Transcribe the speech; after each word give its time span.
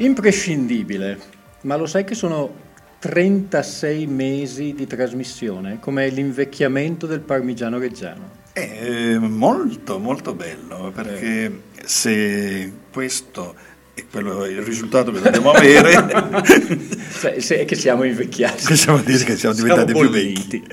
Imprescindibile, 0.00 1.18
ma 1.62 1.76
lo 1.76 1.84
sai 1.84 2.04
che 2.04 2.14
sono 2.14 2.68
36 3.00 4.06
mesi 4.06 4.72
di 4.74 4.86
trasmissione, 4.86 5.78
come 5.78 6.08
l'invecchiamento 6.08 7.06
del 7.06 7.20
parmigiano 7.20 7.78
reggiano. 7.78 8.38
È 8.52 9.18
molto 9.18 9.98
molto 9.98 10.32
bello, 10.32 10.90
perché 10.94 11.44
eh. 11.44 11.52
se 11.84 12.72
questo 12.90 13.54
è 13.92 14.02
quello, 14.10 14.46
il 14.46 14.62
risultato 14.62 15.12
che 15.12 15.20
dobbiamo 15.20 15.50
avere... 15.50 16.72
se, 17.10 17.42
se, 17.42 17.60
è 17.60 17.66
che 17.66 17.74
siamo 17.74 18.04
invecchiati. 18.04 18.64
Possiamo 18.64 19.02
dire 19.02 19.22
che 19.24 19.36
siamo 19.36 19.54
diventati 19.54 19.92
siamo 19.92 20.08
più 20.08 20.18
vecchi. 20.18 20.66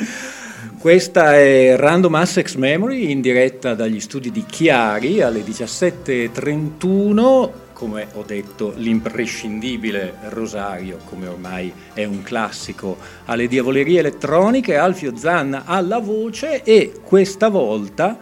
Questa 0.79 1.35
è 1.35 1.75
Random 1.75 2.15
Assex 2.15 2.55
Memory 2.55 3.11
in 3.11 3.19
diretta 3.19 3.73
dagli 3.73 3.99
studi 3.99 4.31
di 4.31 4.45
Chiari 4.45 5.21
alle 5.21 5.41
17.31 5.41 7.65
come 7.77 8.07
ho 8.13 8.23
detto, 8.23 8.73
l'imprescindibile 8.75 10.15
Rosario, 10.29 10.97
come 11.05 11.27
ormai 11.27 11.71
è 11.93 12.05
un 12.05 12.23
classico, 12.23 12.97
alle 13.25 13.47
diavolerie 13.47 13.99
elettroniche, 13.99 14.77
Alfio 14.77 15.15
Zanna 15.15 15.65
alla 15.65 15.99
voce 15.99 16.63
e 16.63 16.93
questa 17.03 17.49
volta 17.49 18.17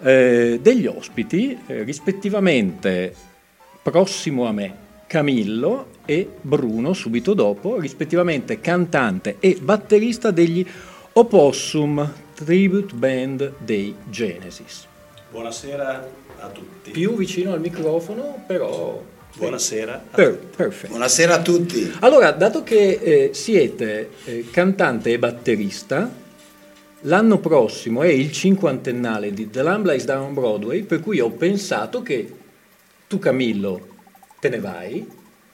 eh, 0.00 0.58
degli 0.60 0.86
ospiti, 0.86 1.56
eh, 1.68 1.84
rispettivamente 1.84 3.14
prossimo 3.80 4.46
a 4.46 4.52
me 4.52 4.74
Camillo 5.06 5.90
e 6.04 6.28
Bruno, 6.40 6.92
subito 6.92 7.34
dopo, 7.34 7.78
rispettivamente 7.78 8.60
cantante 8.60 9.36
e 9.38 9.58
batterista 9.62 10.32
degli 10.32 10.66
Opossum 11.12 12.14
Tribute 12.34 12.94
Band 12.96 13.52
dei 13.58 13.94
Genesis. 14.10 14.88
Buonasera 15.30 16.27
a 16.40 16.48
tutti. 16.48 16.90
Più 16.90 17.16
vicino 17.16 17.52
al 17.52 17.60
microfono, 17.60 18.42
però... 18.46 19.16
Buonasera 19.36 19.94
a 19.94 20.16
per. 20.16 20.56
Perfetto. 20.56 20.88
Buonasera 20.88 21.34
a 21.34 21.42
tutti. 21.42 21.92
Allora, 22.00 22.32
dato 22.32 22.62
che 22.62 22.98
eh, 23.00 23.30
siete 23.34 24.10
eh, 24.24 24.46
cantante 24.50 25.12
e 25.12 25.18
batterista, 25.18 26.10
l'anno 27.02 27.38
prossimo 27.38 28.02
è 28.02 28.08
il 28.08 28.32
cinquantennale 28.32 29.32
di 29.32 29.48
The 29.48 29.62
Lamb 29.62 29.86
Lies 29.86 30.04
Down 30.04 30.34
Broadway, 30.34 30.82
per 30.82 31.00
cui 31.00 31.20
ho 31.20 31.30
pensato 31.30 32.02
che 32.02 32.34
tu 33.06 33.18
Camillo 33.18 33.86
te 34.40 34.48
ne 34.48 34.58
vai 34.58 35.06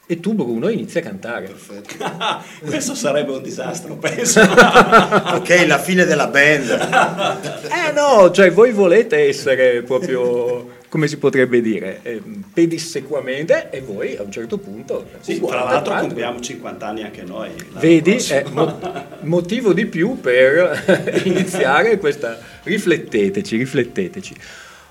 e 0.06 0.20
tu 0.20 0.34
Bruno 0.34 0.68
inizi 0.68 0.98
a 0.98 1.02
cantare. 1.02 1.46
Perfetto. 1.46 1.94
Questo 2.64 2.94
sarebbe 2.94 3.32
un 3.32 3.42
disastro, 3.42 3.96
penso. 3.96 4.40
ok, 4.40 5.64
la 5.66 5.78
fine 5.78 6.04
della 6.04 6.26
band. 6.26 6.70
eh 6.70 7.92
no, 7.92 8.30
cioè 8.30 8.52
voi 8.52 8.72
volete 8.72 9.28
essere 9.28 9.82
proprio 9.82 10.73
come 10.94 11.08
si 11.08 11.18
potrebbe 11.18 11.60
dire, 11.60 11.98
eh, 12.04 12.22
pedissequamente 12.52 13.68
e 13.70 13.80
voi 13.80 14.16
a 14.16 14.22
un 14.22 14.30
certo 14.30 14.58
punto... 14.58 15.04
Sì, 15.18 15.40
tra 15.40 15.64
l'altro 15.64 15.92
compiamo 15.98 16.38
50 16.38 16.86
anni 16.86 17.02
anche 17.02 17.24
noi. 17.24 17.50
Vedi, 17.80 18.14
è 18.28 18.44
mo- 18.52 18.78
motivo 19.22 19.72
di 19.72 19.86
più 19.86 20.20
per 20.20 21.20
iniziare 21.26 21.98
questa... 21.98 22.38
Rifletteteci, 22.62 23.56
rifletteteci. 23.56 24.36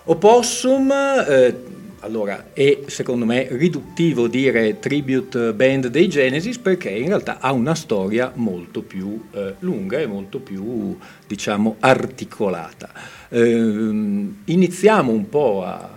Opossum... 0.03 0.91
Eh, 0.91 1.55
allora, 2.03 2.47
è 2.51 2.79
secondo 2.87 3.23
me 3.23 3.47
riduttivo 3.49 4.27
dire 4.27 4.79
tribute 4.79 5.53
band 5.53 5.87
dei 5.87 6.09
Genesis 6.09 6.57
perché 6.57 6.89
in 6.89 7.07
realtà 7.07 7.39
ha 7.39 7.53
una 7.53 7.75
storia 7.75 8.29
molto 8.35 8.81
più 8.81 9.29
eh, 9.31 9.55
lunga 9.59 9.99
e 9.99 10.05
molto 10.05 10.39
più, 10.39 10.97
diciamo, 11.25 11.77
articolata. 11.79 12.91
Eh, 13.35 14.31
iniziamo 14.45 15.11
un 15.11 15.27
po' 15.27 15.63
a 15.63 15.89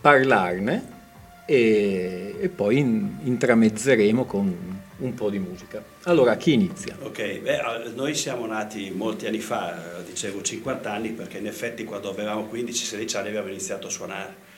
parlarne 0.00 0.98
e, 1.46 2.34
e 2.40 2.48
poi 2.48 2.78
in, 2.78 3.18
intramezzeremo 3.22 4.24
con 4.24 4.80
un 4.96 5.14
po' 5.14 5.30
di 5.30 5.38
musica. 5.38 5.80
Allora, 6.02 6.36
chi 6.36 6.54
inizia? 6.54 6.96
Ok, 7.00 7.38
beh, 7.38 7.92
noi 7.94 8.14
siamo 8.16 8.44
nati 8.44 8.90
molti 8.90 9.26
anni 9.26 9.38
fa, 9.38 10.02
dicevo 10.04 10.42
50 10.42 10.90
ananni, 10.90 11.10
perché 11.10 11.38
in 11.38 11.46
effetti 11.46 11.84
quando 11.84 12.10
avevamo 12.10 12.48
15-16 12.52 13.16
anni 13.16 13.28
abbiamo 13.28 13.48
iniziato 13.48 13.86
a 13.86 13.90
suonare 13.90 14.48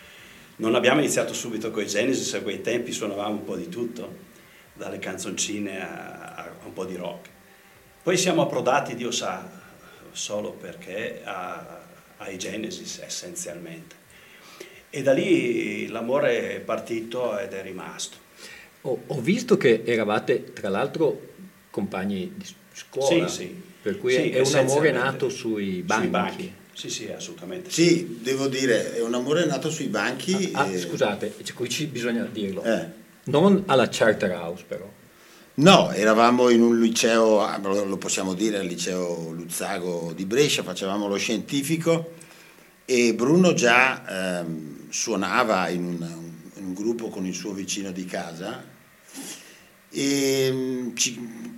non 0.57 0.75
abbiamo 0.75 1.01
iniziato 1.01 1.35
subito 1.35 1.71
con 1.71 1.83
i 1.83 1.87
Genesis, 1.87 2.35
a 2.35 2.41
quei 2.43 2.61
tempi 2.61 2.93
suonavamo 2.93 3.33
un 3.33 3.45
po' 3.45 3.57
di 3.57 3.69
tutto, 3.69 4.31
dalle 4.75 4.99
canzoncine 4.99 5.81
a, 5.81 6.35
a 6.37 6.51
un 6.65 6.73
po' 6.73 6.85
di 6.85 6.95
rock. 6.95 7.29
Poi 8.03 8.17
siamo 8.17 8.43
approdati, 8.43 8.95
Dio 8.95 9.11
sa, 9.11 9.49
solo 10.13 10.53
perché 10.53 11.23
a, 11.25 11.81
ai 12.23 12.39
Genesis 12.39 13.01
essenzialmente. 13.05 13.97
E 14.91 15.03
da 15.03 15.13
lì 15.13 15.87
l'amore 15.89 16.57
è 16.57 16.61
partito 16.61 17.39
ed 17.39 17.53
è 17.53 17.63
rimasto. 17.63 18.17
Ho, 18.83 19.03
ho 19.07 19.21
visto 19.21 19.57
che 19.57 19.83
eravate, 19.85 20.53
tra 20.53 20.69
l'altro, 20.69 21.31
compagni 21.71 22.33
di 22.37 22.45
scuola. 22.73 23.29
Sì, 23.29 23.35
sì. 23.35 23.63
Per 23.83 23.99
cui 23.99 24.13
sì, 24.13 24.31
è 24.31 24.41
un 24.41 24.55
amore 24.55 24.93
nato 24.93 25.29
sui 25.29 25.83
banchi. 25.83 26.03
Sui 26.03 26.11
banchi. 26.11 26.53
Sì, 26.73 26.89
sì, 26.89 27.11
assolutamente. 27.11 27.71
Sì, 27.71 28.19
devo 28.23 28.49
dire, 28.49 28.95
è 28.95 29.03
un 29.03 29.15
amore 29.15 29.45
nato 29.45 29.71
sui 29.71 29.89
banchi. 29.89 30.51
Ah, 30.53 30.63
ah 30.63 30.71
e... 30.71 30.79
scusate, 30.79 31.35
qui 31.55 31.69
ci 31.69 31.87
bisogna 31.87 32.25
dirlo. 32.25 32.63
Eh. 32.63 32.87
Non 33.25 33.65
alla 33.67 33.89
Charter 33.89 34.31
House, 34.31 34.65
però. 34.67 34.91
No, 35.55 35.91
eravamo 35.93 36.49
in 36.49 36.63
un 36.63 36.81
liceo, 36.81 37.43
ah, 37.43 37.59
lo 37.59 37.99
possiamo 37.99 38.33
dire, 38.33 38.63
il 38.63 38.69
liceo 38.69 39.33
Luzzago 39.33 40.15
di 40.15 40.25
Brescia, 40.25 40.63
facevamo 40.63 41.07
lo 41.07 41.19
scientifico 41.19 42.13
e 42.87 43.13
Bruno 43.15 43.53
già 43.53 44.41
ehm, 44.41 44.89
suonava 44.89 45.69
in 45.69 45.85
un, 45.85 46.33
un, 46.55 46.73
gruppo 46.73 47.11
con 47.11 47.27
il 47.27 47.35
suo 47.35 47.53
vicino 47.53 47.93
di 47.93 48.07
casa 48.07 48.65
e 49.91 50.51
mm, 50.51 50.97
ci, 50.97 51.53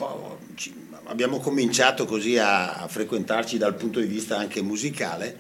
ci, 0.57 0.75
abbiamo 1.05 1.39
cominciato 1.39 2.05
così 2.05 2.37
a, 2.37 2.73
a, 2.73 2.89
frequentarci 2.89 3.59
dal 3.59 3.77
punto 3.77 4.01
di 4.01 4.07
vista 4.07 4.37
anche 4.37 4.61
musicale 4.61 5.39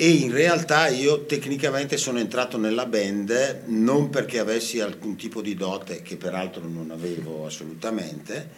e 0.00 0.10
in 0.10 0.30
realtà 0.30 0.86
io 0.86 1.24
tecnicamente 1.24 1.96
sono 1.96 2.20
entrato 2.20 2.56
nella 2.56 2.86
band 2.86 3.62
non 3.66 4.10
perché 4.10 4.38
avessi 4.38 4.78
alcun 4.78 5.16
tipo 5.16 5.40
di 5.42 5.56
dote 5.56 6.02
che 6.02 6.16
peraltro 6.16 6.62
non 6.68 6.92
avevo 6.92 7.44
assolutamente 7.44 8.48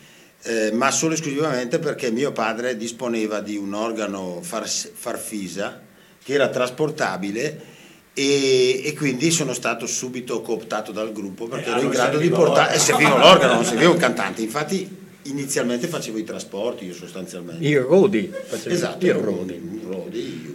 eh, 0.42 0.70
ma 0.72 0.90
solo 0.90 1.14
esclusivamente 1.14 1.78
perché 1.78 2.10
mio 2.10 2.32
padre 2.32 2.76
disponeva 2.76 3.40
di 3.40 3.56
un 3.56 3.72
organo 3.72 4.40
far, 4.42 4.68
farfisa 4.68 5.80
che 6.22 6.34
era 6.34 6.48
trasportabile 6.48 7.78
e, 8.12 8.82
e, 8.84 8.94
quindi 8.94 9.30
sono 9.30 9.54
stato 9.54 9.86
subito 9.86 10.42
cooptato 10.42 10.92
dal 10.92 11.10
gruppo 11.12 11.46
perché 11.46 11.70
eh, 11.70 11.72
ero 11.72 11.80
in 11.82 11.88
grado 11.88 12.18
di 12.18 12.28
portare 12.28 12.74
e 12.74 12.78
servivo 12.78 13.16
l'organo, 13.16 13.54
non 13.54 13.64
servivo 13.64 13.92
un 13.92 13.98
cantante. 13.98 14.42
Infatti 14.42 14.98
inizialmente 15.22 15.86
facevo 15.86 16.18
i 16.18 16.24
trasporti 16.24 16.86
io 16.86 16.94
sostanzialmente. 16.94 17.64
I 17.64 17.76
Rodi 17.76 18.30
esatto 18.64 19.06
il 19.06 19.14
Rodi, 19.14 20.49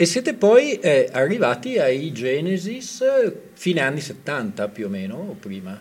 e 0.00 0.06
siete 0.06 0.32
poi 0.32 0.78
eh, 0.78 1.10
arrivati 1.12 1.78
ai 1.78 2.10
Genesis 2.10 3.02
eh, 3.02 3.50
fine 3.52 3.82
anni 3.82 4.00
70 4.00 4.68
più 4.68 4.86
o 4.86 4.88
meno 4.88 5.16
o 5.16 5.32
prima? 5.34 5.78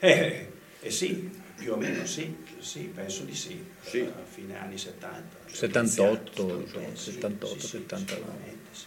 Eh, 0.00 0.48
eh 0.80 0.90
sì, 0.90 1.30
più 1.56 1.74
o 1.74 1.76
meno 1.76 2.04
sì, 2.04 2.34
sì 2.58 2.90
penso 2.92 3.22
di 3.22 3.32
sì, 3.32 3.64
sì. 3.80 4.00
Uh, 4.00 4.10
fine 4.28 4.58
anni 4.58 4.76
70 4.76 5.22
78, 5.52 6.66
78 6.94 7.46
sì, 7.46 7.66
79 7.68 8.24
sì, 8.72 8.86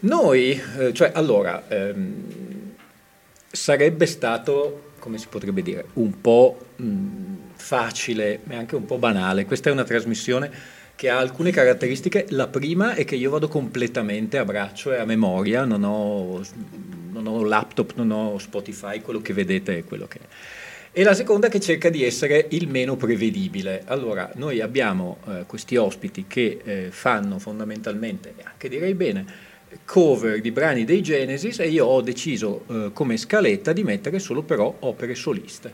noi, 0.00 0.60
eh, 0.78 0.92
cioè 0.92 1.12
allora, 1.14 1.68
ehm, 1.68 2.74
sarebbe 3.52 4.06
stato, 4.06 4.94
come 4.98 5.16
si 5.18 5.28
potrebbe 5.28 5.62
dire, 5.62 5.86
un 5.92 6.20
po' 6.20 6.70
mh, 6.74 7.34
facile 7.54 8.40
e 8.48 8.56
anche 8.56 8.74
un 8.74 8.84
po' 8.84 8.98
banale. 8.98 9.44
Questa 9.44 9.68
è 9.68 9.72
una 9.72 9.84
trasmissione 9.84 10.82
che 10.96 11.08
ha 11.08 11.18
alcune 11.18 11.50
caratteristiche. 11.50 12.26
La 12.30 12.48
prima 12.48 12.94
è 12.94 13.04
che 13.04 13.16
io 13.16 13.30
vado 13.30 13.48
completamente 13.48 14.38
a 14.38 14.44
braccio 14.44 14.92
e 14.92 14.98
a 14.98 15.04
memoria, 15.04 15.64
non 15.64 15.82
ho, 15.84 16.40
non 17.10 17.26
ho 17.26 17.42
laptop, 17.44 17.94
non 17.96 18.10
ho 18.10 18.38
Spotify, 18.38 19.00
quello 19.00 19.20
che 19.20 19.32
vedete 19.32 19.78
è 19.78 19.84
quello 19.84 20.06
che 20.06 20.18
è. 20.18 20.26
E 20.96 21.02
la 21.02 21.14
seconda 21.14 21.48
è 21.48 21.50
che 21.50 21.58
cerca 21.58 21.90
di 21.90 22.04
essere 22.04 22.46
il 22.50 22.68
meno 22.68 22.94
prevedibile. 22.94 23.82
Allora, 23.86 24.30
noi 24.36 24.60
abbiamo 24.60 25.16
eh, 25.26 25.42
questi 25.44 25.74
ospiti 25.74 26.26
che 26.28 26.60
eh, 26.62 26.86
fanno 26.90 27.40
fondamentalmente, 27.40 28.34
anche 28.44 28.68
direi 28.68 28.94
bene, 28.94 29.26
cover 29.84 30.40
di 30.40 30.52
brani 30.52 30.84
dei 30.84 31.02
Genesis 31.02 31.58
e 31.58 31.68
io 31.68 31.86
ho 31.86 32.00
deciso 32.00 32.64
eh, 32.68 32.90
come 32.92 33.16
scaletta 33.16 33.72
di 33.72 33.82
mettere 33.82 34.20
solo 34.20 34.42
però 34.42 34.72
opere 34.80 35.16
soliste, 35.16 35.72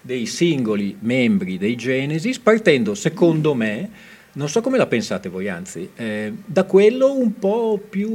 dei 0.00 0.26
singoli 0.26 0.96
membri 1.00 1.58
dei 1.58 1.74
Genesis, 1.74 2.38
partendo 2.38 2.94
secondo 2.94 3.54
me, 3.54 3.90
non 4.34 4.48
so 4.48 4.60
come 4.60 4.78
la 4.78 4.86
pensate 4.86 5.28
voi 5.28 5.48
anzi, 5.48 5.90
eh, 5.94 6.32
da 6.44 6.64
quello 6.64 7.12
un 7.12 7.38
po' 7.38 7.78
più 7.78 8.10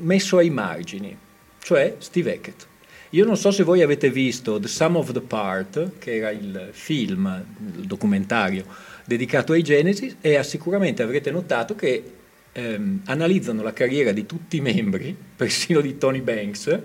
messo 0.00 0.38
ai 0.38 0.50
margini, 0.50 1.16
cioè 1.62 1.96
Steve 1.98 2.34
Hackett. 2.34 2.66
Io 3.10 3.24
non 3.24 3.36
so 3.36 3.52
se 3.52 3.62
voi 3.62 3.80
avete 3.80 4.10
visto 4.10 4.58
The 4.58 4.66
Sum 4.66 4.96
of 4.96 5.12
the 5.12 5.20
Part, 5.20 5.98
che 5.98 6.16
era 6.16 6.30
il 6.30 6.70
film, 6.72 7.44
il 7.76 7.86
documentario 7.86 8.64
dedicato 9.04 9.52
ai 9.52 9.62
Genesis, 9.62 10.16
e 10.20 10.42
sicuramente 10.42 11.02
avrete 11.02 11.30
notato 11.30 11.76
che 11.76 12.02
ehm, 12.50 13.02
analizzano 13.06 13.62
la 13.62 13.72
carriera 13.72 14.10
di 14.10 14.26
tutti 14.26 14.56
i 14.56 14.60
membri, 14.60 15.14
persino 15.36 15.80
di 15.80 15.96
Tony 15.96 16.20
Banks, 16.20 16.78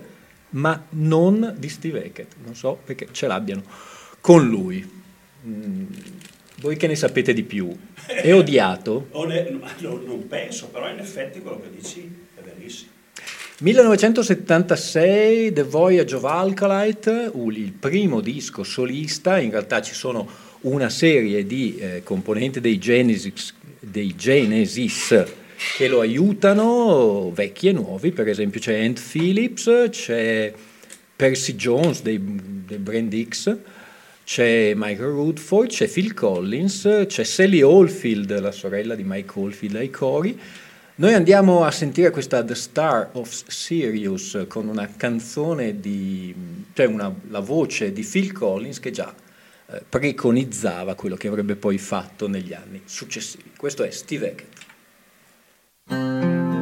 ma 0.50 0.84
non 0.90 1.54
di 1.58 1.68
Steve 1.68 2.04
Hackett. 2.04 2.34
Non 2.44 2.54
so 2.54 2.78
perché 2.84 3.08
ce 3.10 3.26
l'abbiano 3.26 3.62
con 4.20 4.46
lui. 4.46 4.88
Mm, 5.46 5.84
voi 6.60 6.76
che 6.76 6.86
ne 6.86 6.94
sapete 6.94 7.32
di 7.32 7.42
più? 7.42 7.74
È 8.06 8.32
odiato? 8.34 9.08
non 10.06 10.26
penso, 10.28 10.68
però 10.68 10.88
in 10.90 10.98
effetti 10.98 11.40
quello 11.40 11.60
che 11.60 11.70
dici 11.74 12.08
è 12.36 12.40
verissimo. 12.42 12.90
1976 13.62 15.52
The 15.52 15.62
Voyage 15.62 16.14
of 16.14 16.24
Alkalite, 16.24 17.30
il 17.34 17.72
primo 17.72 18.20
disco 18.20 18.62
solista, 18.62 19.38
in 19.38 19.50
realtà 19.50 19.82
ci 19.82 19.94
sono 19.94 20.26
una 20.62 20.88
serie 20.88 21.44
di 21.46 21.76
eh, 21.78 22.02
componenti 22.02 22.60
dei 22.60 22.78
Genesis, 22.78 23.54
dei 23.78 24.14
Genesis 24.14 25.24
che 25.76 25.88
lo 25.88 26.00
aiutano, 26.00 27.30
vecchi 27.32 27.68
e 27.68 27.72
nuovi, 27.72 28.12
per 28.12 28.28
esempio 28.28 28.60
c'è 28.60 28.82
Ant 28.82 29.00
Phillips, 29.00 29.88
c'è 29.90 30.52
Percy 31.16 31.54
Jones 31.54 32.00
dei, 32.00 32.18
dei 32.66 32.78
Brand 32.78 33.28
X, 33.28 33.56
c'è 34.30 34.74
Michael 34.76 35.10
Rutherford, 35.10 35.70
c'è 35.70 35.88
Phil 35.88 36.14
Collins, 36.14 37.06
c'è 37.08 37.24
Sally 37.24 37.62
Oldfield, 37.62 38.38
la 38.38 38.52
sorella 38.52 38.94
di 38.94 39.02
Mike 39.02 39.32
Oldfield 39.34 39.74
ai 39.74 39.90
cori, 39.90 40.40
noi 40.94 41.14
andiamo 41.14 41.64
a 41.64 41.72
sentire 41.72 42.10
questa 42.10 42.44
The 42.44 42.54
Star 42.54 43.08
of 43.14 43.28
Sirius 43.48 44.44
con 44.46 44.68
una 44.68 44.88
canzone 44.96 45.80
di, 45.80 46.32
cioè 46.74 46.86
una, 46.86 47.12
la 47.28 47.40
voce 47.40 47.92
di 47.92 48.04
Phil 48.04 48.30
Collins 48.30 48.78
che 48.78 48.92
già 48.92 49.12
eh, 49.66 49.82
preconizzava 49.88 50.94
quello 50.94 51.16
che 51.16 51.26
avrebbe 51.26 51.56
poi 51.56 51.78
fatto 51.78 52.28
negli 52.28 52.52
anni 52.52 52.82
successivi. 52.84 53.50
Questo 53.56 53.82
è 53.82 53.90
Steve 53.90 54.44
Hackett. 55.88 56.59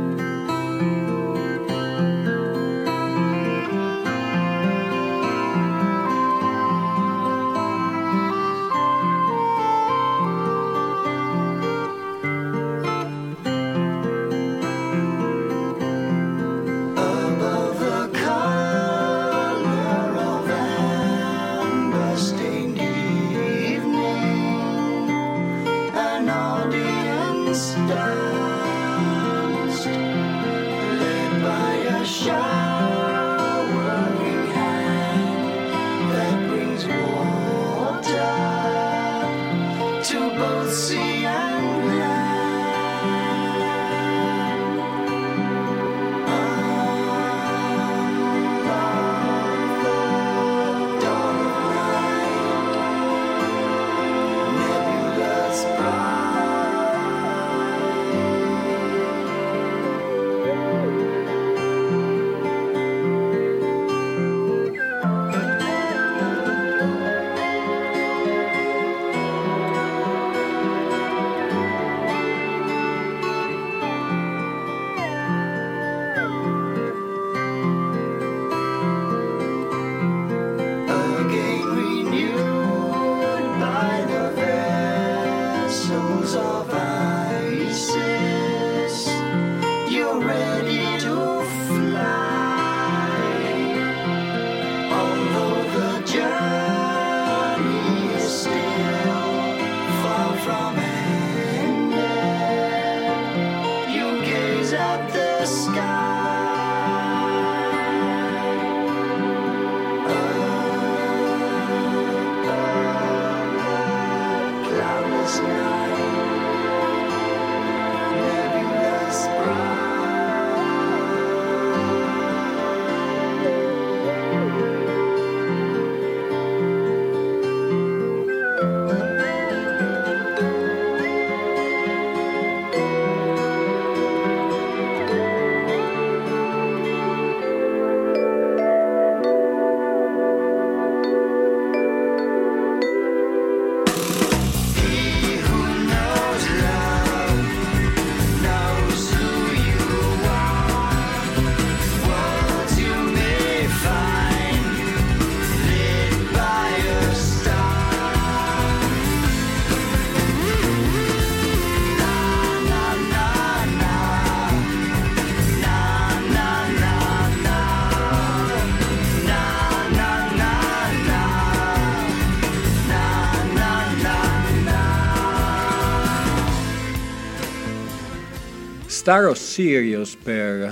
Star 179.09 179.25
of 179.29 179.38
Sirius 179.38 180.17
per 180.17 180.71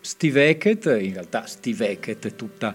Steve 0.00 0.48
Hackett, 0.48 0.86
in 0.86 1.12
realtà 1.12 1.44
Steve 1.44 1.90
Hackett 1.90 2.28
è 2.28 2.34
tutta 2.34 2.74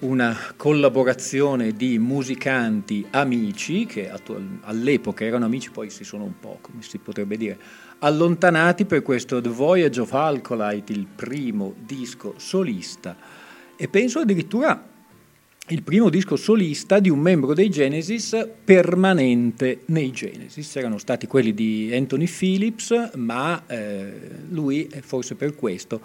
una 0.00 0.36
collaborazione 0.56 1.70
di 1.74 1.96
musicanti 2.00 3.06
amici 3.10 3.86
che 3.86 4.10
all'epoca 4.62 5.24
erano 5.24 5.44
amici, 5.44 5.70
poi 5.70 5.88
si 5.88 6.02
sono 6.02 6.24
un 6.24 6.36
po', 6.40 6.58
come 6.60 6.82
si 6.82 6.98
potrebbe 6.98 7.36
dire, 7.36 7.56
allontanati 8.00 8.86
per 8.86 9.02
questo 9.02 9.40
The 9.40 9.48
Voyage 9.50 10.00
of 10.00 10.14
Alcolite, 10.14 10.92
il 10.92 11.06
primo 11.06 11.72
disco 11.78 12.34
solista. 12.38 13.16
E 13.76 13.86
penso 13.86 14.18
addirittura 14.18 14.89
il 15.68 15.82
primo 15.82 16.08
disco 16.08 16.34
solista 16.34 16.98
di 16.98 17.10
un 17.10 17.20
membro 17.20 17.54
dei 17.54 17.70
Genesis 17.70 18.48
permanente 18.64 19.82
nei 19.86 20.10
Genesis. 20.10 20.74
Erano 20.76 20.98
stati 20.98 21.26
quelli 21.26 21.54
di 21.54 21.90
Anthony 21.92 22.26
Phillips, 22.26 23.12
ma 23.14 23.64
eh, 23.66 24.12
lui, 24.48 24.88
forse 25.02 25.36
per 25.36 25.54
questo, 25.54 26.00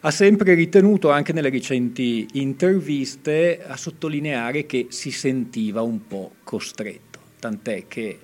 ha 0.00 0.10
sempre 0.10 0.54
ritenuto, 0.54 1.10
anche 1.10 1.32
nelle 1.32 1.50
recenti 1.50 2.26
interviste, 2.34 3.62
a 3.64 3.76
sottolineare 3.76 4.64
che 4.64 4.86
si 4.88 5.10
sentiva 5.10 5.82
un 5.82 6.06
po' 6.06 6.36
costretto. 6.42 7.18
Tant'è 7.40 7.84
che 7.86 8.08
eh, 8.08 8.18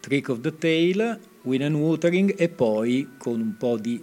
Trick 0.00 0.28
of 0.30 0.40
the 0.40 0.56
Tail, 0.58 1.18
Win 1.42 1.62
and 1.62 1.76
Watering 1.76 2.34
e 2.36 2.48
poi 2.48 3.10
con 3.18 3.40
un 3.40 3.56
po' 3.56 3.78
di 3.78 4.02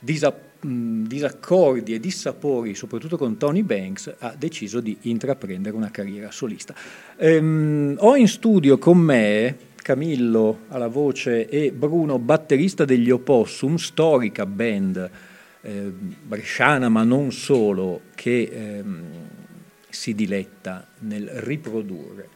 disappunto 0.00 0.47
disaccordi 0.60 1.94
e 1.94 2.00
dissapori, 2.00 2.74
soprattutto 2.74 3.16
con 3.16 3.36
Tony 3.36 3.62
Banks, 3.62 4.14
ha 4.18 4.34
deciso 4.36 4.80
di 4.80 4.96
intraprendere 5.02 5.76
una 5.76 5.90
carriera 5.90 6.30
solista. 6.30 6.74
Ehm, 7.16 7.96
ho 7.98 8.16
in 8.16 8.28
studio 8.28 8.78
con 8.78 8.98
me 8.98 9.56
Camillo 9.82 10.60
alla 10.68 10.88
voce 10.88 11.48
e 11.48 11.72
Bruno, 11.72 12.18
batterista 12.18 12.84
degli 12.84 13.10
Opossum, 13.10 13.76
storica 13.76 14.44
band 14.44 15.10
eh, 15.60 15.92
bresciana 16.22 16.88
ma 16.88 17.04
non 17.04 17.32
solo, 17.32 18.02
che 18.14 18.50
ehm, 18.52 19.02
si 19.88 20.14
diletta 20.14 20.86
nel 21.00 21.28
riprodurre, 21.28 22.28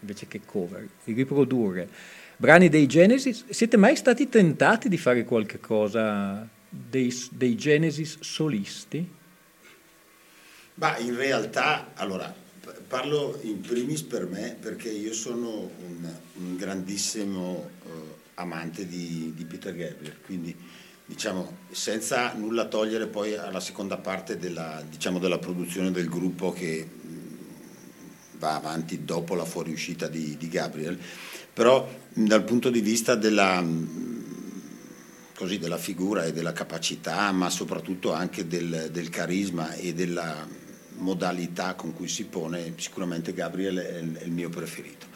invece 0.00 0.26
che 0.26 0.40
cover, 0.44 0.86
riprodurre 1.04 1.88
brani 2.36 2.68
dei 2.68 2.86
Genesis. 2.86 3.44
Siete 3.48 3.76
mai 3.76 3.96
stati 3.96 4.28
tentati 4.28 4.88
di 4.88 4.98
fare 4.98 5.24
qualche 5.24 5.58
cosa 5.58 6.48
dei, 6.88 7.14
dei 7.30 7.56
Genesis 7.56 8.18
solisti? 8.20 9.14
Ma 10.74 10.96
in 10.98 11.16
realtà, 11.16 11.92
allora, 11.94 12.34
parlo 12.86 13.38
in 13.42 13.60
primis 13.60 14.02
per 14.02 14.26
me 14.26 14.56
perché 14.60 14.90
io 14.90 15.12
sono 15.12 15.48
un, 15.48 16.14
un 16.34 16.56
grandissimo 16.56 17.70
uh, 17.82 17.90
amante 18.34 18.86
di, 18.86 19.32
di, 19.34 19.44
Peter 19.44 19.74
Gabriel, 19.74 20.16
quindi 20.24 20.54
diciamo 21.06 21.58
senza 21.70 22.34
nulla 22.34 22.66
togliere 22.66 23.06
poi 23.06 23.36
alla 23.36 23.60
seconda 23.60 23.96
parte 23.96 24.36
della, 24.36 24.82
diciamo, 24.88 25.18
della 25.18 25.38
produzione 25.38 25.90
del 25.90 26.08
gruppo 26.08 26.52
che 26.52 26.84
mh, 26.84 28.38
va 28.38 28.56
avanti 28.56 29.04
dopo 29.04 29.34
la 29.34 29.44
fuoriuscita 29.44 30.08
di, 30.08 30.36
di 30.36 30.48
Gabriel, 30.48 30.98
però 31.52 31.88
dal 32.12 32.44
punto 32.44 32.70
di 32.70 32.80
vista 32.80 33.14
della... 33.14 33.60
Mh, 33.60 34.15
così, 35.36 35.58
della 35.58 35.76
figura 35.76 36.24
e 36.24 36.32
della 36.32 36.52
capacità, 36.52 37.30
ma 37.30 37.50
soprattutto 37.50 38.12
anche 38.12 38.46
del, 38.46 38.88
del, 38.90 39.10
carisma 39.10 39.74
e 39.74 39.92
della 39.92 40.48
modalità 40.94 41.74
con 41.74 41.92
cui 41.92 42.08
si 42.08 42.24
pone, 42.24 42.72
sicuramente 42.76 43.34
Gabriel 43.34 43.76
è 43.76 43.98
il, 43.98 44.30
mio 44.30 44.48
preferito. 44.48 45.06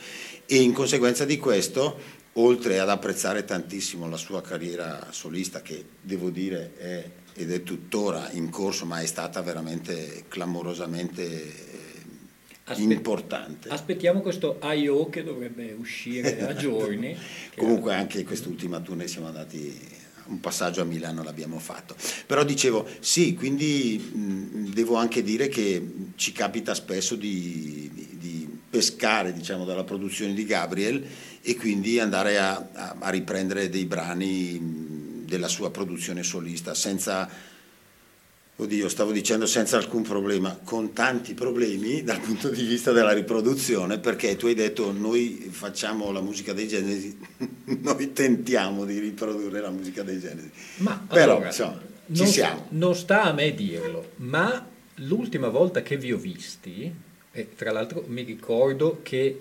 E 0.47 0.57
in 0.57 0.73
conseguenza 0.73 1.25
di 1.25 1.39
questo, 1.39 1.99
oltre 2.35 2.79
ad 2.79 2.91
apprezzare 2.91 3.45
tantissimo 3.45 4.09
la 4.09 4.19
sua 4.19 4.43
carriera 4.43 5.09
solista, 5.11 5.63
che 5.63 5.85
devo 6.03 6.29
dire 6.29 6.77
è 6.77 7.11
ed 7.33 7.51
è 7.53 7.63
tuttora 7.63 8.29
in 8.33 8.51
corso, 8.51 8.85
ma 8.85 9.01
è 9.01 9.07
stata 9.07 9.41
veramente 9.41 10.25
clamorosamente 10.29 11.23
eh, 11.23 11.81
Aspet- 12.65 12.91
importante. 12.91 13.69
Aspettiamo 13.71 14.21
questo 14.21 14.59
I.O. 14.63 15.09
che 15.09 15.23
dovrebbe 15.23 15.73
uscire 15.73 16.47
a 16.47 16.55
giorni. 16.55 17.17
Comunque 17.57 17.95
anche 17.95 18.23
quest'ultima 18.25 18.81
tournée 18.81 19.09
siamo 19.09 19.29
andati 19.29 19.99
un 20.31 20.41
passaggio 20.41 20.81
a 20.81 20.85
Milano 20.85 21.23
l'abbiamo 21.23 21.59
fatto. 21.59 21.95
Però 22.27 22.43
dicevo, 22.45 22.89
sì, 23.01 23.35
quindi 23.35 23.99
mh, 23.99 24.73
devo 24.73 24.97
anche 24.97 25.23
dire 25.23 25.49
che 25.49 25.85
ci 26.17 26.33
capita 26.33 26.75
spesso 26.75 27.17
di, 27.17 27.91
di, 27.93 28.09
di 28.19 28.59
pescare 28.71 29.33
diciamo, 29.33 29.65
dalla 29.65 29.85
produzione 29.85 30.33
di 30.33 30.45
Gabriel 30.45 31.05
e 31.43 31.57
quindi 31.57 31.99
andare 31.99 32.39
a, 32.39 32.69
a, 32.73 32.97
a 32.99 33.11
riprendere 33.11 33.69
dei 33.69 33.85
brani 33.85 35.25
della 35.25 35.49
sua 35.49 35.71
produzione 35.71 36.23
solista 36.23 36.75
senza 36.75 37.29
oddio, 38.61 38.89
stavo 38.89 39.11
dicendo 39.11 39.47
senza 39.47 39.77
alcun 39.77 40.03
problema, 40.03 40.59
con 40.63 40.93
tanti 40.93 41.35
problemi 41.35 42.03
dal 42.03 42.21
punto 42.21 42.51
di 42.51 42.63
vista 42.65 42.93
della 42.93 43.13
riproduzione, 43.13 43.99
perché 43.99 44.37
tu 44.37 44.47
hai 44.47 44.55
detto 44.55 44.93
noi 44.93 45.49
facciamo 45.51 46.11
la 46.13 46.21
musica 46.21 46.53
dei 46.53 46.69
generi, 46.69 47.19
noi 47.81 48.13
tentiamo 48.13 48.85
di 48.85 48.99
riprodurre 48.99 49.61
la 49.61 49.71
musica 49.71 50.03
dei 50.03 50.21
generi. 50.21 50.51
Ma 50.79 51.03
Però, 51.09 51.33
allora, 51.33 51.47
insomma, 51.47 51.81
ci 52.13 52.23
non, 52.23 52.27
siamo. 52.27 52.67
Non 52.71 52.95
sta 52.95 53.23
a 53.25 53.33
me 53.33 53.55
dirlo, 53.55 54.13
ma 54.17 54.69
l'ultima 54.97 55.49
volta 55.49 55.83
che 55.83 55.97
vi 55.97 56.13
ho 56.13 56.19
visti, 56.19 56.93
e 57.33 57.49
tra 57.55 57.73
l'altro 57.73 58.05
mi 58.09 58.23
ricordo 58.23 59.01
che 59.03 59.39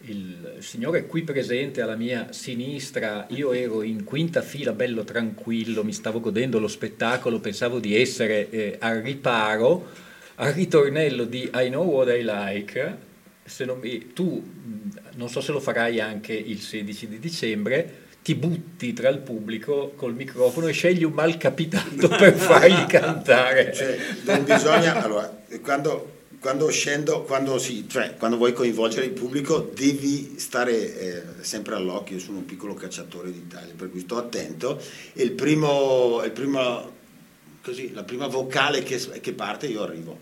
il 0.00 0.56
signore 0.60 1.06
qui 1.06 1.22
presente 1.22 1.80
alla 1.80 1.96
mia 1.96 2.28
sinistra, 2.30 3.26
io 3.30 3.52
ero 3.52 3.82
in 3.82 4.04
quinta 4.04 4.42
fila, 4.42 4.72
bello 4.72 5.04
tranquillo, 5.04 5.82
mi 5.84 5.92
stavo 5.92 6.20
godendo 6.20 6.58
lo 6.58 6.68
spettacolo, 6.68 7.40
pensavo 7.40 7.78
di 7.78 7.98
essere 7.98 8.50
eh, 8.50 8.76
al 8.78 9.00
riparo, 9.00 9.88
al 10.36 10.52
ritornello 10.52 11.24
di 11.24 11.50
I 11.52 11.68
Know 11.68 11.84
What 11.84 12.08
I 12.08 12.22
Like, 12.22 12.96
mi, 13.80 14.12
tu 14.12 14.42
non 15.14 15.28
so 15.28 15.40
se 15.40 15.52
lo 15.52 15.60
farai 15.60 15.98
anche 15.98 16.34
il 16.34 16.60
16 16.60 17.08
di 17.08 17.18
dicembre, 17.18 18.04
ti 18.22 18.34
butti 18.34 18.92
tra 18.92 19.08
il 19.08 19.18
pubblico 19.18 19.92
col 19.96 20.14
microfono 20.14 20.66
e 20.66 20.72
scegli 20.72 21.04
un 21.04 21.12
malcapitato 21.12 22.08
per 22.08 22.34
fargli 22.34 22.84
cantare. 22.90 23.72
Cioè, 23.72 23.98
non 24.24 24.44
bisogna, 24.44 25.02
allora, 25.02 25.42
quando 25.62 26.15
quando 26.40 26.68
scendo, 26.68 27.22
quando, 27.22 27.58
si, 27.58 27.88
cioè, 27.88 28.16
quando, 28.16 28.36
vuoi 28.36 28.52
coinvolgere 28.52 29.06
il 29.06 29.12
pubblico, 29.12 29.70
devi 29.74 30.34
stare 30.38 30.98
eh, 30.98 31.22
sempre 31.40 31.74
all'occhio. 31.74 32.16
Io 32.16 32.22
sono 32.22 32.38
un 32.38 32.44
piccolo 32.44 32.74
cacciatore 32.74 33.32
d'Italia, 33.32 33.74
per 33.76 33.90
cui 33.90 34.00
sto 34.00 34.16
attento. 34.16 34.80
E 35.12 35.22
il 35.22 35.32
primo, 35.32 36.22
il 36.24 36.32
primo 36.32 36.94
così, 37.66 37.92
la 37.92 38.04
prima 38.04 38.28
vocale 38.28 38.84
che, 38.84 39.00
che, 39.20 39.32
parte, 39.32 39.66
io 39.66 39.82
arrivo. 39.82 40.18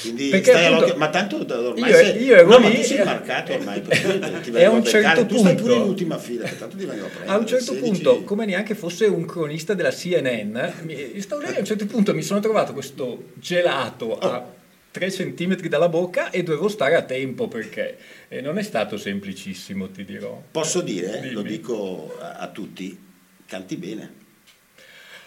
Quindi 0.00 0.28
Perché 0.30 0.52
stai 0.52 0.72
appunto, 0.72 0.96
Ma 0.96 1.10
tanto 1.10 1.36
ormai 1.36 1.90
io, 1.90 1.96
sei, 1.96 2.22
io 2.22 2.36
ero 2.36 2.48
no, 2.48 2.58
ma 2.60 2.70
tu 2.70 2.82
sei 2.82 3.04
marcato 3.04 3.52
ormai, 3.52 3.82
ti 3.82 4.56
a 4.56 4.70
un 4.70 4.84
certo 4.84 5.26
tu 5.26 5.34
punto, 5.34 5.38
stai 5.38 5.54
pure 5.56 5.74
in 5.74 5.82
ultima 5.82 6.18
fila, 6.18 6.48
tanto 6.48 6.76
ti 6.76 6.86
vengo 6.86 7.04
a 7.04 7.08
prendere. 7.08 7.32
A 7.32 7.36
un 7.36 7.46
certo 7.46 7.72
16... 7.72 7.90
punto, 7.90 8.22
come 8.22 8.46
neanche 8.46 8.74
fosse 8.74 9.04
un 9.06 9.26
cronista 9.26 9.74
della 9.74 9.90
CNN, 9.90 10.58
mi, 10.82 11.20
stavo 11.20 11.42
lì, 11.42 11.54
a 11.54 11.58
un 11.58 11.64
certo 11.64 11.84
punto 11.86 12.14
mi 12.14 12.22
sono 12.22 12.40
trovato 12.40 12.72
questo 12.72 13.24
gelato 13.34 14.18
a 14.18 14.36
oh 14.36 14.57
3 14.98 15.12
centimetri 15.12 15.68
dalla 15.68 15.88
bocca 15.88 16.30
e 16.30 16.42
dovevo 16.42 16.68
stare 16.68 16.96
a 16.96 17.02
tempo 17.02 17.46
perché 17.46 17.96
eh, 18.26 18.40
non 18.40 18.58
è 18.58 18.62
stato 18.62 18.96
semplicissimo, 18.98 19.90
ti 19.90 20.04
dirò. 20.04 20.42
Posso 20.50 20.80
dire, 20.80 21.20
Dimmi. 21.20 21.34
lo 21.34 21.42
dico 21.42 22.18
a, 22.20 22.48
tutti, 22.48 22.98
canti 23.46 23.76
bene 23.76 24.26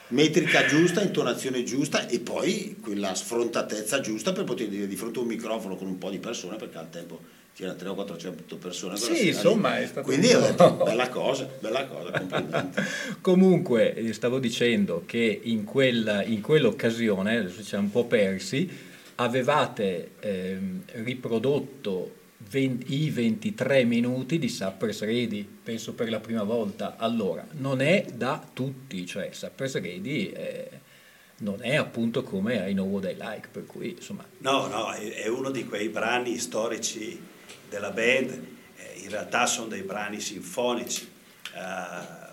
metrica 0.09 0.65
giusta, 0.65 1.01
intonazione 1.01 1.63
giusta 1.63 2.05
e 2.05 2.19
poi 2.19 2.75
quella 2.81 3.15
sfrontatezza 3.15 4.01
giusta 4.01 4.33
per 4.33 4.43
poter 4.43 4.67
dire 4.67 4.85
di 4.85 4.97
fronte 4.97 5.19
a 5.19 5.21
un 5.21 5.29
microfono 5.29 5.77
con 5.77 5.87
un 5.87 5.97
po' 5.97 6.09
di 6.09 6.19
persone 6.19 6.57
perché 6.57 6.77
al 6.77 6.89
tempo 6.89 7.21
c'erano 7.55 7.77
300 7.77 7.91
o 7.91 8.05
400 8.05 8.55
persone 8.57 8.97
sì 8.97 9.27
insomma 9.27 9.79
è 9.79 9.85
stato 9.85 10.05
quindi 10.05 10.33
ho 10.33 10.41
detto 10.41 10.81
bella 10.83 11.07
cosa 11.07 11.47
bella 11.59 11.85
cosa 11.85 12.11
complimenti 12.11 12.81
comunque 13.21 13.93
eh, 13.93 14.11
stavo 14.11 14.39
dicendo 14.39 15.03
che 15.05 15.39
in, 15.43 15.63
quella, 15.63 16.23
in 16.23 16.41
quell'occasione 16.41 17.37
adesso 17.37 17.61
ci 17.61 17.69
siamo 17.69 17.85
un 17.85 17.91
po' 17.91 18.03
persi 18.03 18.89
avevate 19.23 20.11
ehm, 20.19 20.83
riprodotto 21.03 22.19
20, 22.49 22.93
i 22.93 23.09
23 23.09 23.83
minuti 23.83 24.39
di 24.39 24.49
Suppress 24.49 25.01
Ready, 25.01 25.43
penso 25.43 25.93
per 25.93 26.09
la 26.09 26.19
prima 26.19 26.43
volta. 26.43 26.95
Allora, 26.97 27.45
non 27.51 27.81
è 27.81 28.05
da 28.13 28.43
tutti, 28.53 29.05
cioè 29.05 29.29
Suppress 29.31 29.79
Ready 29.79 30.31
è, 30.31 30.69
non 31.39 31.59
è 31.61 31.75
appunto 31.75 32.23
come 32.23 32.69
I 32.69 32.73
Know 32.73 32.87
What 32.87 33.05
I 33.05 33.15
Like, 33.15 33.49
per 33.51 33.65
cui 33.65 33.91
insomma... 33.91 34.25
No, 34.39 34.67
no, 34.67 34.91
è, 34.91 35.27
uno 35.27 35.49
di 35.51 35.65
quei 35.65 35.89
brani 35.89 36.37
storici 36.37 37.19
della 37.69 37.91
band, 37.91 38.31
eh, 38.75 38.99
in 39.03 39.09
realtà 39.09 39.45
sono 39.45 39.67
dei 39.67 39.83
brani 39.83 40.19
sinfonici. 40.19 41.09
Eh, 41.53 42.29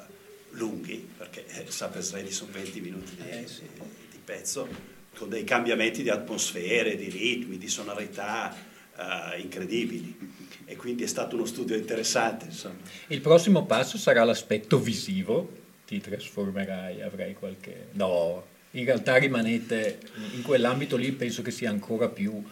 lunghi 0.52 1.06
perché 1.16 1.44
eh, 1.46 1.70
Suppress 1.70 2.12
Ready 2.12 2.30
sono 2.30 2.50
20 2.52 2.80
minuti 2.80 3.14
di, 3.16 3.28
eh, 3.28 3.46
sì. 3.46 3.68
di 4.10 4.18
pezzo 4.24 4.96
con 5.18 5.28
dei 5.28 5.44
cambiamenti 5.44 6.02
di 6.02 6.10
atmosfere, 6.10 6.96
di 6.96 7.10
ritmi, 7.10 7.58
di 7.58 7.68
sonorità 7.68 8.54
uh, 8.96 9.40
incredibili. 9.40 10.16
E 10.64 10.76
quindi 10.76 11.02
è 11.02 11.06
stato 11.06 11.34
uno 11.34 11.44
studio 11.44 11.74
interessante. 11.74 12.46
Insomma. 12.46 12.76
Il 13.08 13.20
prossimo 13.20 13.66
passo 13.66 13.98
sarà 13.98 14.22
l'aspetto 14.22 14.78
visivo, 14.78 15.50
ti 15.86 16.00
trasformerai, 16.00 17.02
avrai 17.02 17.34
qualche... 17.34 17.88
No, 17.92 18.44
in 18.72 18.84
realtà 18.84 19.16
rimanete 19.16 19.98
in 20.34 20.42
quell'ambito 20.42 20.96
lì, 20.96 21.10
penso 21.12 21.42
che 21.42 21.50
sia 21.50 21.70
ancora 21.70 22.08
più 22.08 22.42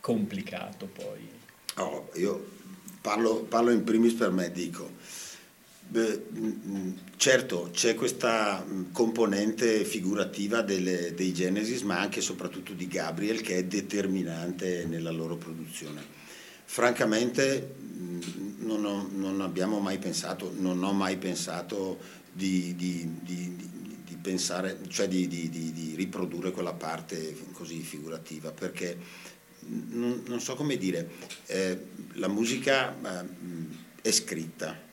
complicato 0.00 0.86
poi. 0.86 1.28
Oh, 1.78 2.10
io 2.14 2.46
parlo, 3.00 3.42
parlo 3.42 3.70
in 3.70 3.82
primis 3.82 4.12
per 4.12 4.30
me, 4.30 4.52
dico, 4.52 4.92
Beh, 5.88 6.22
certo, 7.16 7.70
c'è 7.72 7.94
questa 7.94 8.66
componente 8.90 9.84
figurativa 9.84 10.60
delle, 10.60 11.14
dei 11.14 11.32
Genesis, 11.32 11.82
ma 11.82 12.00
anche 12.00 12.18
e 12.18 12.22
soprattutto 12.22 12.72
di 12.72 12.88
Gabriel, 12.88 13.40
che 13.40 13.58
è 13.58 13.64
determinante 13.64 14.84
nella 14.86 15.12
loro 15.12 15.36
produzione. 15.36 16.02
Francamente 16.64 17.74
non, 18.58 18.84
ho, 18.84 19.08
non 19.12 19.40
abbiamo 19.40 19.78
mai 19.78 19.98
pensato, 19.98 20.52
non 20.58 20.82
ho 20.82 20.92
mai 20.92 21.18
pensato 21.18 21.98
di, 22.32 22.74
di, 22.74 23.20
di, 23.22 23.56
di 24.04 24.16
pensare, 24.20 24.80
cioè 24.88 25.06
di, 25.06 25.94
riprodurre 25.94 26.50
quella 26.50 26.74
parte 26.74 27.36
così 27.52 27.78
figurativa, 27.80 28.50
perché 28.50 28.98
non, 29.60 30.24
non 30.26 30.40
so 30.40 30.56
come 30.56 30.76
dire, 30.76 31.10
eh, 31.46 31.78
la 32.14 32.28
musica 32.28 32.92
eh, 32.92 33.26
è 34.02 34.10
scritta 34.10 34.85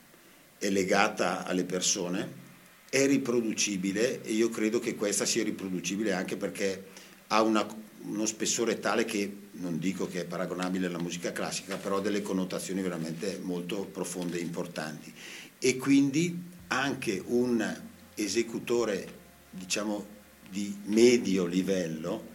è 0.64 0.70
legata 0.70 1.46
alle 1.46 1.66
persone, 1.66 2.42
è 2.90 3.06
riproducibile 3.06 4.24
e 4.24 4.32
io 4.32 4.50
credo 4.50 4.80
che 4.80 4.96
questa 4.96 5.26
sia 5.26 5.44
riproducibile 5.44 6.14
anche 6.14 6.38
perché 6.38 6.86
ha 7.28 7.42
una, 7.42 7.68
uno 8.04 8.26
spessore 8.26 8.80
tale 8.80 9.04
che 9.04 9.36
non 9.54 9.78
dico 9.78 10.08
che 10.08 10.22
è 10.22 10.26
paragonabile 10.26 10.88
alla 10.88 11.02
musica 11.02 11.34
classica, 11.34 11.76
però 11.76 11.98
ha 11.98 12.02
delle 12.02 12.22
connotazioni 12.22 12.82
veramente 12.82 13.40
molto 13.42 13.84
profonde 13.86 14.38
e 14.38 14.42
importanti. 14.42 15.14
E 15.60 15.76
quindi 15.76 16.42
anche 16.68 17.22
un 17.26 17.82
esecutore, 18.16 19.06
diciamo, 19.50 20.06
di 20.50 20.74
medio 20.86 21.46
livello 21.46 22.32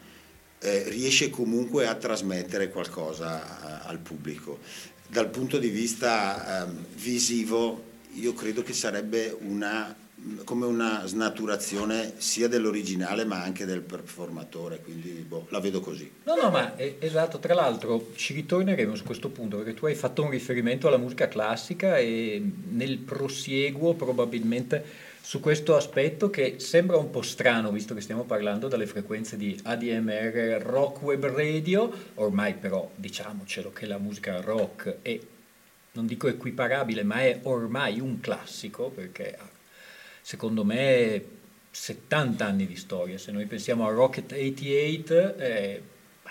eh, 0.58 0.88
riesce 0.88 1.30
comunque 1.30 1.86
a 1.86 1.94
trasmettere 1.94 2.68
qualcosa 2.68 3.60
a, 3.60 3.88
al 3.88 4.00
pubblico. 4.00 4.58
Dal 5.08 5.30
punto 5.30 5.58
di 5.58 5.68
vista 5.68 6.66
eh, 6.66 6.70
visivo 6.96 7.87
io 8.14 8.34
credo 8.34 8.62
che 8.62 8.72
sarebbe 8.72 9.36
una, 9.40 9.94
come 10.44 10.66
una 10.66 11.06
snaturazione 11.06 12.14
sia 12.16 12.48
dell'originale 12.48 13.24
ma 13.24 13.42
anche 13.42 13.64
del 13.64 13.80
performatore, 13.80 14.80
quindi 14.80 15.10
boh, 15.26 15.46
la 15.50 15.60
vedo 15.60 15.80
così. 15.80 16.10
No, 16.24 16.34
no, 16.34 16.50
ma 16.50 16.74
esatto, 16.76 17.38
tra 17.38 17.54
l'altro 17.54 18.12
ci 18.16 18.34
ritorneremo 18.34 18.94
su 18.94 19.04
questo 19.04 19.28
punto 19.28 19.58
perché 19.58 19.74
tu 19.74 19.86
hai 19.86 19.94
fatto 19.94 20.22
un 20.22 20.30
riferimento 20.30 20.88
alla 20.88 20.98
musica 20.98 21.28
classica 21.28 21.98
e 21.98 22.42
nel 22.70 22.98
prosieguo 22.98 23.94
probabilmente 23.94 25.06
su 25.28 25.40
questo 25.40 25.76
aspetto 25.76 26.30
che 26.30 26.54
sembra 26.56 26.96
un 26.96 27.10
po' 27.10 27.20
strano 27.20 27.70
visto 27.70 27.92
che 27.92 28.00
stiamo 28.00 28.24
parlando 28.24 28.66
dalle 28.66 28.86
frequenze 28.86 29.36
di 29.36 29.58
ADMR 29.62 30.62
Rock 30.62 31.02
Web 31.02 31.26
Radio, 31.26 31.92
ormai 32.14 32.54
però 32.54 32.90
diciamocelo 32.94 33.70
che 33.70 33.84
la 33.84 33.98
musica 33.98 34.40
rock 34.40 34.96
è 35.02 35.18
non 35.92 36.06
dico 36.06 36.28
equiparabile, 36.28 37.02
ma 37.02 37.22
è 37.22 37.40
ormai 37.42 38.00
un 38.00 38.20
classico 38.20 38.90
perché 38.90 39.36
secondo 40.20 40.64
me 40.64 41.24
70 41.70 42.44
anni 42.44 42.66
di 42.66 42.76
storia. 42.76 43.18
Se 43.18 43.32
noi 43.32 43.46
pensiamo 43.46 43.86
a 43.86 43.90
Rocket 43.90 44.32
88, 44.32 45.38
eh, 45.38 45.82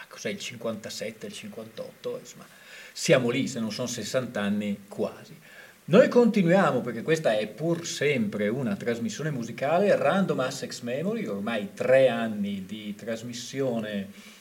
cos'è 0.08 0.30
il 0.30 0.40
57, 0.40 1.28
il 1.28 1.34
58, 1.34 2.18
insomma, 2.20 2.46
siamo 2.92 3.30
lì, 3.30 3.48
se 3.48 3.60
non 3.60 3.72
sono 3.72 3.88
60 3.88 4.42
anni 4.42 4.80
quasi. 4.88 5.38
Noi 5.86 6.10
continuiamo 6.10 6.82
perché 6.82 7.02
questa 7.02 7.38
è 7.38 7.48
pur 7.48 7.86
sempre 7.86 8.50
una 8.50 8.76
trasmissione 8.76 9.32
musicale, 9.32 9.96
Random 9.96 10.40
Assex 10.42 10.82
Memory, 10.82 11.28
ormai 11.28 11.70
tre 11.74 12.10
anni 12.10 12.66
di 12.66 12.94
trasmissione 12.94 14.36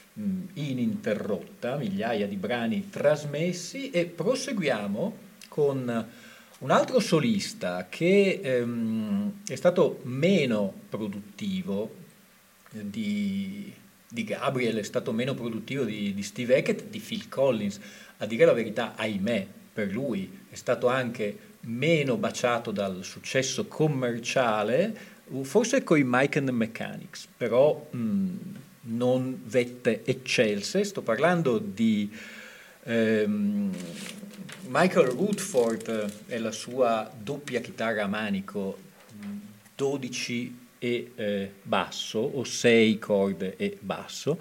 ininterrotta, 0.55 1.77
migliaia 1.77 2.27
di 2.27 2.37
brani 2.37 2.89
trasmessi 2.89 3.91
e 3.91 4.07
proseguiamo 4.07 5.17
con 5.49 6.07
un 6.59 6.71
altro 6.71 7.01
solista 7.01 7.87
che 7.89 8.41
ehm, 8.43 9.43
è 9.47 9.55
stato 9.55 10.01
meno 10.05 10.73
produttivo 10.89 12.05
di, 12.71 13.73
di, 14.09 14.25
Gabriel, 14.25 14.77
è 14.77 14.83
stato 14.83 15.13
meno 15.13 15.35
produttivo 15.35 15.85
di, 15.85 16.15
di 16.15 16.23
Steve 16.23 16.57
Hackett, 16.57 16.85
di 16.85 16.99
Phil 16.99 17.29
Collins. 17.29 17.79
A 18.19 18.27
dire 18.27 18.47
la 18.47 18.55
verità, 18.55 18.95
ahimè, 18.97 19.47
per 19.73 19.93
lui 19.93 20.45
è 20.49 20.55
stato 20.55 20.87
anche 20.87 21.39
meno 21.61 22.17
baciato 22.17 22.71
dal 22.71 23.05
successo 23.05 23.67
commerciale, 23.67 24.97
forse 25.43 25.83
con 25.85 25.99
i 25.99 26.05
Mike 26.05 26.39
and 26.39 26.49
the 26.49 26.55
Mechanics, 26.55 27.29
però 27.37 27.87
mh, 27.91 28.29
non 28.87 29.41
vette 29.45 30.03
eccelse, 30.05 30.85
sto 30.85 31.03
parlando 31.03 31.59
di 31.59 32.11
ehm, 32.85 33.71
Michael 34.69 35.09
Rutherford 35.09 36.13
e 36.27 36.39
la 36.39 36.53
sua 36.53 37.11
doppia 37.17 37.61
chitarra 37.61 38.05
a 38.05 38.09
manico 38.09 38.79
12 39.75 40.59
e 40.79 41.13
eh, 41.15 41.51
basso 41.63 42.19
o 42.19 42.45
6 42.45 42.99
corde 42.99 43.57
e 43.57 43.77
basso. 43.81 44.39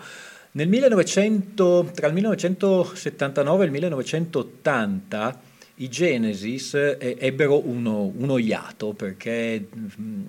Nel 0.51 0.69
1900, 0.69 1.91
tra 1.93 2.07
il 2.07 2.13
1979 2.13 3.63
e 3.63 3.65
il 3.65 3.71
1980 3.71 5.41
i 5.75 5.89
Genesis 5.89 6.73
eh, 6.75 7.17
ebbero 7.19 7.67
uno, 7.67 8.11
uno 8.15 8.37
iato 8.37 8.93
perché 8.93 9.67
mh, 9.69 10.01
mm, 10.01 10.23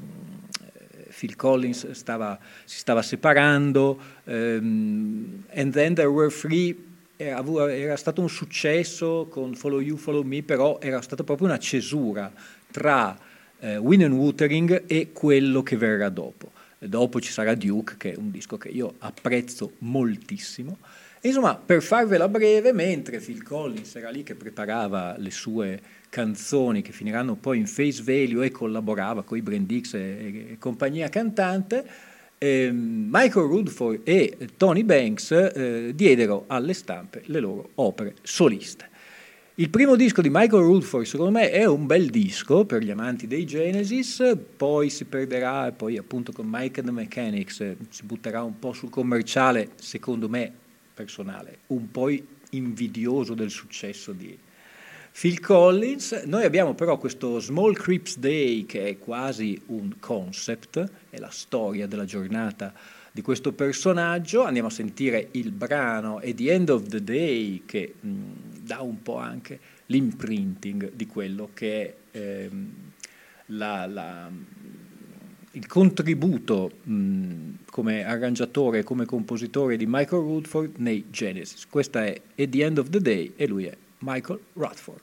Phil 1.18 1.36
Collins 1.36 1.90
stava, 1.92 2.38
si 2.64 2.78
stava 2.78 3.02
separando, 3.02 3.98
um, 4.24 5.44
And 5.54 5.72
Then 5.72 5.94
There 5.94 6.08
Were 6.08 6.30
Free 6.30 6.84
era, 7.16 7.42
era, 7.72 7.96
stato 7.96 8.20
un 8.20 8.28
successo 8.28 9.26
con 9.30 9.54
Follow 9.54 9.80
You, 9.80 9.96
Follow 9.96 10.22
Me, 10.22 10.42
però 10.42 10.78
era 10.80 11.00
stata 11.00 11.24
proprio 11.24 11.46
una 11.46 11.58
cesura 11.58 12.30
tra 12.70 13.18
eh, 13.60 13.78
Win 13.78 14.04
and 14.04 14.12
Wuthering 14.12 14.84
e 14.86 15.12
quello 15.12 15.62
che 15.62 15.76
verrà 15.76 16.10
dopo. 16.10 16.52
E 16.78 16.88
dopo 16.88 17.20
ci 17.20 17.32
sarà 17.32 17.54
Duke, 17.54 17.94
che 17.96 18.12
è 18.12 18.16
un 18.16 18.30
disco 18.30 18.58
che 18.58 18.68
io 18.68 18.94
apprezzo 18.98 19.72
moltissimo. 19.78 20.76
E 21.22 21.28
insomma, 21.28 21.56
per 21.56 21.82
farvela 21.82 22.28
breve, 22.28 22.74
mentre 22.74 23.18
Phil 23.18 23.42
Collins 23.42 23.96
era 23.96 24.10
lì 24.10 24.22
che 24.22 24.34
preparava 24.34 25.16
le 25.16 25.30
sue 25.30 25.80
canzoni 26.08 26.82
che 26.82 26.92
finiranno 26.92 27.34
poi 27.34 27.58
in 27.58 27.66
face 27.66 28.02
value 28.02 28.46
e 28.46 28.50
collaborava 28.50 29.22
con 29.22 29.36
i 29.36 29.42
Brand 29.42 29.80
X 29.80 29.94
e, 29.94 29.98
e, 30.50 30.56
compagnia 30.58 31.08
cantante, 31.08 31.86
eh, 32.38 32.70
Michael 32.72 33.46
Rutherford 33.46 34.00
e 34.04 34.36
Tony 34.56 34.84
Banks 34.84 35.30
eh, 35.30 35.92
diedero 35.94 36.44
alle 36.48 36.74
stampe 36.74 37.22
le 37.26 37.40
loro 37.40 37.70
opere 37.76 38.14
soliste. 38.22 38.94
Il 39.58 39.70
primo 39.70 39.96
disco 39.96 40.20
di 40.20 40.28
Michael 40.30 40.64
Rutherford 40.64 41.06
secondo 41.06 41.32
me 41.32 41.50
è 41.50 41.64
un 41.64 41.86
bel 41.86 42.10
disco 42.10 42.66
per 42.66 42.82
gli 42.82 42.90
amanti 42.90 43.26
dei 43.26 43.46
Genesis, 43.46 44.36
poi 44.56 44.90
si 44.90 45.06
perderà 45.06 45.68
e 45.68 45.72
poi 45.72 45.96
appunto 45.96 46.30
con 46.30 46.46
Mike 46.46 46.80
and 46.80 46.88
the 46.90 46.94
Mechanics 46.94 47.60
eh, 47.60 47.76
si 47.88 48.04
butterà 48.04 48.42
un 48.42 48.58
po' 48.58 48.74
sul 48.74 48.90
commerciale, 48.90 49.70
secondo 49.76 50.28
me 50.28 50.52
personale, 50.92 51.60
un 51.68 51.90
po' 51.90 52.10
invidioso 52.50 53.32
del 53.32 53.50
successo 53.50 54.12
di, 54.12 54.36
Phil 55.18 55.40
Collins. 55.40 56.24
Noi 56.26 56.44
abbiamo 56.44 56.74
però 56.74 56.98
questo 56.98 57.40
Small 57.40 57.72
Crips 57.72 58.18
Day 58.18 58.66
che 58.66 58.86
è 58.86 58.98
quasi 58.98 59.58
un 59.68 59.94
concept, 59.98 60.90
è 61.08 61.18
la 61.18 61.30
storia 61.30 61.86
della 61.86 62.04
giornata 62.04 62.74
di 63.10 63.22
questo 63.22 63.52
personaggio. 63.52 64.44
Andiamo 64.44 64.68
a 64.68 64.70
sentire 64.70 65.28
il 65.30 65.52
brano 65.52 66.18
At 66.18 66.34
the 66.34 66.52
End 66.52 66.68
of 66.68 66.88
the 66.88 67.02
Day 67.02 67.62
che 67.64 67.94
mh, 67.98 68.10
dà 68.60 68.82
un 68.82 69.02
po' 69.02 69.16
anche 69.16 69.58
l'imprinting 69.86 70.92
di 70.92 71.06
quello 71.06 71.48
che 71.54 71.96
è 72.10 72.18
ehm, 72.18 72.72
la, 73.46 73.86
la, 73.86 74.30
il 75.52 75.66
contributo 75.66 76.72
mh, 76.82 77.50
come 77.70 78.04
arrangiatore 78.04 78.80
e 78.80 78.82
come 78.82 79.06
compositore 79.06 79.78
di 79.78 79.86
Michael 79.86 80.20
Rutherford 80.20 80.74
nei 80.76 81.06
Genesis. 81.08 81.66
Questa 81.66 82.04
è 82.04 82.20
At 82.36 82.48
the 82.50 82.62
End 82.62 82.76
of 82.76 82.90
the 82.90 83.00
Day 83.00 83.32
e 83.34 83.46
lui 83.46 83.64
è 83.64 83.76
Michael 84.00 84.40
Rutherford. 84.54 85.00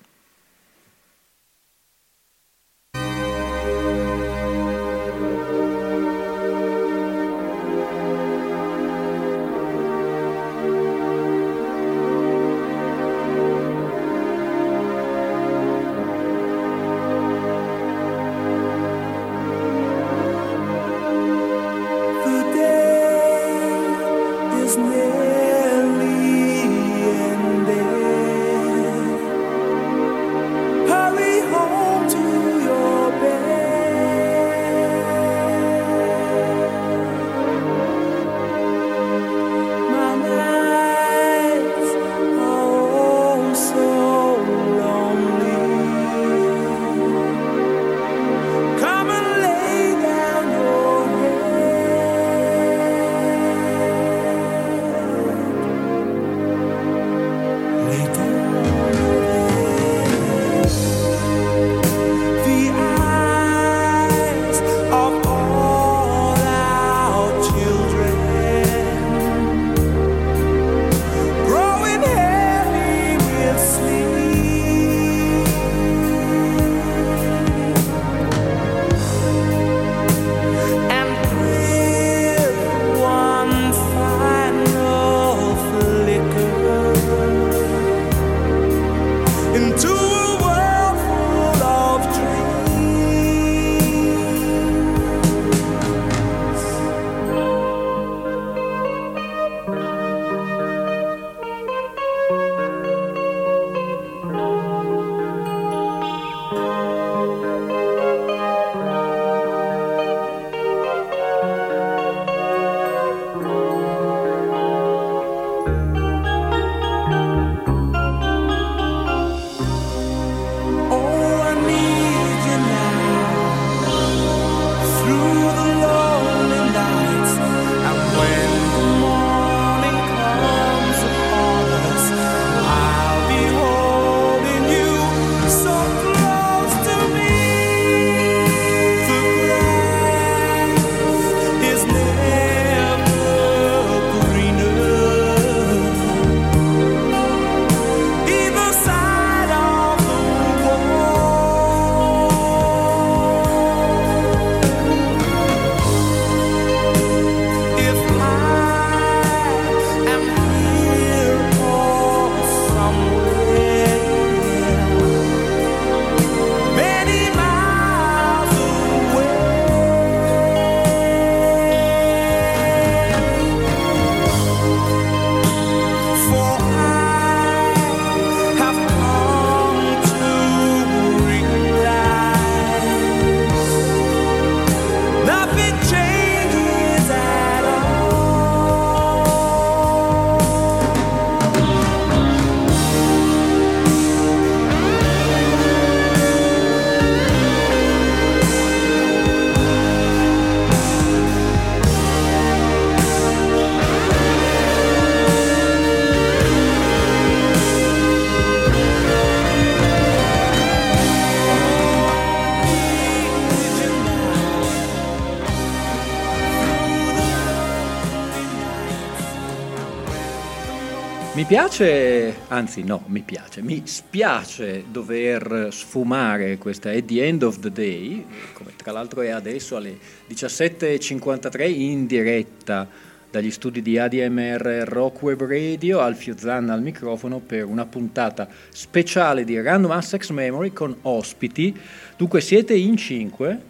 Piace, 221.54 222.34
anzi 222.48 222.82
no, 222.82 223.04
mi 223.10 223.22
piace, 223.22 223.62
mi 223.62 223.84
spiace 223.86 224.86
dover 224.90 225.68
sfumare 225.70 226.58
questa 226.58 226.90
At 226.90 227.06
the 227.06 227.24
End 227.24 227.44
of 227.44 227.60
the 227.60 227.72
Day, 227.72 228.26
come 228.54 228.72
tra 228.76 228.92
l'altro 228.92 229.22
è 229.22 229.30
adesso 229.30 229.76
alle 229.76 229.96
17.53 230.28 231.70
in 231.70 232.08
diretta 232.08 232.90
dagli 233.30 233.52
studi 233.52 233.84
di 233.84 234.00
ADMR 234.00 234.82
Rock 234.88 235.22
Web 235.22 235.44
Radio, 235.44 236.00
Alfio 236.00 236.36
Zanna 236.36 236.74
al 236.74 236.82
microfono 236.82 237.38
per 237.38 237.66
una 237.66 237.86
puntata 237.86 238.48
speciale 238.70 239.44
di 239.44 239.62
Random 239.62 239.92
Access 239.92 240.32
Memory 240.32 240.74
con 240.74 240.98
ospiti. 241.04 241.80
Dunque 242.18 242.42
siete 242.42 242.74
in 242.74 242.98
cinque? 242.98 243.62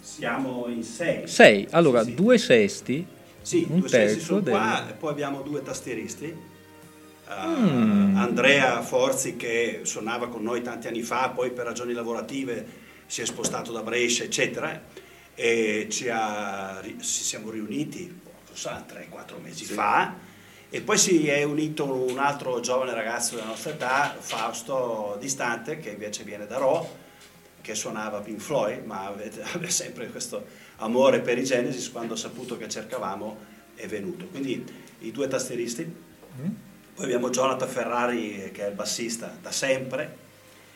Siamo 0.00 0.66
in 0.66 0.82
sei. 0.82 1.28
Sei, 1.28 1.68
allora 1.70 2.02
Sì, 2.02 2.08
sì. 2.08 2.14
due 2.16 2.36
sesti, 2.36 3.06
Sì, 3.42 3.64
un 3.70 3.78
due 3.78 3.88
terzo 3.88 4.40
del... 4.40 4.52
qua, 4.54 4.88
e 4.88 4.94
poi 4.94 5.10
abbiamo 5.12 5.42
due 5.42 5.62
tastieristi. 5.62 6.49
Uh, 7.30 7.90
Mm. 8.10 8.16
Andrea 8.16 8.82
Forzi 8.82 9.36
che 9.36 9.80
suonava 9.84 10.28
con 10.28 10.42
noi 10.42 10.62
tanti 10.62 10.88
anni 10.88 11.02
fa, 11.02 11.30
poi 11.30 11.52
per 11.52 11.64
ragioni 11.64 11.92
lavorative 11.92 12.66
si 13.06 13.22
è 13.22 13.24
spostato 13.24 13.70
da 13.72 13.82
Brescia, 13.82 14.24
eccetera, 14.24 14.82
e 15.34 15.86
ci, 15.90 16.08
ha, 16.08 16.82
ci 16.82 17.22
siamo 17.22 17.50
riuniti, 17.50 18.20
so, 18.52 18.68
3-4 18.70 19.40
mesi 19.40 19.64
fa, 19.64 20.14
e 20.68 20.80
poi 20.80 20.98
si 20.98 21.28
è 21.28 21.42
unito 21.44 21.84
un 21.92 22.18
altro 22.18 22.60
giovane 22.60 22.94
ragazzo 22.94 23.36
della 23.36 23.46
nostra 23.46 23.70
età, 23.70 24.16
Fausto 24.18 25.16
Distante, 25.20 25.78
che 25.78 25.90
invece 25.90 26.24
viene 26.24 26.46
da 26.46 26.58
Ro, 26.58 26.96
che 27.60 27.74
suonava 27.74 28.20
Pink 28.20 28.40
Floyd, 28.40 28.84
ma 28.84 29.06
aveva 29.06 29.68
sempre 29.68 30.08
questo 30.08 30.44
amore 30.76 31.20
per 31.20 31.38
i 31.38 31.44
Genesis, 31.44 31.90
quando 31.90 32.14
ha 32.14 32.16
saputo 32.16 32.56
che 32.56 32.68
cercavamo 32.68 33.38
è 33.74 33.86
venuto. 33.86 34.26
Quindi 34.26 34.64
i 35.00 35.10
due 35.10 35.28
tastieristi. 35.28 36.08
Poi 37.00 37.08
abbiamo 37.08 37.30
Jonathan 37.30 37.66
Ferrari 37.66 38.50
che 38.52 38.66
è 38.66 38.68
il 38.68 38.74
bassista 38.74 39.34
da 39.40 39.50
sempre, 39.50 40.16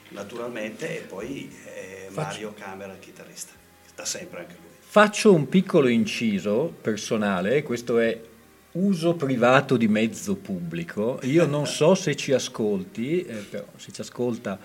naturalmente, 0.09 0.97
e 0.97 1.01
poi 1.03 1.55
eh, 1.67 2.09
Mario 2.13 2.55
Camera, 2.59 2.95
il 2.95 2.99
chitarrista, 2.99 3.53
da 3.95 4.07
sempre 4.07 4.41
anche 4.41 4.55
lui. 4.59 4.71
Faccio 4.81 5.35
un 5.35 5.47
piccolo 5.51 5.87
inciso 5.87 6.75
personale, 6.81 7.63
questo 7.63 7.99
è 7.99 8.19
uso 8.73 9.13
privato 9.17 9.77
di 9.77 9.87
mezzo 9.87 10.37
pubblico. 10.37 11.19
Io 11.25 11.45
non 11.45 11.67
so 11.67 11.95
se 11.95 12.17
ci 12.17 12.33
ascolti, 12.33 13.23
eh, 13.27 13.35
però 13.35 13.67
se 13.77 13.93
ci 13.93 14.01
ascolta 14.01 14.59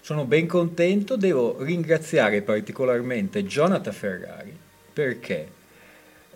sono 0.00 0.24
ben 0.26 0.46
contento. 0.46 1.16
Devo 1.16 1.60
ringraziare 1.60 2.42
particolarmente 2.42 3.42
Jonathan 3.42 3.92
Ferrari 3.92 4.56
perché, 4.92 5.48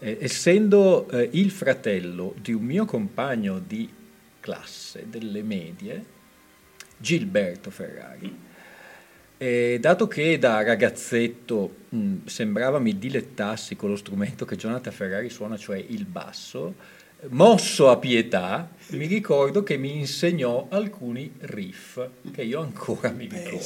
eh, 0.00 0.18
essendo 0.20 1.08
eh, 1.10 1.28
il 1.34 1.52
fratello 1.52 2.34
di 2.37 2.52
un 2.52 2.64
mio 2.64 2.84
compagno 2.87 3.60
di 3.64 4.02
classe 4.44 5.07
delle 5.09 5.42
medie, 5.42 6.04
Gilberto 6.98 7.70
Ferrari, 7.70 8.30
e 9.38 9.78
dato 9.80 10.07
che 10.07 10.38
da 10.38 10.62
ragazzetto 10.62 11.76
mh, 11.88 12.26
sembrava 12.26 12.78
mi 12.78 12.98
dilettassi 12.98 13.74
con 13.74 13.88
lo 13.88 13.96
strumento 13.96 14.44
che 14.44 14.57
Jonathan 14.57 14.92
Ferrari 14.92 15.30
suona, 15.30 15.57
cioè 15.57 15.78
il 15.78 16.04
basso, 16.04 16.74
mosso 17.28 17.88
a 17.88 17.96
pietà, 17.96 18.70
mi 18.88 19.07
ricordo 19.07 19.62
che 19.62 19.78
mi 19.78 19.96
insegnò 19.96 20.66
alcuni 20.68 21.33
riff 21.38 22.07
che 22.30 22.42
io 22.42 22.61
ancora 22.61 23.12
mi 23.12 23.26
ricordo. 23.26 23.57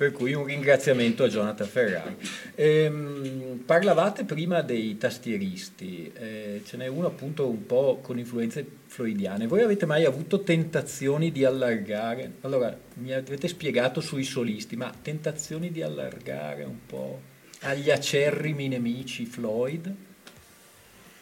Per 0.00 0.12
cui 0.12 0.32
un 0.32 0.46
ringraziamento 0.46 1.24
a 1.24 1.28
Jonathan 1.28 1.66
Ferrari. 1.66 2.16
Ehm, 2.54 3.60
parlavate 3.66 4.24
prima 4.24 4.62
dei 4.62 4.96
tastieristi, 4.96 6.10
eh, 6.14 6.62
ce 6.64 6.78
n'è 6.78 6.86
uno 6.86 7.08
appunto 7.08 7.46
un 7.46 7.66
po' 7.66 7.98
con 8.00 8.18
influenze 8.18 8.64
floidiane. 8.86 9.46
Voi 9.46 9.60
avete 9.60 9.84
mai 9.84 10.06
avuto 10.06 10.40
tentazioni 10.40 11.30
di 11.30 11.44
allargare? 11.44 12.36
Allora, 12.40 12.74
mi 12.94 13.12
avete 13.12 13.46
spiegato 13.46 14.00
sui 14.00 14.24
solisti, 14.24 14.74
ma 14.74 14.90
tentazioni 15.02 15.70
di 15.70 15.82
allargare 15.82 16.64
un 16.64 16.78
po' 16.86 17.20
agli 17.60 17.90
acerrimi 17.90 18.68
nemici 18.68 19.26
Floyd? 19.26 19.94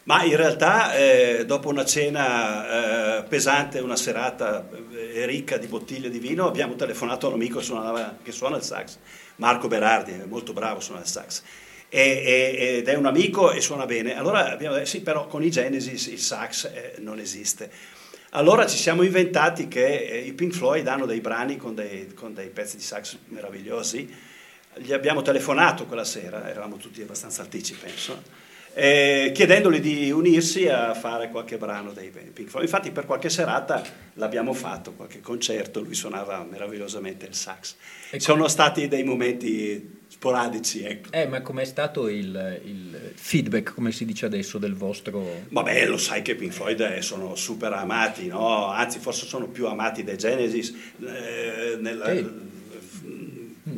Ma 0.08 0.24
in 0.24 0.36
realtà 0.36 0.94
eh, 0.94 1.44
dopo 1.44 1.68
una 1.68 1.84
cena 1.84 3.18
eh, 3.18 3.22
pesante, 3.24 3.80
una 3.80 3.94
serata 3.94 4.66
eh, 4.90 5.26
ricca 5.26 5.58
di 5.58 5.66
bottiglie 5.66 6.08
di 6.08 6.18
vino, 6.18 6.46
abbiamo 6.46 6.76
telefonato 6.76 7.26
a 7.26 7.28
un 7.28 7.34
amico 7.34 7.58
che 7.58 7.64
suonava- 7.66 8.16
che 8.22 8.32
suona 8.32 8.56
il 8.56 8.62
sax, 8.62 8.96
Marco 9.36 9.68
Berardi, 9.68 10.18
molto 10.26 10.54
bravo 10.54 10.78
a 10.78 10.80
suonare 10.80 11.04
il 11.04 11.10
sax. 11.12 11.42
E- 11.90 12.00
e- 12.00 12.76
ed 12.78 12.88
è 12.88 12.94
un 12.94 13.04
amico 13.04 13.52
e 13.52 13.60
suona 13.60 13.84
bene. 13.84 14.16
Allora 14.16 14.50
abbiamo 14.50 14.76
detto, 14.76 14.86
sì, 14.86 15.02
però 15.02 15.26
con 15.26 15.42
i 15.42 15.50
Genesis 15.50 16.06
il 16.06 16.20
sax 16.20 16.64
eh, 16.72 16.94
non 17.00 17.18
esiste. 17.18 17.70
Allora 18.30 18.66
ci 18.66 18.78
siamo 18.78 19.02
inventati 19.02 19.68
che 19.68 20.06
eh, 20.06 20.18
i 20.20 20.32
Pink 20.32 20.54
Floyd 20.54 20.86
hanno 20.86 21.04
dei 21.04 21.20
brani 21.20 21.58
con 21.58 21.74
dei, 21.74 22.14
con 22.14 22.32
dei 22.32 22.48
pezzi 22.48 22.78
di 22.78 22.82
sax 22.82 23.18
meravigliosi. 23.26 24.10
Gli 24.76 24.92
abbiamo 24.94 25.20
telefonato 25.20 25.84
quella 25.84 26.04
sera, 26.04 26.48
eravamo 26.48 26.76
tutti 26.78 27.02
abbastanza 27.02 27.42
alticci, 27.42 27.74
penso, 27.74 28.46
eh, 28.80 29.32
chiedendogli 29.34 29.80
di 29.80 30.10
unirsi 30.12 30.68
a 30.68 30.94
fare 30.94 31.30
qualche 31.30 31.58
brano 31.58 31.92
dei 31.92 32.10
Pink 32.10 32.48
Floyd. 32.48 32.64
Infatti 32.66 32.92
per 32.92 33.06
qualche 33.06 33.28
serata 33.28 33.82
l'abbiamo 34.14 34.52
fatto, 34.52 34.92
qualche 34.92 35.20
concerto, 35.20 35.80
lui 35.82 35.94
suonava 35.94 36.46
meravigliosamente 36.48 37.26
il 37.26 37.34
sax. 37.34 37.74
Ecco. 38.10 38.22
Sono 38.22 38.46
stati 38.46 38.86
dei 38.86 39.02
momenti 39.02 39.96
sporadici, 40.06 40.82
ecco. 40.84 41.10
Eh, 41.12 41.26
ma 41.26 41.42
com'è 41.42 41.64
stato 41.64 42.08
il, 42.08 42.60
il 42.64 43.12
feedback, 43.14 43.74
come 43.74 43.90
si 43.90 44.04
dice 44.04 44.26
adesso, 44.26 44.58
del 44.58 44.74
vostro... 44.74 45.24
Vabbè, 45.48 45.86
lo 45.86 45.96
sai 45.96 46.22
che 46.22 46.36
Pink 46.36 46.52
Floyd 46.52 46.80
eh, 46.80 47.02
sono 47.02 47.34
super 47.34 47.72
amati, 47.72 48.28
no? 48.28 48.66
Anzi, 48.66 49.00
forse 49.00 49.26
sono 49.26 49.48
più 49.48 49.66
amati 49.66 50.04
dai 50.04 50.16
Genesis. 50.16 50.72
eh, 51.04 51.76
nella- 51.80 52.14
Sì. 52.14 52.56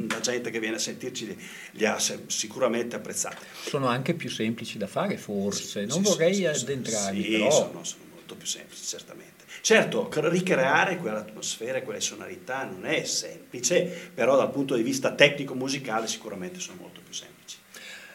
La 0.09 0.21
gente 0.21 0.51
che 0.51 0.61
viene 0.61 0.77
a 0.77 0.79
sentirci 0.79 1.37
li, 1.73 1.85
ha 1.85 1.99
sicuramente 2.27 2.97
apprezzati. 2.97 3.45
Sono 3.63 3.87
anche 3.87 4.15
più 4.15 4.29
semplici 4.29 4.79
da 4.79 4.87
fare, 4.87 5.17
forse. 5.17 5.85
Non 5.85 6.05
Sì, 6.05 6.11
vorrei 6.11 6.35
sì, 6.35 6.41
sì, 6.41 6.47
addentrarmi, 6.47 7.23
sì, 7.23 7.31
però... 7.31 7.51
sono, 7.51 7.85
sono 7.85 8.05
molto 8.13 8.35
più 8.35 8.47
semplici, 8.47 8.85
certamente. 8.85 9.45
Certo, 9.63 10.09
cre- 10.09 10.31
ricreare 10.31 10.97
quell'atmosfera 10.97 11.79
e 11.79 11.83
quelle 11.83 12.01
sonorità 12.01 12.65
non 12.65 12.87
è 12.87 13.05
semplice, 13.05 14.11
però 14.15 14.37
dal 14.37 14.51
punto 14.51 14.75
di 14.75 14.83
vista 14.83 15.13
tecnico-musicale 15.13 16.07
sicuramente 16.07 16.61
sono 16.61 16.79
molto 16.81 17.01
più 17.05 17.13
semplici. 17.13 17.59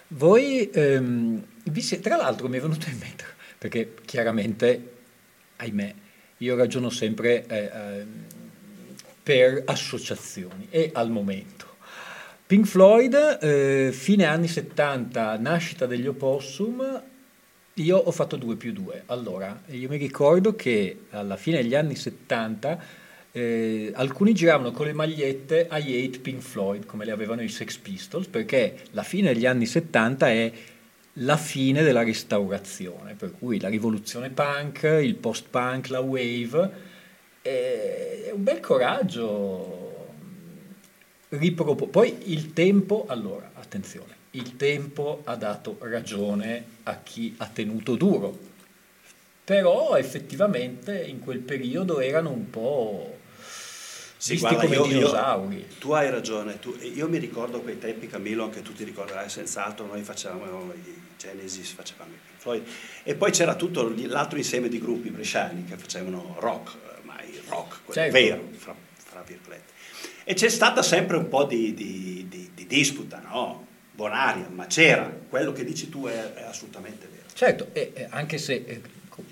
Voi, 0.07 0.69
ehm, 0.71 1.45
tra 2.01 2.15
l'altro 2.15 2.47
mi 2.47 2.57
è 2.57 2.61
venuto 2.61 2.89
in 2.89 2.97
mente, 2.97 3.25
perché 3.57 3.93
chiaramente, 4.05 4.91
ahimè, 5.57 5.95
io 6.37 6.55
ragiono 6.55 6.89
sempre 6.89 7.45
eh, 7.47 7.71
ehm, 7.73 8.25
per 9.21 9.63
associazioni 9.65 10.67
e 10.69 10.91
al 10.93 11.09
momento. 11.09 11.54
Pink 12.47 12.67
Floyd, 12.67 13.39
eh, 13.41 13.89
fine 13.91 14.25
anni 14.25 14.47
70, 14.47 15.35
nascita 15.39 15.87
degli 15.87 16.05
Opossum, 16.05 17.01
io 17.73 17.97
ho 17.97 18.11
fatto 18.11 18.35
2 18.35 18.55
più 18.55 18.71
2. 18.71 19.01
Allora, 19.07 19.63
io 19.69 19.89
mi 19.89 19.97
ricordo 19.97 20.55
che 20.55 21.05
alla 21.09 21.37
fine 21.37 21.63
degli 21.63 21.73
anni 21.73 21.95
70 21.95 22.83
eh, 23.31 23.91
alcuni 23.95 24.35
giravano 24.35 24.71
con 24.71 24.85
le 24.85 24.93
magliette 24.93 25.67
I 25.71 26.05
hate 26.05 26.19
Pink 26.19 26.41
Floyd, 26.41 26.85
come 26.85 27.03
le 27.03 27.11
avevano 27.11 27.41
i 27.41 27.49
Sex 27.49 27.77
Pistols, 27.77 28.27
perché 28.27 28.77
la 28.91 29.01
fine 29.01 29.33
degli 29.33 29.47
anni 29.47 29.65
70 29.65 30.29
è 30.29 30.51
la 31.13 31.37
fine 31.37 31.81
della 31.81 32.03
restaurazione, 32.03 33.15
per 33.15 33.31
cui 33.31 33.59
la 33.59 33.69
rivoluzione 33.69 34.29
punk, 34.29 34.83
il 35.01 35.15
post-punk, 35.15 35.89
la 35.89 35.99
wave, 35.99 36.71
eh, 37.41 38.25
è 38.27 38.31
un 38.31 38.43
bel 38.43 38.59
coraggio. 38.59 39.94
Ripropo- 41.29 41.87
Poi 41.87 42.31
il 42.31 42.53
tempo, 42.53 43.05
allora, 43.07 43.51
attenzione, 43.55 44.13
il 44.31 44.55
tempo 44.57 45.21
ha 45.25 45.35
dato 45.35 45.77
ragione 45.81 46.63
a 46.83 46.97
chi 47.01 47.33
ha 47.37 47.47
tenuto 47.47 47.95
duro, 47.95 48.37
però 49.43 49.95
effettivamente 49.97 51.01
in 51.03 51.19
quel 51.19 51.39
periodo 51.39 51.99
erano 51.99 52.29
un 52.31 52.49
po' 52.49 53.17
Sì, 54.17 54.37
guarda, 54.37 54.61
come 54.63 54.75
io- 54.75 54.85
io- 54.85 54.93
dinosauri. 54.93 55.67
tu 55.79 55.91
hai 55.91 56.09
ragione, 56.09 56.59
tu- 56.59 56.77
io 56.81 57.07
mi 57.07 57.17
ricordo 57.17 57.61
quei 57.61 57.77
tempi, 57.79 58.07
Camillo, 58.07 58.43
anche 58.43 58.61
tu 58.61 58.73
ti 58.73 58.83
ricorderai 58.83 59.29
senz'altro, 59.29 59.85
noi 59.85 60.01
facevamo 60.03 60.71
i 60.73 61.01
Genesis, 61.17 61.71
facevamo 61.73 62.11
i 62.13 62.17
Floyd, 62.37 62.63
e 63.03 63.15
poi 63.15 63.31
c'era 63.31 63.55
tutto 63.55 63.91
l'altro 64.07 64.37
insieme 64.37 64.67
di 64.69 64.79
gruppi 64.79 65.09
bresciani 65.09 65.65
che 65.65 65.75
facevano 65.77 66.35
rock, 66.39 66.75
ma 67.03 67.19
il 67.23 67.39
rock, 67.47 67.79
quello 67.83 67.99
Certo. 68.01 68.13
vero, 68.13 68.47
fra, 68.57 68.75
fra 68.95 69.21
virgolette. 69.25 69.73
E 70.27 70.33
c'è 70.33 70.49
stata 70.49 70.81
sempre 70.81 71.17
un 71.17 71.27
po' 71.29 71.43
di, 71.45 71.73
di- 71.75 72.25
di- 72.27 72.49
di 72.55 72.65
disputa, 72.65 73.19
no? 73.21 73.65
Bonaria, 73.91 74.49
ma 74.49 74.65
c'era, 74.65 75.05
quello 75.29 75.51
che 75.53 75.63
dici 75.63 75.87
tu 75.87 76.05
è, 76.07 76.33
è 76.33 76.43
assolutamente 76.43 77.07
vero. 77.09 77.23
Certo, 77.33 77.67
e, 77.73 77.91
e 77.93 78.07
anche 78.09 78.37
se, 78.39 78.63
eh, 78.65 78.81
co- 79.07 79.23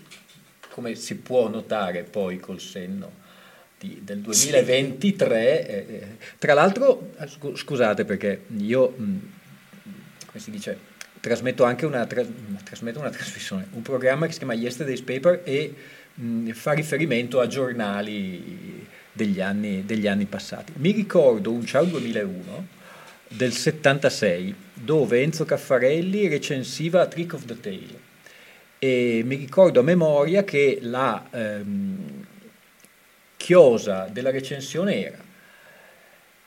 come 0.70 0.94
si 0.96 1.16
può 1.16 1.50
notare 1.50 2.04
poi 2.04 2.40
col 2.40 2.60
senno 2.62 3.12
di- 3.80 4.02
del 4.04 4.20
2023, 4.20 5.68
eh, 5.68 5.76
eh, 5.96 6.08
tra 6.38 6.54
l'altro, 6.54 7.10
eh, 7.20 7.28
scu- 7.28 7.58
scusate 7.58 8.06
perché 8.06 8.44
io, 8.58 8.90
mh, 8.96 9.18
come 10.28 10.40
si 10.44 10.52
dice, 10.52 10.78
trasmetto 11.20 11.64
anche 11.64 11.86
una, 11.88 12.06
tra- 12.06 12.24
trasmetto 12.64 13.00
una 13.00 13.10
trasmissione, 13.12 13.68
un 13.72 13.82
programma 13.82 14.28
che 14.28 14.32
si 14.34 14.38
chiama 14.38 14.54
Yesterday's 14.54 15.02
Paper 15.02 15.42
e 15.44 15.74
mh, 16.14 16.52
fa 16.52 16.72
riferimento 16.74 17.40
a 17.42 17.48
giornali 17.48 18.88
degli 19.14 19.40
anni, 19.40 19.86
degli 19.86 20.08
anni 20.08 20.26
passati. 20.26 20.74
Mi 20.78 20.92
ricordo 20.92 21.52
un 21.52 21.66
Ciao 21.66 21.86
2001 21.86 22.68
del 23.30 23.54
76 23.54 24.56
dove 24.74 25.22
Enzo 25.22 25.46
Caffarelli 25.46 26.28
recensiva 26.28 27.08
Trick 27.08 27.34
of 27.34 27.46
the 27.46 27.60
Tail 27.60 28.00
e 28.80 29.22
mi 29.24 29.36
ricordo 29.36 29.80
a 29.80 29.84
memoria 29.84 30.44
che 30.44 30.80
la 30.82 31.28
ehm, 31.32 32.26
chiosa 33.38 34.10
della 34.12 34.30
recensione 34.30 35.06
era 35.06 35.24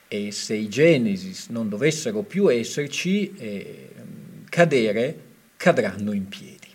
e 0.07 0.31
se 0.31 0.53
i 0.53 0.69
Genesis 0.69 1.47
non 1.49 1.67
dovessero 1.67 2.21
più 2.21 2.51
esserci, 2.51 3.33
eh, 3.37 3.89
cadere, 4.49 5.19
cadranno 5.57 6.13
in 6.13 6.29
piedi, 6.29 6.67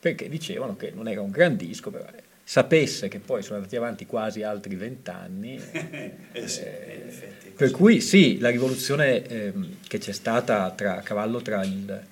perché 0.00 0.28
dicevano 0.28 0.76
che 0.76 0.90
non 0.94 1.06
era 1.06 1.20
un 1.20 1.30
gran 1.30 1.56
disco, 1.56 1.90
però 1.90 2.06
sapesse 2.48 3.08
che 3.08 3.18
poi 3.18 3.42
sono 3.42 3.56
andati 3.56 3.76
avanti 3.76 4.06
quasi 4.06 4.42
altri 4.42 4.74
vent'anni. 4.74 5.60
eh 6.32 6.48
sì, 6.48 6.60
eh, 6.62 7.52
per 7.54 7.70
cui 7.70 8.00
sì, 8.00 8.38
la 8.38 8.48
rivoluzione 8.48 9.22
eh, 9.26 9.52
che 9.86 9.98
c'è 9.98 10.12
stata 10.12 10.70
tra, 10.70 10.96
a 10.96 11.02
cavallo 11.02 11.42
tra 11.42 11.62
il, 11.62 12.06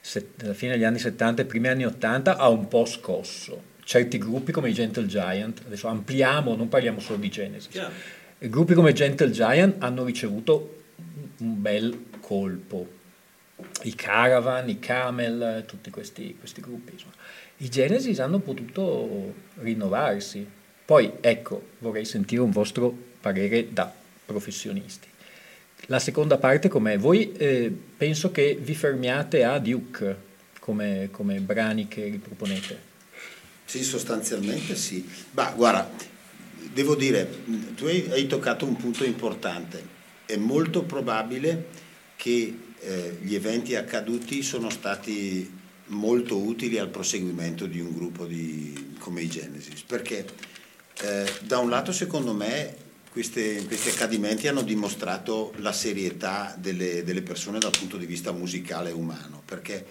set, 0.00 0.42
la 0.44 0.54
fine 0.54 0.72
degli 0.72 0.84
anni 0.84 0.98
70 0.98 1.42
e 1.42 1.44
i 1.44 1.48
primi 1.48 1.68
anni 1.68 1.84
80 1.84 2.38
ha 2.38 2.48
un 2.48 2.68
po' 2.68 2.86
scosso. 2.86 3.74
Certi 3.84 4.16
gruppi 4.16 4.50
come 4.50 4.70
i 4.70 4.72
Gentle 4.72 5.04
Giant, 5.04 5.60
adesso 5.66 5.88
ampliamo, 5.88 6.56
non 6.56 6.70
parliamo 6.70 6.98
solo 6.98 7.18
di 7.18 7.28
Genesis, 7.28 7.68
Chiaro. 7.68 7.92
gruppi 8.38 8.72
come 8.72 8.94
Gentle 8.94 9.30
Giant 9.30 9.74
hanno 9.82 10.04
ricevuto 10.04 10.84
un 11.40 11.60
bel 11.60 12.04
colpo. 12.20 12.94
I 13.82 13.94
Caravan, 13.94 14.68
i 14.68 14.78
Camel, 14.78 15.64
tutti 15.66 15.90
questi, 15.90 16.36
questi 16.38 16.60
gruppi. 16.60 16.92
Insomma 16.92 17.14
i 17.58 17.70
Genesis 17.70 18.18
hanno 18.18 18.38
potuto 18.40 19.34
rinnovarsi. 19.60 20.46
Poi, 20.84 21.12
ecco, 21.20 21.70
vorrei 21.78 22.04
sentire 22.04 22.42
un 22.42 22.50
vostro 22.50 22.94
parere 23.20 23.72
da 23.72 23.92
professionisti. 24.24 25.08
La 25.86 25.98
seconda 25.98 26.36
parte 26.36 26.68
com'è? 26.68 26.98
Voi 26.98 27.32
eh, 27.32 27.74
penso 27.96 28.30
che 28.30 28.58
vi 28.60 28.74
fermiate 28.74 29.44
a 29.44 29.58
Duke 29.58 30.24
come, 30.60 31.08
come 31.10 31.40
brani 31.40 31.88
che 31.88 32.04
riproponete. 32.04 32.94
Sì, 33.64 33.82
sostanzialmente 33.82 34.76
sì. 34.76 35.08
Ma 35.32 35.50
guarda, 35.52 35.90
devo 36.72 36.94
dire, 36.94 37.28
tu 37.74 37.86
hai, 37.86 38.06
hai, 38.10 38.26
toccato 38.26 38.66
un 38.66 38.76
punto 38.76 39.04
importante. 39.04 39.94
È 40.26 40.36
molto 40.36 40.82
probabile 40.82 41.66
che 42.16 42.58
eh, 42.80 43.18
gli 43.20 43.34
eventi 43.34 43.74
accaduti 43.74 44.42
sono 44.42 44.70
stati 44.70 45.50
molto 45.86 46.36
utili 46.38 46.78
al 46.78 46.88
proseguimento 46.88 47.66
di 47.66 47.80
un 47.80 47.92
gruppo 47.94 48.26
di, 48.26 48.94
come 48.98 49.22
i 49.22 49.28
Genesis, 49.28 49.82
perché 49.82 50.26
eh, 51.02 51.32
da 51.42 51.58
un 51.58 51.70
lato 51.70 51.92
secondo 51.92 52.32
me 52.32 52.84
queste, 53.10 53.64
questi 53.66 53.90
accadimenti 53.90 54.48
hanno 54.48 54.62
dimostrato 54.62 55.52
la 55.56 55.72
serietà 55.72 56.56
delle, 56.58 57.02
delle, 57.04 57.22
persone 57.22 57.58
dal 57.58 57.70
punto 57.76 57.96
di 57.96 58.06
vista 58.06 58.32
musicale 58.32 58.90
e 58.90 58.92
umano, 58.92 59.42
perché 59.44 59.86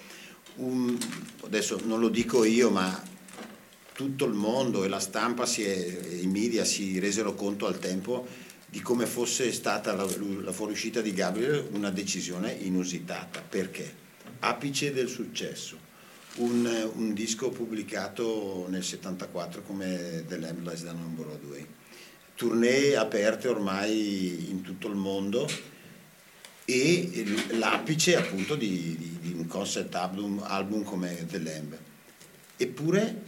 un, 0.57 0.97
adesso 1.43 1.79
non 1.85 1.99
lo 1.99 2.09
dico 2.09 2.43
io, 2.43 2.69
ma 2.69 3.13
tutto 3.93 4.25
il 4.25 4.33
mondo 4.33 4.83
e 4.83 4.89
la 4.89 4.99
stampa 4.99 5.45
è, 5.45 5.99
i 6.21 6.27
media 6.27 6.65
si 6.65 6.99
resero 6.99 7.33
conto 7.33 7.65
al 7.65 7.79
tempo 7.79 8.27
di 8.75 8.81
come 8.81 9.05
fosse 9.05 9.53
stata 9.53 9.93
la, 9.93 10.05
la 10.41 10.51
fuoriuscita 10.51 10.99
di 10.99 11.13
Gabriel 11.13 11.69
una 11.71 11.89
decisione 11.91 12.51
inusitata. 12.51 13.39
Perché? 13.39 14.03
Apice 14.39 14.91
del 14.91 15.07
successo 15.07 15.77
un, 16.39 16.91
un, 16.95 17.13
disco 17.13 17.51
pubblicato 17.51 18.65
nel 18.67 18.83
74 18.83 19.61
come 19.61 20.25
The 20.27 20.37
Lamb 20.37 20.69
da 20.69 20.91
on 20.91 21.15
Broadway. 21.15 21.65
Tournée 22.35 22.97
aperte 22.97 23.47
ormai 23.47 24.49
in 24.49 24.59
tutto 24.59 24.89
il 24.89 24.95
mondo 24.95 25.47
e 26.65 27.23
l'apice 27.51 28.17
appunto 28.17 28.55
di, 28.55 28.97
di, 28.97 29.17
di 29.21 29.33
un 29.37 29.47
concept 29.47 29.95
album, 29.95 30.43
album, 30.43 30.83
come 30.83 31.25
The 31.25 31.39
Lamb. 31.39 31.77
Eppure 32.57 33.21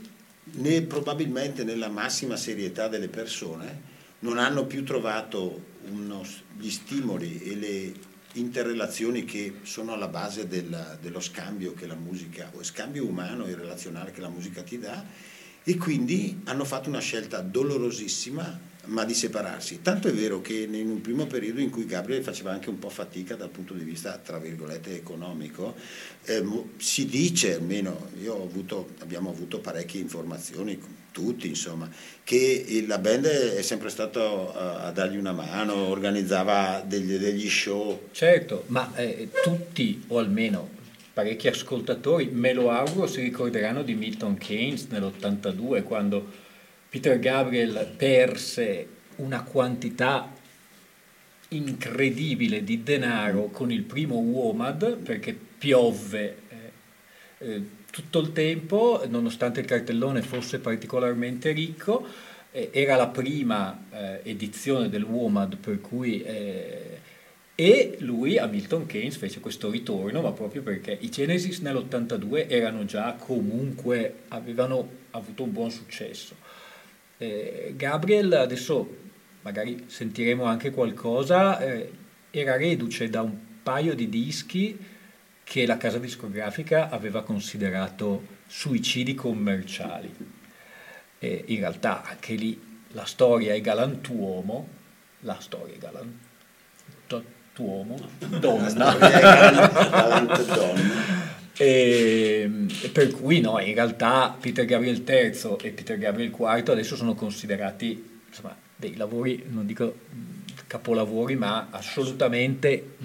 né, 0.43 0.81
probabilmente 0.81 1.63
nella 1.63 1.87
massima 1.87 2.35
serietà 2.35 2.89
delle 2.89 3.07
persone 3.07 3.95
non 4.19 4.37
hanno 4.37 4.65
più 4.65 4.83
trovato 4.83 5.75
uno, 5.89 6.25
gli 6.57 6.69
stimoli 6.69 7.41
e 7.43 7.55
le 7.55 7.93
interrelazioni 8.33 9.25
che 9.25 9.59
sono 9.63 9.93
alla 9.93 10.07
base 10.07 10.47
del, 10.47 10.97
dello 11.01 11.19
scambio 11.19 11.73
che 11.73 11.87
la 11.87 11.95
musica, 11.95 12.51
o 12.53 12.63
scambio 12.63 13.05
umano 13.05 13.45
e 13.45 13.55
relazionale 13.55 14.11
che 14.11 14.21
la 14.21 14.29
musica 14.29 14.61
ti 14.63 14.79
dà, 14.79 15.03
e 15.63 15.77
quindi 15.77 16.41
hanno 16.45 16.63
fatto 16.63 16.89
una 16.89 16.99
scelta 16.99 17.41
dolorosissima 17.41 18.66
ma 18.87 19.05
di 19.05 19.13
separarsi. 19.13 19.81
Tanto 19.81 20.07
è 20.07 20.13
vero 20.13 20.41
che 20.41 20.53
in 20.53 20.89
un 20.89 21.01
primo 21.01 21.25
periodo 21.25 21.59
in 21.59 21.69
cui 21.69 21.85
Gabriele 21.85 22.23
faceva 22.23 22.51
anche 22.51 22.69
un 22.69 22.79
po' 22.79 22.89
fatica 22.89 23.35
dal 23.35 23.49
punto 23.49 23.73
di 23.73 23.83
vista, 23.83 24.17
tra 24.17 24.37
virgolette, 24.37 24.95
economico, 24.95 25.75
eh, 26.25 26.43
si 26.77 27.05
dice, 27.05 27.55
almeno 27.55 28.09
avuto, 28.25 28.89
abbiamo 28.99 29.29
avuto 29.29 29.59
parecchie 29.59 30.01
informazioni, 30.01 30.79
tutti 31.11 31.47
insomma, 31.47 31.89
che 32.23 32.83
la 32.87 32.99
band 32.99 33.25
è 33.25 33.61
sempre 33.61 33.89
stato 33.89 34.53
a, 34.53 34.85
a 34.85 34.91
dargli 34.91 35.17
una 35.17 35.33
mano, 35.33 35.73
organizzava 35.87 36.83
degli, 36.85 37.17
degli 37.17 37.49
show. 37.49 38.09
Certo, 38.11 38.65
ma 38.67 38.93
eh, 38.95 39.29
tutti, 39.43 40.03
o 40.07 40.19
almeno 40.19 40.75
parecchi 41.13 41.47
ascoltatori, 41.47 42.29
me 42.31 42.53
lo 42.53 42.69
auguro, 42.69 43.07
si 43.07 43.21
ricorderanno 43.21 43.81
di 43.81 43.95
Milton 43.95 44.37
Keynes 44.37 44.85
nell'82 44.89 45.81
quando 45.81 46.45
Peter 46.89 47.19
Gabriel 47.19 47.93
perse 47.95 48.87
una 49.17 49.43
quantità 49.43 50.33
incredibile 51.49 52.63
di 52.63 52.83
denaro 52.83 53.45
con 53.45 53.71
il 53.71 53.83
primo 53.83 54.15
WOMAD 54.15 54.97
perché 54.97 55.33
piovve 55.33 56.37
eh, 56.49 56.71
eh, 57.39 57.61
tutto 57.89 58.19
il 58.19 58.31
tempo, 58.31 59.03
nonostante 59.07 59.61
il 59.61 59.65
cartellone 59.65 60.21
fosse 60.21 60.59
particolarmente 60.59 61.51
ricco. 61.51 62.05
Eh, 62.51 62.69
era 62.71 62.95
la 62.95 63.07
prima 63.07 63.85
eh, 63.91 64.19
edizione 64.23 64.89
del 64.89 65.03
WOMAD 65.03 65.57
per 65.57 65.81
cui 65.81 66.21
eh, 66.21 66.99
e 67.59 67.97
lui, 68.01 68.37
Hamilton 68.37 68.85
Keynes, 68.85 69.15
fece 69.15 69.39
questo 69.39 69.71
ritorno, 69.71 70.21
ma 70.21 70.31
proprio 70.31 70.61
perché 70.61 70.95
i 71.01 71.09
Genesis 71.09 71.57
nell'82 71.61 72.47
erano 72.47 72.85
già 72.85 73.13
comunque, 73.13 74.13
avevano 74.27 74.87
avuto 75.09 75.41
un 75.41 75.53
buon 75.53 75.71
successo. 75.71 76.35
Eh, 77.17 77.73
Gabriel, 77.75 78.33
adesso 78.33 78.95
magari 79.41 79.85
sentiremo 79.87 80.43
anche 80.43 80.71
qualcosa, 80.71 81.59
eh, 81.59 81.91
era 82.29 82.57
reduce 82.57 83.09
da 83.09 83.21
un 83.21 83.35
paio 83.63 83.95
di 83.95 84.07
dischi 84.07 84.77
che 85.43 85.65
la 85.65 85.77
casa 85.77 85.97
discografica 85.97 86.89
aveva 86.89 87.23
considerato 87.23 88.35
suicidi 88.45 89.15
commerciali. 89.15 90.13
E 91.19 91.43
in 91.47 91.59
realtà 91.59 92.03
anche 92.03 92.35
lì 92.35 92.61
la 92.89 93.05
storia 93.05 93.53
è 93.53 93.61
galantuomo, 93.61 94.67
la 95.21 95.37
storia 95.39 95.75
è 95.75 95.77
galantuomo, 97.07 97.97
donna. 98.39 98.69
donna. 98.69 98.95
E, 101.57 102.49
e 102.81 102.89
per 102.89 103.11
cui 103.11 103.39
no, 103.39 103.59
in 103.59 103.73
realtà 103.73 104.35
Peter 104.39 104.65
Gabriel 104.65 105.03
III 105.05 105.57
e 105.61 105.71
Peter 105.71 105.97
Gabriel 105.97 106.29
IV 106.31 106.69
adesso 106.69 106.95
sono 106.95 107.15
considerati 107.15 108.19
insomma, 108.27 108.55
dei 108.75 108.95
lavori, 108.95 109.43
non 109.49 109.65
dico 109.65 109.95
capolavori, 110.67 111.35
ma 111.35 111.69
assolutamente 111.71 112.95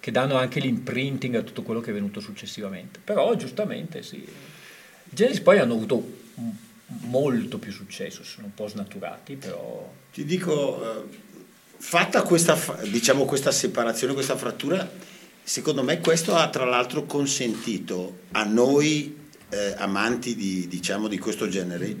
che 0.00 0.10
danno 0.10 0.36
anche 0.36 0.60
l'imprinting 0.60 1.36
a 1.36 1.42
tutto 1.42 1.62
quello 1.62 1.80
che 1.80 1.90
è 1.90 1.94
venuto 1.94 2.20
successivamente. 2.20 3.00
Però 3.02 3.34
giustamente 3.36 4.02
sì. 4.02 4.16
I 4.16 5.14
Genesis 5.14 5.40
poi 5.40 5.58
hanno 5.58 5.74
avuto 5.74 6.20
molto 6.86 7.58
più 7.58 7.72
successo, 7.72 8.24
sono 8.24 8.46
un 8.46 8.54
po' 8.54 8.66
snaturati, 8.66 9.36
però... 9.36 9.90
Ti 10.12 10.24
dico, 10.24 11.04
eh, 11.04 11.04
fatta 11.76 12.22
questa, 12.22 12.58
diciamo, 12.90 13.24
questa 13.24 13.50
separazione, 13.50 14.12
questa 14.12 14.36
frattura, 14.36 14.90
Secondo 15.44 15.82
me 15.82 15.98
questo 15.98 16.36
ha 16.36 16.48
tra 16.48 16.64
l'altro 16.64 17.04
consentito 17.04 18.20
a 18.32 18.44
noi 18.44 19.16
eh, 19.48 19.74
amanti 19.76 20.34
di, 20.34 20.68
diciamo, 20.68 21.08
di, 21.08 21.18
questo 21.18 21.48
genere 21.48 21.94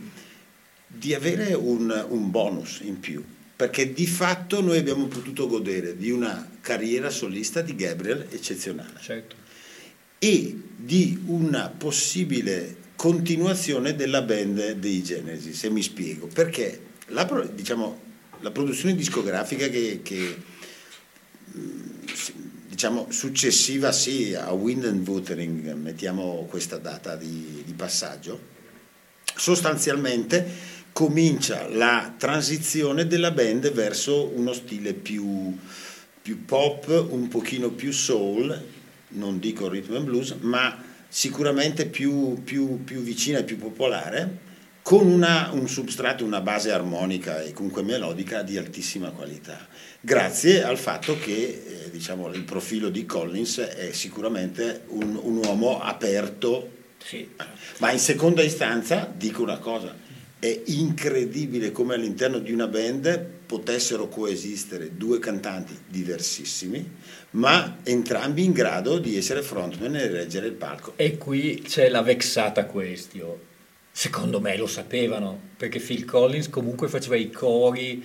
di 0.86 1.14
avere 1.14 1.54
un, 1.54 2.06
un 2.08 2.30
bonus 2.30 2.80
in 2.82 3.00
più, 3.00 3.22
perché 3.56 3.92
di 3.92 4.06
fatto 4.06 4.60
noi 4.60 4.78
abbiamo 4.78 5.06
potuto 5.06 5.48
godere 5.48 5.96
di 5.96 6.10
una 6.10 6.50
carriera 6.60 7.10
solista 7.10 7.60
di 7.60 7.74
Gabriel 7.74 8.26
eccezionale. 8.30 8.98
Certo. 9.00 9.36
e 10.18 10.56
di 10.76 11.20
una 11.26 11.68
possibile 11.68 12.76
continuazione 12.94 13.96
della 13.96 14.22
band 14.22 14.74
dei 14.74 15.02
Genesis, 15.02 15.58
se 15.58 15.68
mi 15.70 15.82
spiego, 15.82 16.28
perché 16.28 16.80
la, 17.06 17.24
diciamo, 17.52 18.00
la 18.40 18.50
produzione 18.52 18.94
discografica 18.94 19.68
che, 19.68 20.00
che 20.02 20.36
diciamo, 22.82 23.12
successiva 23.12 23.92
sì, 23.92 24.34
a 24.34 24.50
Wind 24.50 24.84
and 24.84 25.08
mettiamo 25.76 26.48
questa 26.50 26.78
data 26.78 27.14
di, 27.14 27.62
di 27.64 27.72
passaggio, 27.74 28.40
sostanzialmente 29.36 30.44
comincia 30.90 31.68
la 31.68 32.12
transizione 32.18 33.06
della 33.06 33.30
band 33.30 33.70
verso 33.70 34.32
uno 34.34 34.52
stile 34.52 34.94
più, 34.94 35.56
più 36.20 36.44
pop, 36.44 37.06
un 37.08 37.28
pochino 37.28 37.70
più 37.70 37.92
soul, 37.92 38.60
non 39.10 39.38
dico 39.38 39.68
rhythm 39.68 39.94
and 39.94 40.04
blues, 40.04 40.34
ma 40.40 40.76
sicuramente 41.06 41.86
più, 41.86 42.42
più, 42.42 42.82
più 42.82 43.00
vicina 43.00 43.38
e 43.38 43.44
più 43.44 43.58
popolare, 43.58 44.38
con 44.82 45.06
una, 45.06 45.50
un 45.52 45.68
substrato, 45.68 46.24
una 46.24 46.40
base 46.40 46.72
armonica 46.72 47.42
e 47.42 47.52
comunque 47.52 47.84
melodica 47.84 48.42
di 48.42 48.58
altissima 48.58 49.10
qualità, 49.10 49.68
grazie 50.02 50.62
al 50.64 50.76
fatto 50.76 51.16
che 51.16 51.32
eh, 51.84 51.90
diciamo, 51.90 52.28
il 52.32 52.42
profilo 52.42 52.90
di 52.90 53.06
Collins 53.06 53.58
è 53.58 53.92
sicuramente 53.92 54.82
un, 54.88 55.18
un 55.22 55.36
uomo 55.36 55.80
aperto, 55.80 56.70
sì. 56.98 57.28
ma 57.78 57.92
in 57.92 58.00
seconda 58.00 58.42
istanza 58.42 59.10
dico 59.16 59.42
una 59.42 59.58
cosa, 59.58 59.96
è 60.38 60.60
incredibile 60.66 61.70
come 61.70 61.94
all'interno 61.94 62.40
di 62.40 62.52
una 62.52 62.66
band 62.66 63.30
potessero 63.46 64.08
coesistere 64.08 64.96
due 64.96 65.20
cantanti 65.20 65.78
diversissimi, 65.86 66.84
ma 67.30 67.78
entrambi 67.84 68.42
in 68.42 68.52
grado 68.52 68.98
di 68.98 69.16
essere 69.16 69.42
frontman 69.42 69.94
e 69.94 70.08
reggere 70.08 70.48
il 70.48 70.54
palco. 70.54 70.94
E 70.96 71.16
qui 71.16 71.62
c'è 71.64 71.88
la 71.88 72.02
vexata 72.02 72.64
question. 72.64 73.36
Secondo 73.92 74.40
me 74.40 74.56
lo 74.56 74.66
sapevano, 74.66 75.38
perché 75.56 75.78
Phil 75.78 76.06
Collins 76.06 76.48
comunque 76.48 76.88
faceva 76.88 77.14
i 77.14 77.30
cori, 77.30 78.02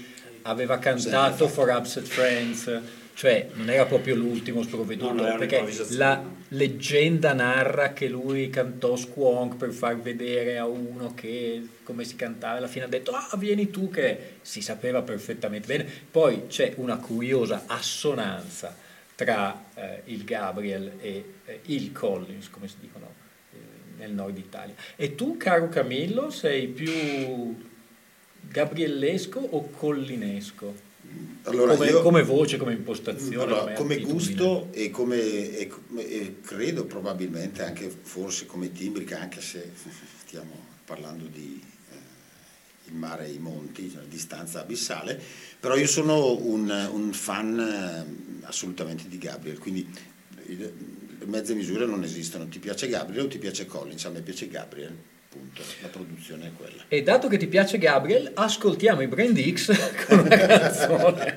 aveva 0.47 0.77
cantato 0.79 1.47
For 1.47 1.69
Upset 1.69 2.05
Friends 2.05 2.81
cioè 3.17 3.49
non 3.53 3.67
era 3.71 3.87
proprio 3.87 4.13
l'ultimo 4.13 4.61
sprovveduto, 4.61 5.11
no, 5.11 5.37
perché 5.37 5.65
la 5.95 6.23
leggenda 6.49 7.33
narra 7.33 7.91
che 7.91 8.07
lui 8.07 8.51
cantò 8.51 8.95
Squonk 8.95 9.55
per 9.55 9.71
far 9.71 9.99
vedere 9.99 10.59
a 10.59 10.67
uno 10.67 11.15
che 11.15 11.67
come 11.81 12.03
si 12.03 12.15
cantava, 12.15 12.57
alla 12.57 12.67
fine 12.67 12.85
ha 12.85 12.87
detto 12.87 13.13
ah 13.13 13.35
vieni 13.37 13.71
tu 13.71 13.89
che 13.89 14.35
si 14.43 14.61
sapeva 14.61 15.01
perfettamente 15.01 15.65
bene, 15.65 15.89
poi 16.11 16.45
c'è 16.45 16.73
una 16.75 16.97
curiosa 16.97 17.63
assonanza 17.65 18.75
tra 19.15 19.63
eh, 19.73 20.01
il 20.05 20.23
Gabriel 20.23 20.91
e 21.01 21.33
eh, 21.45 21.59
il 21.65 21.91
Collins, 21.91 22.51
come 22.51 22.67
si 22.67 22.75
dicono 22.79 23.11
eh, 23.51 23.57
nel 23.97 24.11
nord 24.11 24.37
Italia. 24.37 24.75
E 24.95 25.15
tu, 25.15 25.37
caro 25.37 25.69
Camillo, 25.69 26.29
sei 26.29 26.67
più 26.67 27.55
gabriellesco 28.49 29.39
o 29.39 29.69
collinesco? 29.69 30.85
Allora, 31.43 31.75
come, 31.75 31.87
io, 31.87 32.01
come, 32.01 32.23
voce, 32.23 32.57
come 32.57 32.73
impostazione? 32.73 33.35
Allora, 33.35 33.73
come, 33.73 33.99
come 33.99 33.99
gusto 33.99 34.67
e 34.71 34.89
come 34.89 35.17
e, 35.17 35.69
e 35.95 36.35
credo 36.41 36.85
probabilmente 36.85 37.63
anche 37.63 37.89
forse 37.89 38.45
come 38.45 38.71
timbrica, 38.73 39.19
anche 39.19 39.39
se 39.39 39.71
stiamo 40.25 40.51
parlando 40.83 41.25
di 41.25 41.61
eh, 41.91 42.89
il 42.89 42.95
mare 42.95 43.27
e 43.27 43.31
i 43.31 43.39
monti, 43.39 43.89
cioè 43.89 44.03
distanza 44.03 44.59
abissale, 44.59 45.21
però 45.59 45.77
io 45.77 45.87
sono 45.87 46.35
un, 46.37 46.89
un 46.91 47.13
fan 47.13 47.59
eh, 47.59 48.45
assolutamente 48.45 49.07
di 49.07 49.17
Gabriel, 49.17 49.57
quindi 49.57 49.87
mezze 51.25 51.53
misure 51.53 51.85
non 51.85 52.03
esistono, 52.03 52.47
ti 52.47 52.59
piace 52.59 52.89
Gabriel 52.89 53.25
o 53.25 53.27
ti 53.27 53.37
piace 53.37 53.65
Collins, 53.65 54.03
a 54.05 54.09
me 54.09 54.21
piace 54.21 54.49
Gabriel 54.49 54.95
appunto 55.37 55.61
la 55.81 55.87
produzione 55.87 56.47
è 56.47 56.51
quella. 56.55 56.83
E 56.87 57.03
dato 57.03 57.27
che 57.27 57.37
ti 57.37 57.45
piace 57.47 57.77
Gabriel, 57.77 58.31
ascoltiamo 58.33 59.01
i 59.01 59.07
Brand 59.07 59.39
X 59.39 59.75
con 60.07 60.19
una 60.19 60.37
canzone. 60.37 61.35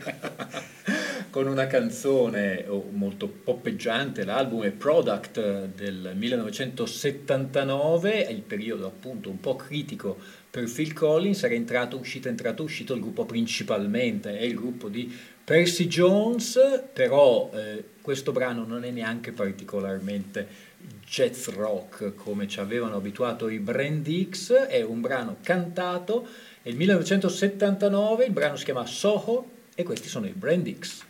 con 1.31 1.47
una 1.47 1.67
canzone 1.69 2.65
oh, 2.67 2.89
molto 2.91 3.29
poppeggiante, 3.29 4.25
l'album 4.25 4.65
è 4.65 4.71
Product 4.71 5.67
del 5.67 6.13
1979, 6.15 8.27
è 8.27 8.33
il 8.33 8.43
periodo 8.43 8.87
appunto 8.87 9.31
un 9.31 9.39
po' 9.39 9.55
critico 9.55 10.19
per 10.51 10.69
Phil 10.69 10.93
Collins, 10.93 11.45
era 11.45 11.55
entrato, 11.55 11.97
uscito, 11.97 12.29
entrato, 12.29 12.65
uscito, 12.65 12.95
il 12.95 13.01
gruppo 13.01 13.25
principalmente 13.25 14.37
è 14.37 14.43
il 14.43 14.57
gruppo 14.57 14.89
di 14.89 15.17
Percy 15.45 15.87
Jones, 15.87 16.59
però 16.93 17.53
eh, 17.55 17.85
questo 18.01 18.33
brano 18.33 18.65
non 18.65 18.83
è 18.85 18.91
neanche 18.91 19.31
particolarmente 19.31 20.70
jazz 21.05 21.49
rock 21.49 22.15
come 22.15 22.47
ci 22.47 22.61
avevano 22.61 22.97
abituato 22.97 23.49
i 23.49 23.59
Brand 23.59 24.07
X, 24.29 24.53
è 24.53 24.83
un 24.83 25.01
brano 25.01 25.39
cantato, 25.43 26.27
il 26.63 26.77
1979, 26.77 28.25
il 28.27 28.33
brano 28.33 28.57
si 28.57 28.65
chiama 28.65 28.87
Soho 28.87 29.51
e 29.75 29.83
questi 29.83 30.09
sono 30.09 30.27
i 30.27 30.33
Brand 30.33 30.79
X. 30.79 31.09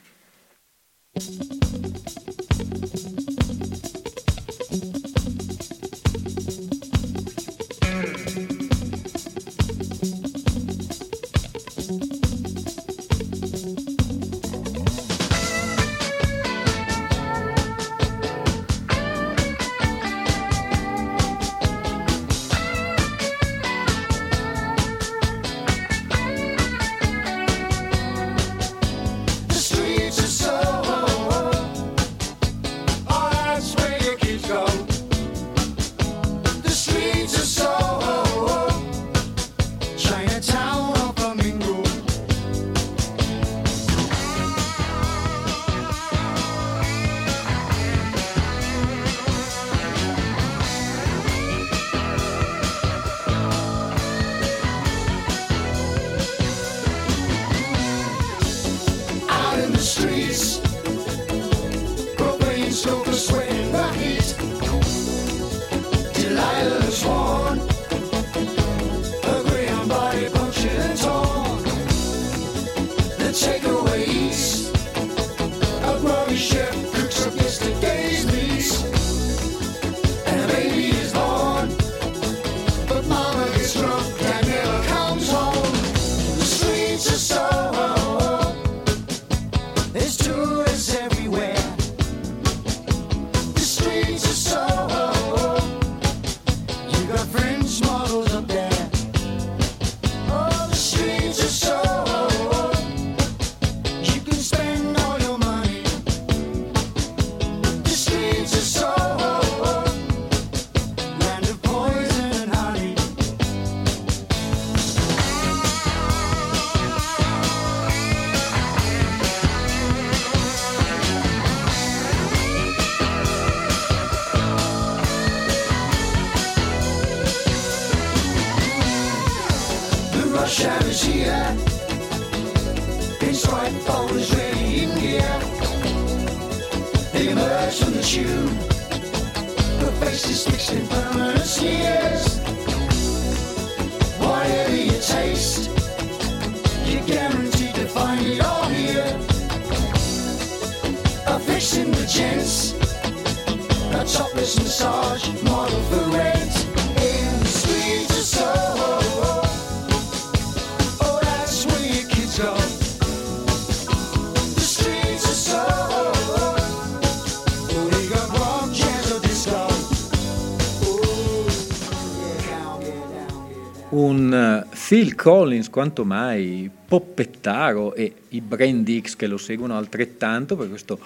Phil 174.90 175.14
Collins 175.14 175.70
quanto 175.70 176.04
mai 176.04 176.68
poppettaro 176.68 177.94
e 177.94 178.12
i 178.30 178.40
Brand 178.40 179.00
X 179.00 179.14
che 179.14 179.28
lo 179.28 179.36
seguono 179.36 179.76
altrettanto 179.76 180.56
per 180.56 180.68
questo 180.68 180.98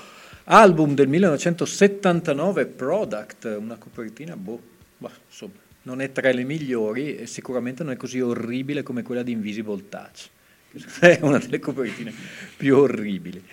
album 0.45 0.95
del 0.95 1.07
1979 1.07 2.65
Product, 2.65 3.45
una 3.59 3.77
copertina 3.77 4.37
boh, 4.37 4.59
bah, 4.97 5.11
insomma, 5.29 5.53
non 5.83 6.01
è 6.01 6.13
tra 6.13 6.33
le 6.33 6.45
migliori 6.45 7.15
e 7.15 7.27
sicuramente 7.27 7.83
non 7.83 7.93
è 7.93 7.97
così 7.97 8.21
orribile 8.21 8.83
come 8.83 9.03
quella 9.03 9.23
di 9.23 9.33
Invisible 9.33 9.87
Touch. 9.91 10.31
È 11.01 11.19
una 11.21 11.37
delle 11.37 11.59
copertine 11.59 12.11
più 12.57 12.79
orribili. 12.79 13.45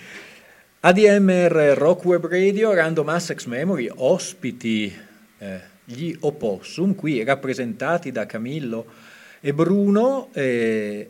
ADMR 0.79 1.73
Rock 1.75 2.05
Web 2.05 2.27
Radio, 2.27 2.73
Random 2.73 3.09
Assex 3.09 3.47
Memory, 3.47 3.91
ospiti 3.93 4.95
eh, 5.39 5.59
gli 5.83 6.15
Opossum, 6.21 6.95
qui 6.95 7.21
rappresentati 7.21 8.13
da 8.13 8.25
Camillo 8.25 9.09
e 9.41 9.53
Bruno, 9.53 10.29
eh, 10.33 11.09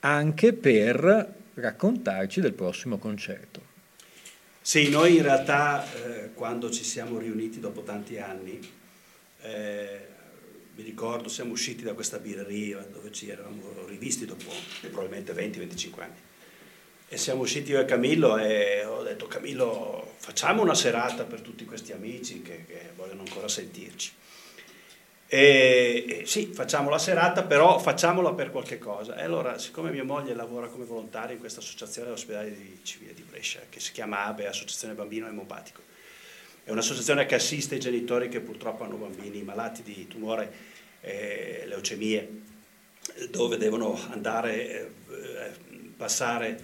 anche 0.00 0.52
per 0.52 1.34
raccontarci 1.54 2.40
del 2.40 2.52
prossimo 2.52 2.98
concerto. 2.98 3.70
Sì, 4.60 4.90
noi 4.90 5.16
in 5.16 5.22
realtà 5.22 5.84
eh, 5.92 6.32
quando 6.34 6.70
ci 6.70 6.84
siamo 6.84 7.18
riuniti 7.18 7.60
dopo 7.60 7.82
tanti 7.82 8.18
anni, 8.18 8.60
eh, 9.42 10.06
mi 10.74 10.82
ricordo, 10.82 11.28
siamo 11.28 11.52
usciti 11.52 11.82
da 11.82 11.94
questa 11.94 12.18
birreria 12.18 12.78
dove 12.90 13.12
ci 13.12 13.28
eravamo 13.28 13.86
rivisti 13.86 14.24
dopo 14.24 14.50
probabilmente 14.80 15.32
20-25 15.32 16.00
anni. 16.00 16.14
E 17.08 17.16
siamo 17.18 17.42
usciti 17.42 17.72
io 17.72 17.80
e 17.80 17.84
Camillo 17.84 18.38
e 18.38 18.84
ho 18.84 19.02
detto 19.02 19.26
Camillo 19.26 20.14
facciamo 20.16 20.62
una 20.62 20.74
serata 20.74 21.24
per 21.24 21.42
tutti 21.42 21.64
questi 21.64 21.92
amici 21.92 22.40
che, 22.40 22.64
che 22.66 22.90
vogliono 22.96 23.20
ancora 23.20 23.48
sentirci. 23.48 24.12
E, 25.34 26.24
sì, 26.26 26.50
facciamo 26.52 26.90
la 26.90 26.98
serata, 26.98 27.42
però 27.42 27.78
facciamola 27.78 28.34
per 28.34 28.50
qualche 28.50 28.76
cosa. 28.76 29.16
E 29.16 29.22
allora, 29.22 29.56
siccome 29.56 29.90
mia 29.90 30.04
moglie 30.04 30.34
lavora 30.34 30.66
come 30.66 30.84
volontaria 30.84 31.32
in 31.32 31.40
questa 31.40 31.60
associazione 31.60 32.08
dell'ospedale 32.08 32.54
civile 32.82 33.14
di 33.14 33.22
Brescia, 33.22 33.60
che 33.70 33.80
si 33.80 33.92
chiama 33.92 34.26
ABE, 34.26 34.46
Associazione 34.46 34.92
Bambino 34.92 35.26
Emopatico, 35.26 35.80
è 36.64 36.70
un'associazione 36.70 37.24
che 37.24 37.34
assiste 37.34 37.76
i 37.76 37.80
genitori 37.80 38.28
che 38.28 38.40
purtroppo 38.40 38.84
hanno 38.84 38.96
bambini 38.96 39.42
malati 39.42 39.82
di 39.82 40.06
tumore, 40.06 40.52
eh, 41.00 41.64
leucemie, 41.66 42.42
dove 43.30 43.56
devono 43.56 43.98
andare, 44.10 44.92
eh, 45.08 45.50
passare 45.96 46.60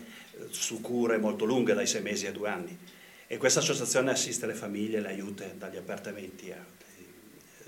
su 0.50 0.82
cure 0.82 1.16
molto 1.16 1.46
lunghe, 1.46 1.72
dai 1.72 1.86
sei 1.86 2.02
mesi 2.02 2.26
a 2.26 2.32
due 2.32 2.50
anni. 2.50 2.78
E 3.26 3.38
questa 3.38 3.60
associazione 3.60 4.10
assiste 4.10 4.44
le 4.44 4.52
famiglie, 4.52 5.00
le 5.00 5.08
aiuta 5.08 5.46
dagli 5.56 5.78
appartamenti 5.78 6.52
a 6.52 6.76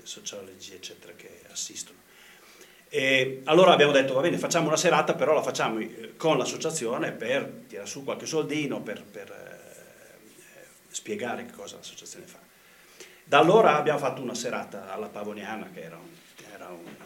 sociologi, 0.03 0.73
eccetera, 0.73 1.13
che 1.15 1.41
assistono. 1.51 1.99
E 2.89 3.41
allora 3.45 3.71
abbiamo 3.71 3.93
detto, 3.93 4.13
va 4.13 4.21
bene, 4.21 4.37
facciamo 4.37 4.67
una 4.67 4.75
serata, 4.75 5.13
però 5.13 5.33
la 5.33 5.41
facciamo 5.41 5.79
eh, 5.79 6.17
con 6.17 6.37
l'associazione 6.37 7.13
per 7.13 7.63
tirare 7.67 7.87
su 7.87 8.03
qualche 8.03 8.25
soldino, 8.25 8.81
per, 8.81 9.03
per 9.03 9.29
eh, 9.29 10.67
spiegare 10.89 11.45
che 11.45 11.53
cosa 11.53 11.77
l'associazione 11.77 12.25
fa. 12.25 12.39
Da 13.23 13.39
allora 13.39 13.77
abbiamo 13.77 13.97
fatto 13.97 14.21
una 14.21 14.35
serata 14.35 14.91
alla 14.91 15.07
Pavoniana, 15.07 15.69
che 15.73 15.81
era 15.81 15.95
un, 15.95 16.09
era 16.53 16.67
un 16.67 16.83
uh, 16.83 17.03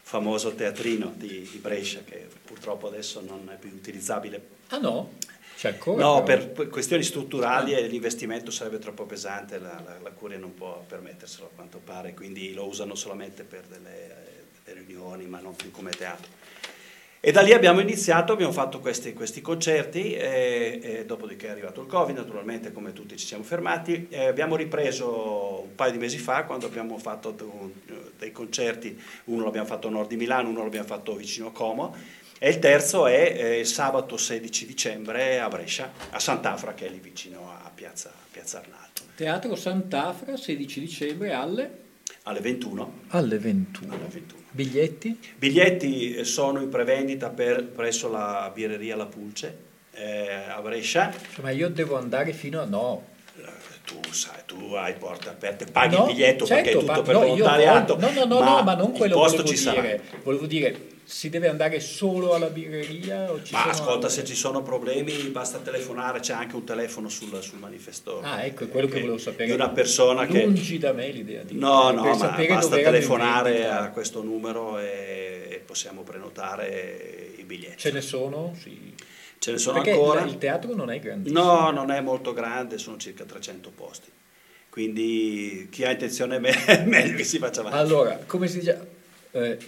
famoso 0.00 0.54
teatrino 0.54 1.12
di, 1.14 1.46
di, 1.50 1.58
Brescia, 1.58 2.00
che 2.04 2.26
purtroppo 2.42 2.86
adesso 2.86 3.20
non 3.20 3.50
è 3.52 3.58
più 3.58 3.68
utilizzabile. 3.68 4.42
Ah 4.68 4.78
no? 4.78 5.18
Ancora? 5.62 6.02
No, 6.02 6.22
per 6.22 6.52
questioni 6.68 7.02
strutturali 7.02 7.72
e 7.72 7.86
l'investimento 7.86 8.50
sarebbe 8.50 8.78
troppo 8.78 9.04
pesante, 9.04 9.58
la, 9.58 9.80
la, 9.84 9.98
la, 10.02 10.10
Curia 10.10 10.38
non 10.38 10.54
può 10.54 10.82
permetterselo 10.86 11.46
a 11.46 11.50
quanto 11.54 11.80
pare, 11.82 12.14
quindi 12.14 12.52
lo 12.52 12.66
usano 12.66 12.94
solamente 12.94 13.44
per 13.44 13.62
delle, 13.66 14.46
delle 14.64 14.84
riunioni, 14.86 15.26
ma 15.26 15.40
non 15.40 15.54
più 15.54 15.70
come 15.70 15.90
teatro. 15.90 16.40
E 17.24 17.30
da 17.30 17.40
lì 17.40 17.52
abbiamo 17.52 17.78
iniziato, 17.78 18.32
abbiamo 18.32 18.50
fatto 18.50 18.80
questi, 18.80 19.12
questi 19.12 19.40
concerti, 19.40 20.12
e, 20.12 20.80
e, 20.82 21.04
dopodiché 21.06 21.46
è 21.46 21.50
arrivato 21.50 21.80
il 21.80 21.86
Covid, 21.86 22.16
naturalmente 22.16 22.72
come 22.72 22.92
tutti 22.92 23.16
ci 23.16 23.24
siamo 23.24 23.44
fermati, 23.44 24.08
e 24.10 24.26
abbiamo 24.26 24.56
ripreso 24.56 25.62
un 25.68 25.74
paio 25.76 25.92
di 25.92 25.98
mesi 25.98 26.18
fa 26.18 26.42
quando 26.42 26.66
abbiamo 26.66 26.98
fatto 26.98 27.32
dei 28.18 28.32
concerti, 28.32 29.00
uno 29.26 29.44
l'abbiamo 29.44 29.68
fatto 29.68 29.86
a 29.86 29.90
nord 29.92 30.08
di 30.08 30.16
Milano, 30.16 30.48
uno 30.48 30.64
l'abbiamo 30.64 30.88
fatto 30.88 31.14
vicino 31.14 31.46
a 31.46 31.52
Como, 31.52 31.94
e 32.44 32.48
il 32.48 32.58
terzo 32.58 33.06
è 33.06 33.60
eh, 33.60 33.64
sabato 33.64 34.16
16 34.16 34.66
dicembre 34.66 35.38
a 35.38 35.46
Brescia, 35.46 35.92
a 36.10 36.18
Sant'Afra, 36.18 36.74
che 36.74 36.86
è 36.86 36.90
lì 36.90 36.98
vicino 36.98 37.48
a 37.48 37.70
Piazza, 37.72 38.10
Piazza 38.32 38.58
Arnaldo. 38.58 39.02
Teatro 39.14 39.54
Sant'Afra, 39.54 40.36
16 40.36 40.80
dicembre 40.80 41.32
alle? 41.32 41.70
Alle 42.24 42.40
21. 42.40 43.02
Alle 43.10 43.38
21. 43.38 43.94
Alle 43.94 44.06
21. 44.10 44.42
Biglietti? 44.50 45.20
Biglietti 45.36 46.16
eh, 46.16 46.24
sono 46.24 46.60
in 46.60 46.68
prevendita 46.68 47.30
per, 47.30 47.64
presso 47.64 48.10
la 48.10 48.50
birreria 48.52 48.96
La 48.96 49.06
Pulce 49.06 49.58
eh, 49.92 50.46
a 50.48 50.60
Brescia. 50.60 51.14
Ma 51.42 51.50
io 51.50 51.68
devo 51.68 51.96
andare 51.96 52.32
fino 52.32 52.60
a 52.60 52.64
no, 52.64 53.04
tu 53.84 54.12
sai, 54.12 54.40
tu 54.46 54.74
hai 54.74 54.94
porte 54.94 55.28
aperte, 55.28 55.66
paghi 55.66 55.94
no, 55.94 56.08
il 56.08 56.14
biglietto 56.14 56.44
certo, 56.44 56.62
perché 56.62 56.70
è 56.70 56.80
tutto 56.80 56.92
ma, 56.92 57.02
per 57.02 57.14
no, 57.14 57.20
volontariato. 57.20 57.98
No, 57.98 58.10
no, 58.10 58.24
no, 58.24 58.40
ma, 58.40 58.56
no, 58.56 58.62
ma 58.62 58.74
non 58.74 58.92
quello 58.92 59.16
volevo 59.16 59.44
ci 59.44 59.54
dire. 59.54 60.00
Sarà. 60.00 60.20
Volevo 60.22 60.46
dire, 60.46 60.86
si 61.12 61.28
deve 61.28 61.48
andare 61.48 61.78
solo 61.78 62.32
alla 62.32 62.48
birreria? 62.48 63.30
O 63.30 63.42
ci 63.42 63.52
ma 63.52 63.60
sono 63.60 63.70
ascolta, 63.70 64.08
se 64.08 64.24
ci 64.24 64.34
sono 64.34 64.62
problemi 64.62 65.12
basta 65.28 65.58
telefonare, 65.58 66.20
c'è 66.20 66.32
anche 66.32 66.56
un 66.56 66.64
telefono 66.64 67.10
sul, 67.10 67.42
sul 67.42 67.58
manifesto. 67.58 68.22
Ah, 68.22 68.42
ecco, 68.44 68.64
è 68.64 68.68
quello 68.68 68.86
che, 68.86 68.94
che 68.94 69.00
volevo 69.00 69.18
sapere. 69.18 69.44
Di 69.44 69.52
una 69.52 69.68
persona 69.68 70.24
che... 70.24 70.44
Lungi 70.44 70.78
da 70.78 70.92
me 70.92 71.10
l'idea 71.10 71.42
di... 71.42 71.54
No, 71.58 71.90
no, 71.90 72.02
ma 72.02 72.16
basta 72.16 72.76
telefonare 72.76 73.68
a 73.68 73.90
questo 73.90 74.22
numero 74.22 74.78
e, 74.78 75.48
e 75.50 75.56
possiamo 75.58 76.00
prenotare 76.00 77.34
i 77.36 77.44
biglietti. 77.44 77.78
Ce 77.78 77.92
ne 77.92 78.00
sono? 78.00 78.56
Sì. 78.58 78.94
Ce 79.38 79.52
ne 79.52 79.58
sono 79.58 79.82
Perché 79.82 79.90
ancora. 79.90 80.22
il, 80.22 80.28
il 80.28 80.38
teatro 80.38 80.74
non 80.74 80.90
è 80.90 80.98
grandissimo. 80.98 81.42
No, 81.42 81.70
non 81.70 81.90
è 81.90 82.00
molto 82.00 82.32
grande, 82.32 82.78
sono 82.78 82.96
circa 82.96 83.24
300 83.24 83.70
posti. 83.70 84.10
Quindi 84.70 85.68
chi 85.70 85.84
ha 85.84 85.90
intenzione 85.90 86.38
è 86.38 86.84
meglio 86.88 87.16
che 87.16 87.24
si 87.24 87.36
faccia 87.36 87.60
avanti. 87.60 87.78
Allora, 87.78 88.18
come 88.26 88.48
si 88.48 88.60
dice? 88.60 88.91
Eh, 89.34 89.58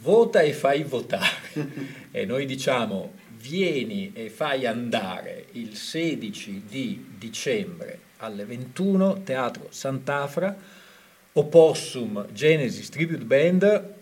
vota 0.00 0.40
e 0.40 0.52
fai 0.52 0.84
votare. 0.84 1.48
e 2.12 2.24
noi 2.24 2.46
diciamo 2.46 3.12
vieni 3.40 4.12
e 4.14 4.30
fai 4.30 4.66
andare 4.66 5.46
il 5.52 5.74
16 5.74 6.62
di 6.68 7.06
dicembre 7.18 7.98
alle 8.18 8.44
21, 8.44 9.22
Teatro 9.24 9.66
Sant'Afra, 9.70 10.56
Opossum 11.32 12.26
Genesis 12.32 12.88
Tribute 12.90 13.24
Band. 13.24 13.94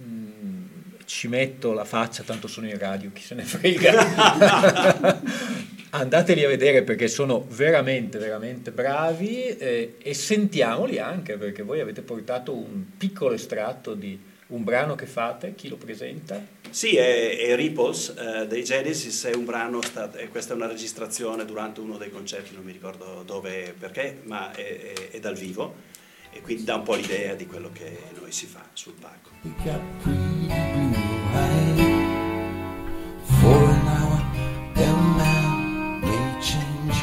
Mm, 0.00 0.64
ci 1.06 1.28
metto 1.28 1.72
la 1.72 1.84
faccia, 1.84 2.22
tanto 2.22 2.46
sono 2.46 2.68
in 2.68 2.78
radio, 2.78 3.10
chi 3.12 3.22
se 3.22 3.34
ne 3.34 3.44
frega. 3.44 5.20
Andateli 5.94 6.42
a 6.42 6.48
vedere 6.48 6.82
perché 6.82 7.06
sono 7.06 7.46
veramente, 7.50 8.18
veramente 8.18 8.70
bravi 8.70 9.48
eh, 9.48 9.96
e 9.98 10.14
sentiamoli 10.14 10.98
anche 10.98 11.36
perché 11.36 11.62
voi 11.62 11.80
avete 11.80 12.00
portato 12.00 12.54
un 12.54 12.96
piccolo 12.96 13.34
estratto 13.34 13.92
di 13.94 14.18
un 14.52 14.64
brano 14.64 14.94
che 14.94 15.06
fate, 15.06 15.54
chi 15.54 15.68
lo 15.68 15.76
presenta? 15.76 16.40
Sì, 16.68 16.96
è, 16.96 17.38
è 17.38 17.56
Ripples 17.56 18.14
eh, 18.16 18.46
dei 18.46 18.62
Genesis, 18.64 19.24
è 19.24 19.34
un 19.34 19.44
brano, 19.44 19.82
sta, 19.82 20.12
e 20.14 20.28
questa 20.28 20.52
è 20.52 20.56
una 20.56 20.66
registrazione 20.66 21.44
durante 21.44 21.80
uno 21.80 21.96
dei 21.96 22.10
concerti, 22.10 22.54
non 22.54 22.64
mi 22.64 22.72
ricordo 22.72 23.22
dove 23.24 23.68
e 23.68 23.72
perché, 23.72 24.20
ma 24.24 24.52
è, 24.52 24.92
è, 24.94 25.10
è 25.10 25.20
dal 25.20 25.36
vivo 25.36 25.90
e 26.30 26.40
quindi 26.40 26.64
dà 26.64 26.76
un 26.76 26.82
po' 26.82 26.94
l'idea 26.94 27.34
di 27.34 27.46
quello 27.46 27.70
che 27.72 27.98
noi 28.18 28.32
si 28.32 28.46
fa 28.46 28.64
sul 28.72 28.94
palco. 28.94 29.30
Change. 36.42 36.98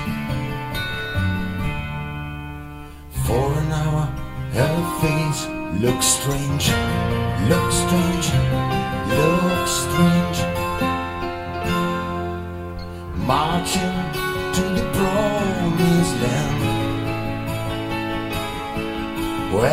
For 3.25 3.53
an 3.53 3.71
hour, 3.71 4.05
her 4.51 4.99
face 4.99 5.47
looks 5.81 6.05
strange, 6.05 6.67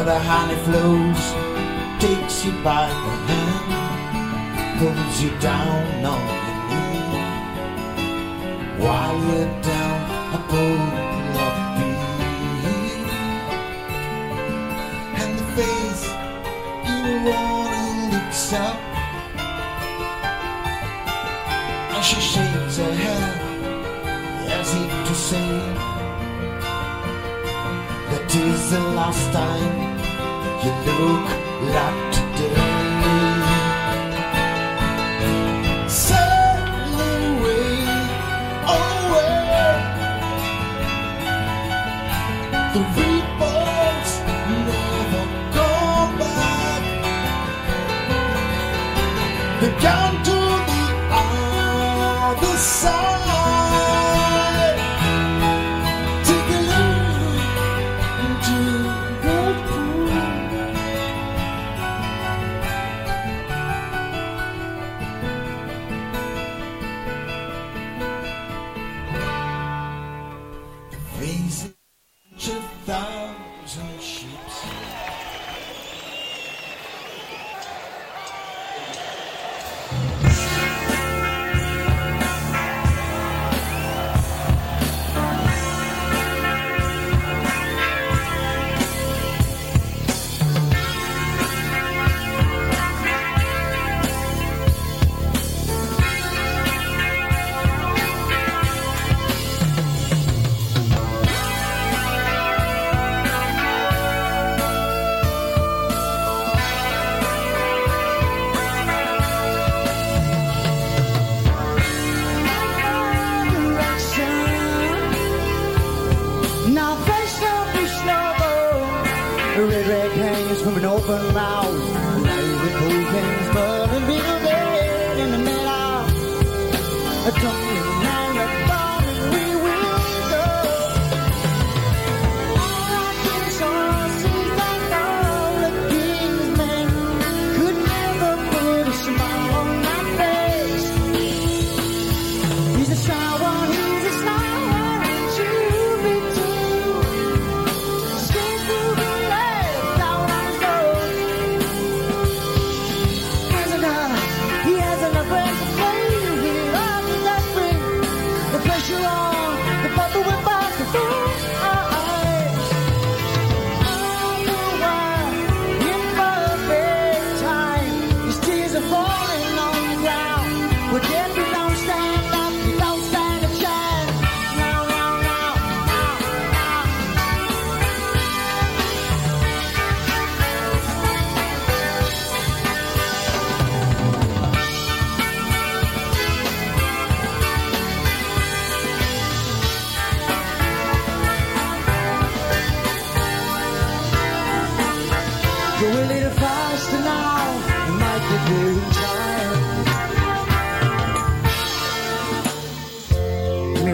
the 0.06 0.18
honey 0.20 0.54
flows 0.66 1.24
takes 1.98 2.44
you 2.44 2.52
by 2.62 2.86
the 2.86 3.14
hand, 3.26 4.78
pulls 4.78 5.20
you 5.20 5.30
down 5.40 6.04
on 6.04 6.20
your 6.46 6.58
knee. 6.68 7.22
While 8.78 9.18
you're 9.26 9.54
down 9.62 10.00
a 10.32 10.40
pool 10.46 10.82
of 11.46 11.54
bees, 11.76 13.14
and 15.20 15.30
the 15.40 15.46
face 15.56 16.04
in 16.90 16.98
the 17.06 17.16
water 17.28 17.86
looks 18.12 18.52
up, 18.52 18.78
and 21.94 22.04
she 22.04 22.20
shakes 22.20 22.76
her 22.76 22.94
head 23.02 23.34
as 24.52 24.68
if 24.72 24.92
to 25.08 25.14
say 25.16 25.50
that 28.10 28.34
is 28.36 28.70
the 28.70 28.80
last 28.94 29.32
time 29.32 29.95
you 30.66 30.72
look 30.98 31.26
like 31.74 32.12
today. 32.12 32.66
Away. 38.66 40.00
The 42.74 42.80
ripples 42.96 44.10
never 44.66 45.24
come 45.54 46.18
back. 46.18 46.82
They 49.60 49.72
to 50.26 50.38
the 50.70 50.84
other 51.12 52.56
side. 52.58 53.15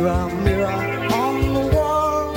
Mirror, 0.03 0.33
mirror 0.43 1.07
on 1.13 1.53
the 1.53 1.77
wall. 1.77 2.35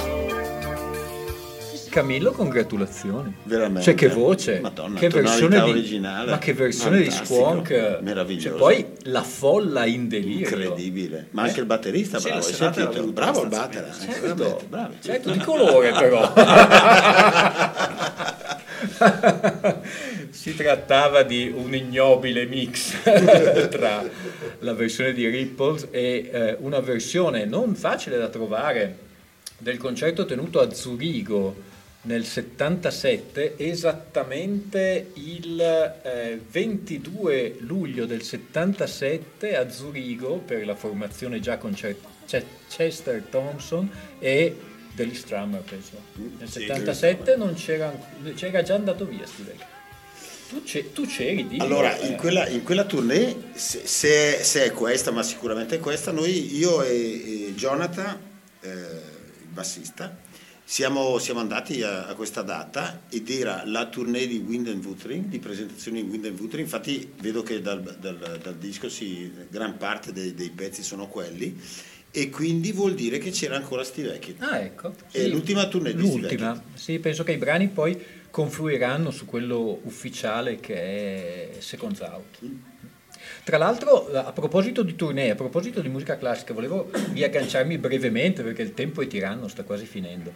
Camillo, 1.89 2.32
congratulazioni. 2.32 3.34
Veramente. 3.41 3.82
Cioè, 3.82 3.95
che 3.95 4.07
voce, 4.09 4.59
Madonna, 4.59 4.99
che 4.99 5.09
versione 5.09 5.63
di, 5.63 5.70
originale. 5.72 6.30
ma 6.30 6.38
che 6.38 6.53
versione 6.53 6.99
di 6.99 7.05
Fantastico, 7.05 7.39
Squonk. 7.39 7.97
meraviglioso. 8.01 8.49
Cioè, 8.49 8.57
poi 8.59 8.86
la 9.05 9.24
folla 9.24 9.86
in 9.88 10.07
delirio. 10.07 10.47
Incredibile. 10.47 11.30
Ma 11.32 11.41
anche 11.41 11.59
il 11.59 11.66
batterista, 11.66 12.20
Sì, 12.20 12.26
bravo, 12.28 12.39
la 12.39 12.45
hai 12.45 12.53
sentito? 12.53 13.03
Bravo 13.07 13.39
il 13.41 13.45
abbastanza 13.47 13.80
batter, 13.80 14.36
bene, 14.36 14.51
eh, 14.53 14.89
Certo, 15.01 15.01
certo, 15.01 15.32
di 15.32 15.39
colore 15.39 15.91
però. 15.91 16.34
si 20.46 20.54
trattava 20.54 21.24
di 21.24 21.52
un 21.52 21.74
ignobile 21.74 22.46
mix 22.46 23.02
tra 23.70 24.08
la 24.60 24.74
versione 24.76 25.12
di 25.12 25.28
Ripples 25.28 25.88
e 25.89 26.30
eh, 26.32 26.56
una 26.60 26.82
versione 26.82 27.46
non 27.46 27.74
facile 27.74 28.20
da 28.20 28.28
trovare 28.28 28.96
del 29.58 29.78
concerto 29.78 30.24
tenuto 30.26 30.60
a 30.60 30.72
Zurigo 30.72 31.56
nel 32.04 32.26
77, 32.26 33.56
esattamente 33.58 35.10
il 35.16 35.60
eh, 35.60 36.39
22 36.48 37.56
luglio 37.62 38.06
del 38.06 38.22
77 38.22 39.58
a 39.58 39.72
Zurigo 39.72 40.38
per 40.46 40.64
la 40.64 40.76
formazione 40.76 41.39
già 41.39 41.58
con 41.58 41.74
Ch- 41.74 41.96
Chester 42.70 43.24
Thompson 43.32 43.89
e 44.20 44.56
degli 44.93 45.16
Strummer 45.16 45.62
penso. 45.62 46.00
Nel 46.38 46.48
77 46.48 47.36
non 47.36 47.56
c'era, 47.56 47.91
c'era 48.36 48.62
già 48.62 48.76
andato 48.76 49.06
via 49.06 49.26
Steve. 49.26 49.74
Tu, 50.48 50.62
tu 50.93 51.06
c'eri, 51.06 51.48
di 51.48 51.58
Allora, 51.58 51.98
in 52.02 52.16
quella, 52.16 52.48
in 52.48 52.64
quella 52.64 52.86
tournée, 52.86 53.36
se, 53.54 53.82
se 53.86 54.38
è, 54.38 54.43
se 54.43 54.66
è 54.66 54.72
questa, 54.72 55.12
ma 55.12 55.24
sicuramente 55.24 55.78
è 55.78 55.80
questa, 55.80 56.12
noi, 56.12 56.56
io 56.56 56.84
e, 56.84 57.48
e 57.48 57.54
Jonathan, 57.56 58.20
eh, 58.62 58.70
il 58.70 59.48
bassista, 59.50 60.16
siamo, 60.64 61.18
siamo 61.18 61.39
andati 61.39 61.82
a, 61.82 62.06
a 62.06 62.14
questa 62.14 62.43
data 62.43 63.04
ed 63.10 63.30
era 63.30 63.64
la 63.66 63.88
tournée 63.88 64.28
di 64.28 64.38
Wind 64.38 64.68
and 64.68 64.86
Wuthering, 64.86 65.26
di 65.26 65.39
presentazione 65.39 66.04
di 66.04 66.10
Wind 66.10 66.26
and 66.26 66.39
Wuthering, 66.39 66.66
infatti 66.66 67.12
vedo 67.22 67.41
che 67.41 67.62
dal, 67.62 67.82
dal- 67.82 68.39
dal 68.41 68.56
disco 68.56 68.88
si, 68.88 69.32
gran 69.50 69.78
parte 69.78 70.12
dei, 70.12 70.36
dei 70.36 70.52
pezzi 70.52 70.84
sono 70.84 71.08
quelli. 71.08 71.60
E 72.12 72.30
quindi 72.30 72.72
vuol 72.72 72.93
dire 72.93 73.18
che 73.18 73.30
c'era 73.32 73.58
ancora 73.58 73.84
Steve 73.84 74.16
Hackett. 74.16 74.41
Ah, 74.41 74.60
ecco. 74.60 74.96
È 75.12 75.28
l'ultima 75.28 75.68
tournée 75.68 75.93
di 75.93 76.02
Steve 76.02 76.22
L'ultima, 76.22 76.64
sì, 76.74 76.98
penso 77.00 77.24
che 77.24 77.34
i 77.34 77.38
brani 77.38 77.68
poi 77.68 78.02
confluiranno 78.36 79.12
su 79.12 79.26
quello 79.26 79.80
ufficiale 79.84 80.60
che 80.60 80.76
è 80.76 81.50
Seconds 81.60 82.02
Out. 82.02 82.40
Tra 83.46 83.58
l'altro, 83.58 84.12
a 84.12 84.34
proposito 84.34 84.84
di 84.84 84.94
tournée, 84.98 85.30
a 85.30 85.36
proposito 85.36 85.80
di 85.80 85.88
musica 85.88 86.18
classica, 86.18 86.54
volevo 86.54 86.92
riagganciarmi 87.14 87.78
brevemente 87.78 88.44
perché 88.44 88.62
il 88.62 88.74
tempo 88.74 89.02
è 89.02 89.08
tiranno, 89.08 89.48
sta 89.48 89.64
quasi 89.64 89.86
finendo. 89.86 90.34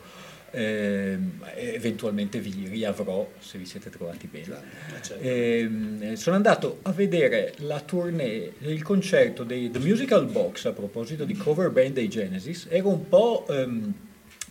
Ehm, 0.51 1.43
eventualmente 1.55 2.39
vi 2.39 2.69
riavrò 2.69 3.29
se 3.37 3.57
vi 3.57 3.65
siete 3.65 3.89
trovati 3.89 4.27
bene. 4.27 4.61
Ehm, 5.19 6.13
sono 6.13 6.37
andato 6.37 6.79
a 6.83 6.93
vedere 6.93 7.53
la 7.57 7.81
tournée, 7.81 8.53
il 8.59 8.81
concerto 8.81 9.43
dei 9.43 9.69
The 9.71 9.79
Musical 9.79 10.25
Box 10.25 10.63
a 10.63 10.71
proposito 10.71 11.25
di 11.25 11.33
cover 11.33 11.69
band 11.69 11.95
dei 11.95 12.07
Genesis. 12.07 12.67
Ero 12.69 12.87
un 12.87 13.09
po' 13.09 13.45
ehm, 13.49 13.93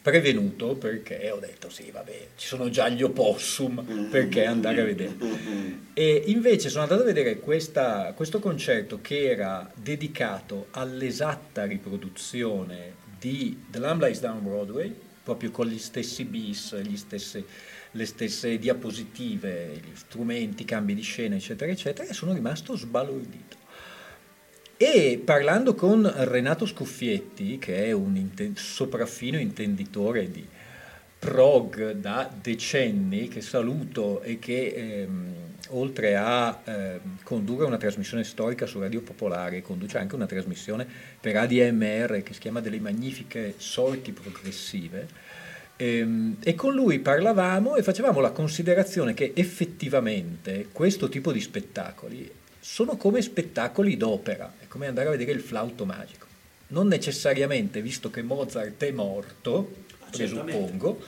prevenuto 0.00 0.74
perché 0.74 1.30
ho 1.30 1.38
detto 1.38 1.68
sì, 1.70 1.90
vabbè, 1.90 2.28
ci 2.36 2.46
sono 2.46 2.68
già 2.70 2.88
gli 2.88 3.02
opossum, 3.02 4.08
perché 4.10 4.44
andare 4.44 4.80
a 4.80 4.84
vedere. 4.84 5.16
E 5.94 6.22
invece 6.26 6.68
sono 6.68 6.82
andato 6.84 7.02
a 7.02 7.06
vedere 7.06 7.38
questa- 7.38 8.12
questo 8.14 8.38
concerto 8.38 9.00
che 9.00 9.28
era 9.30 9.70
dedicato 9.74 10.66
all'esatta 10.70 11.64
riproduzione 11.64 12.94
di 13.18 13.64
The 13.68 13.78
Lamb 13.78 14.02
Lies 14.02 14.20
Down 14.20 14.42
Broadway, 14.42 14.94
proprio 15.22 15.50
con 15.50 15.66
gli 15.66 15.78
stessi 15.78 16.24
bis, 16.24 16.80
gli 16.80 16.96
stessi- 16.96 17.44
le 17.92 18.06
stesse 18.06 18.58
diapositive, 18.58 19.72
gli 19.74 19.94
strumenti, 19.96 20.64
cambi 20.64 20.94
di 20.94 21.02
scena, 21.02 21.34
eccetera, 21.34 21.70
eccetera, 21.70 22.08
e 22.08 22.12
sono 22.14 22.32
rimasto 22.32 22.76
sbalordito. 22.76 23.56
E 24.80 25.20
parlando 25.24 25.74
con 25.74 26.08
Renato 26.28 26.64
Scuffietti, 26.64 27.58
che 27.58 27.86
è 27.86 27.92
un 27.92 28.14
inten- 28.14 28.54
sopraffino 28.54 29.36
intenditore 29.36 30.30
di, 30.30 30.46
prog 31.18 31.92
da 31.94 32.30
decenni 32.40 33.26
che 33.26 33.40
saluto 33.40 34.22
e 34.22 34.38
che 34.38 34.68
ehm, 34.68 35.32
oltre 35.70 36.14
a 36.14 36.60
ehm, 36.62 37.00
condurre 37.24 37.64
una 37.64 37.76
trasmissione 37.76 38.22
storica 38.22 38.66
su 38.66 38.78
Radio 38.78 39.00
Popolare 39.00 39.62
conduce 39.62 39.98
anche 39.98 40.14
una 40.14 40.26
trasmissione 40.26 40.86
per 41.20 41.36
ADMR 41.36 42.22
che 42.22 42.32
si 42.34 42.38
chiama 42.38 42.60
delle 42.60 42.78
magnifiche 42.78 43.54
sorti 43.56 44.12
progressive 44.12 45.08
ehm, 45.74 46.36
e 46.40 46.54
con 46.54 46.72
lui 46.72 47.00
parlavamo 47.00 47.74
e 47.74 47.82
facevamo 47.82 48.20
la 48.20 48.30
considerazione 48.30 49.12
che 49.12 49.32
effettivamente 49.34 50.68
questo 50.70 51.08
tipo 51.08 51.32
di 51.32 51.40
spettacoli 51.40 52.30
sono 52.70 52.98
come 52.98 53.22
spettacoli 53.22 53.96
d'opera, 53.96 54.52
è 54.58 54.68
come 54.68 54.86
andare 54.86 55.08
a 55.08 55.12
vedere 55.12 55.32
il 55.32 55.40
flauto 55.40 55.86
magico. 55.86 56.26
Non 56.68 56.86
necessariamente, 56.86 57.80
visto 57.80 58.10
che 58.10 58.20
Mozart 58.20 58.84
è 58.84 58.90
morto, 58.90 59.72
presuppongo, 60.10 61.00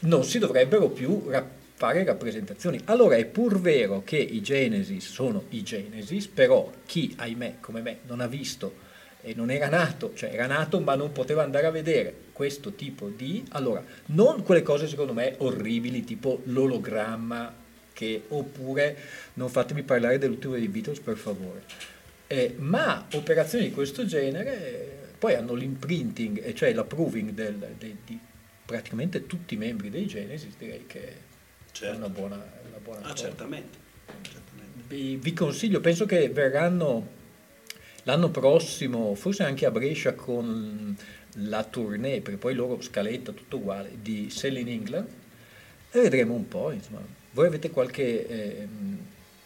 non 0.00 0.22
si 0.24 0.38
dovrebbero 0.38 0.90
più 0.90 1.30
fare 1.74 2.04
rappresentazioni. 2.04 2.78
Allora 2.84 3.16
è 3.16 3.24
pur 3.24 3.60
vero 3.60 4.02
che 4.04 4.18
i 4.18 4.42
Genesis 4.42 5.10
sono 5.10 5.44
i 5.48 5.62
Genesis, 5.62 6.26
però 6.26 6.70
chi, 6.84 7.14
ahimè, 7.16 7.56
come 7.58 7.80
me, 7.80 8.00
non 8.06 8.20
ha 8.20 8.26
visto 8.26 8.90
e 9.22 9.32
non 9.34 9.50
era 9.50 9.70
nato, 9.70 10.12
cioè 10.14 10.34
era 10.34 10.46
nato 10.46 10.80
ma 10.80 10.94
non 10.94 11.12
poteva 11.12 11.42
andare 11.42 11.66
a 11.66 11.70
vedere 11.70 12.14
questo 12.32 12.72
tipo 12.72 13.08
di... 13.08 13.42
Allora, 13.52 13.82
non 14.06 14.42
quelle 14.42 14.62
cose 14.62 14.86
secondo 14.86 15.14
me 15.14 15.34
orribili, 15.38 16.04
tipo 16.04 16.42
l'ologramma, 16.44 17.61
che, 17.92 18.22
oppure 18.28 18.96
non 19.34 19.48
fatemi 19.48 19.82
parlare 19.82 20.18
dell'ultimo 20.18 20.54
dei 20.54 20.68
Beatles 20.68 21.00
per 21.00 21.16
favore, 21.16 21.62
eh, 22.26 22.54
ma 22.58 23.06
operazioni 23.12 23.64
di 23.68 23.72
questo 23.72 24.04
genere 24.06 25.00
poi 25.18 25.34
hanno 25.34 25.54
l'imprinting, 25.54 26.44
e 26.44 26.54
cioè 26.54 26.72
l'approving 26.72 27.30
del, 27.30 27.54
de, 27.78 27.96
di 28.04 28.18
praticamente 28.64 29.26
tutti 29.26 29.54
i 29.54 29.56
membri 29.56 29.90
dei 29.90 30.06
Genesis, 30.06 30.56
direi 30.58 30.84
che 30.86 31.30
Certo. 31.72 31.94
è 31.94 31.96
una 31.96 32.08
buona, 32.08 32.34
una 32.36 32.78
buona 32.82 33.00
Ah, 33.00 33.10
cosa. 33.10 33.14
certamente. 33.26 33.78
certamente. 34.22 34.78
Vi, 34.88 35.16
vi 35.16 35.32
consiglio, 35.32 35.80
penso 35.80 36.06
che 36.06 36.28
verranno 36.28 37.06
l'anno 38.04 38.30
prossimo, 38.30 39.14
forse 39.14 39.42
anche 39.44 39.64
a 39.64 39.70
Brescia 39.70 40.14
con 40.14 40.96
la 41.36 41.64
tournée, 41.64 42.20
perché 42.20 42.38
poi 42.38 42.54
loro 42.54 42.80
scaletta 42.80 43.32
tutto 43.32 43.56
uguale, 43.58 43.90
di 44.02 44.28
Sell 44.28 44.56
in 44.56 44.68
England 44.68 45.06
e 45.92 46.00
vedremo 46.00 46.34
un 46.34 46.48
po', 46.48 46.70
insomma. 46.72 47.00
Voi 47.32 47.46
avete 47.46 47.70
qualche, 47.70 48.26
ehm, 48.28 48.98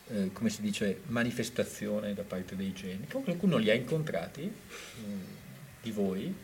eh, 0.08 0.30
come 0.32 0.50
si 0.50 0.60
dice, 0.60 1.00
manifestazione 1.06 2.14
da 2.14 2.22
parte 2.22 2.56
dei 2.56 2.72
geni? 2.72 3.06
Qualcuno 3.06 3.56
li 3.58 3.70
ha 3.70 3.74
incontrati 3.74 4.42
mm, 5.00 5.20
di 5.82 5.90
voi? 5.92 6.34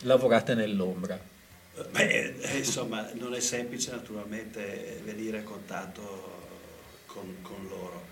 Lavorate 0.00 0.54
nell'ombra. 0.54 1.18
Beh, 1.90 2.34
eh, 2.40 2.56
insomma, 2.58 3.08
non 3.14 3.34
è 3.34 3.40
semplice 3.40 3.90
naturalmente 3.92 5.00
venire 5.04 5.38
a 5.38 5.42
contatto 5.42 6.42
con, 7.06 7.36
con 7.42 7.66
loro. 7.68 8.04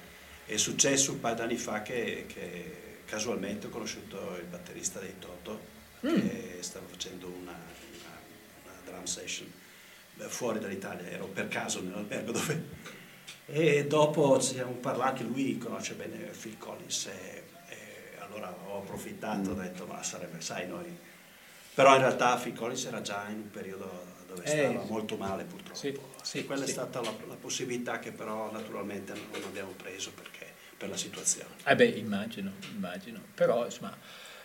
È 0.46 0.56
successo 0.56 1.12
un 1.12 1.20
paio 1.20 1.34
d'anni 1.34 1.56
fa 1.56 1.82
che, 1.82 2.26
che 2.26 2.76
casualmente 3.06 3.66
ho 3.66 3.70
conosciuto 3.70 4.36
il 4.38 4.46
batterista 4.46 5.00
dei 5.00 5.14
Toto 5.18 5.70
che 6.00 6.58
stava 6.60 6.86
facendo 6.88 7.26
una, 7.26 7.52
una- 7.52 8.20
una 8.64 8.74
drum 8.84 9.04
session 9.04 9.50
fuori 10.28 10.58
dall'Italia, 10.58 11.08
ero 11.08 11.26
per 11.26 11.48
caso 11.48 11.80
nell'albergo 11.82 12.32
dove... 12.32 12.90
E 13.46 13.86
dopo 13.86 14.40
ci 14.40 14.54
siamo 14.54 14.72
parlati, 14.72 15.24
lui 15.24 15.58
conosce 15.58 15.94
bene 15.94 16.16
Phil 16.40 16.56
Collins 16.58 17.06
e, 17.06 17.42
e 17.68 17.76
allora 18.20 18.54
ho 18.66 18.78
approfittato, 18.78 19.50
ho 19.50 19.54
detto 19.54 19.84
ma 19.86 20.02
sarebbe, 20.02 20.40
sai 20.40 20.68
noi... 20.68 20.96
Però 21.74 21.94
in 21.94 22.00
realtà 22.00 22.36
Phil 22.36 22.54
Collins 22.54 22.84
era 22.84 23.00
già 23.00 23.26
in 23.28 23.36
un 23.36 23.50
periodo 23.50 24.06
dove 24.26 24.44
Eh, 24.44 24.68
stava 24.70 24.84
molto 24.84 25.16
male 25.16 25.44
purtroppo. 25.44 25.74
sì, 25.76 25.98
sì, 26.22 26.44
quella 26.44 26.64
sì. 26.64 26.70
è 26.70 26.72
stata 26.72 27.00
la, 27.00 27.12
la 27.26 27.34
possibilità 27.34 27.98
che 27.98 28.12
però 28.12 28.50
naturalmente 28.52 29.12
non 29.12 29.42
abbiamo 29.44 29.72
preso 29.72 30.12
perché, 30.12 30.46
per 30.76 30.88
la 30.88 30.96
situazione. 30.96 31.48
Eh 31.64 31.74
beh, 31.74 31.86
immagino, 31.86 32.52
immagino. 32.74 33.20
Però, 33.34 33.64
insomma, 33.64 33.96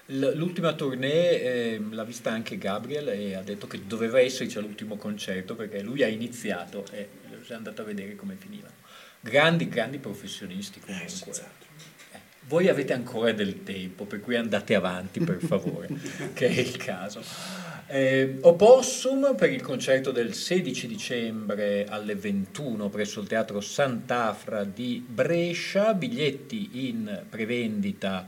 l'ultima 0.07 0.73
tournée 0.73 1.41
eh, 1.41 1.81
l'ha 1.89 2.03
vista 2.03 2.31
anche 2.31 2.57
Gabriel 2.57 3.09
e 3.09 3.35
ha 3.35 3.41
detto 3.41 3.67
che 3.67 3.85
doveva 3.85 4.19
esserci 4.19 4.57
all'ultimo 4.57 4.95
concerto 4.95 5.55
perché 5.55 5.81
lui 5.81 6.03
ha 6.03 6.07
iniziato 6.07 6.85
e 6.91 7.09
si 7.43 7.51
è 7.51 7.55
andato 7.55 7.81
a 7.81 7.85
vedere 7.85 8.15
come 8.15 8.35
finiva. 8.37 8.67
Grandi, 9.19 9.67
grandi 9.67 9.97
professionisti 9.97 10.79
comunque. 10.79 11.09
senz'altro. 11.09 11.67
Eh, 12.11 12.19
Voi 12.47 12.69
avete 12.69 12.93
ancora 12.93 13.31
del 13.31 13.63
tempo, 13.63 14.05
per 14.05 14.21
cui 14.21 14.35
andate 14.35 14.75
avanti 14.75 15.19
per 15.19 15.39
favore, 15.41 15.87
che 16.33 16.47
è 16.47 16.59
il 16.59 16.77
caso. 16.77 17.21
Eh, 17.87 18.39
Opossum 18.41 19.33
per 19.37 19.49
il 19.49 19.61
concerto 19.61 20.11
del 20.11 20.33
16 20.33 20.87
dicembre 20.87 21.85
alle 21.87 22.15
21 22.15 22.89
presso 22.89 23.21
il 23.21 23.27
Teatro 23.27 23.61
Sant'Afra 23.61 24.65
di 24.65 25.05
Brescia, 25.07 25.93
biglietti 25.93 26.87
in 26.87 27.23
prevendita 27.29 28.27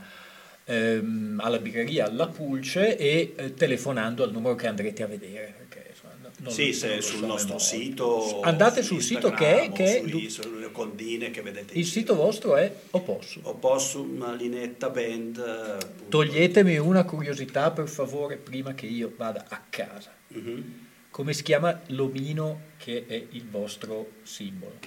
ehm, 0.70 1.40
alla 1.42 1.58
birreria 1.58 2.10
La 2.12 2.28
Pulce 2.28 2.96
e 2.96 3.32
eh, 3.36 3.54
telefonando 3.54 4.22
al 4.22 4.30
numero 4.32 4.54
che 4.54 4.66
andrete 4.66 5.02
a 5.02 5.06
vedere. 5.06 5.54
Perché, 5.58 5.88
insomma, 5.90 6.12
no- 6.22 6.30
non- 6.38 6.52
sì, 6.52 6.72
se 6.72 7.00
sul 7.00 7.18
so 7.20 7.26
nostro 7.26 7.56
memoria. 7.56 7.58
sito. 7.66 8.40
Andate 8.42 8.82
su 8.82 8.94
sul 8.94 9.02
sito 9.02 9.30
che 9.32 9.62
è, 9.62 9.72
che 9.72 10.00
è 10.00 10.28
sulle 10.28 10.70
condine 10.70 11.30
che 11.30 11.42
vedete. 11.42 11.74
il 11.76 11.84
sito 11.86 12.14
vostro 12.14 12.56
è 12.56 12.72
Opossum. 12.90 13.42
Opossum 13.46 14.36
Linetta 14.36 14.90
Band. 14.90 16.08
Toglietemi 16.08 16.78
una 16.78 17.04
curiosità 17.04 17.70
per 17.72 17.88
favore 17.88 18.36
prima 18.36 18.74
che 18.74 18.86
io 18.86 19.12
vada 19.16 19.44
a 19.48 19.60
casa. 19.68 20.12
Mhm. 20.28 20.88
Come 21.10 21.32
si 21.32 21.42
chiama 21.42 21.80
l'omino 21.88 22.60
che 22.78 23.04
è 23.08 23.26
il 23.30 23.44
vostro 23.48 24.12
simbolo? 24.22 24.78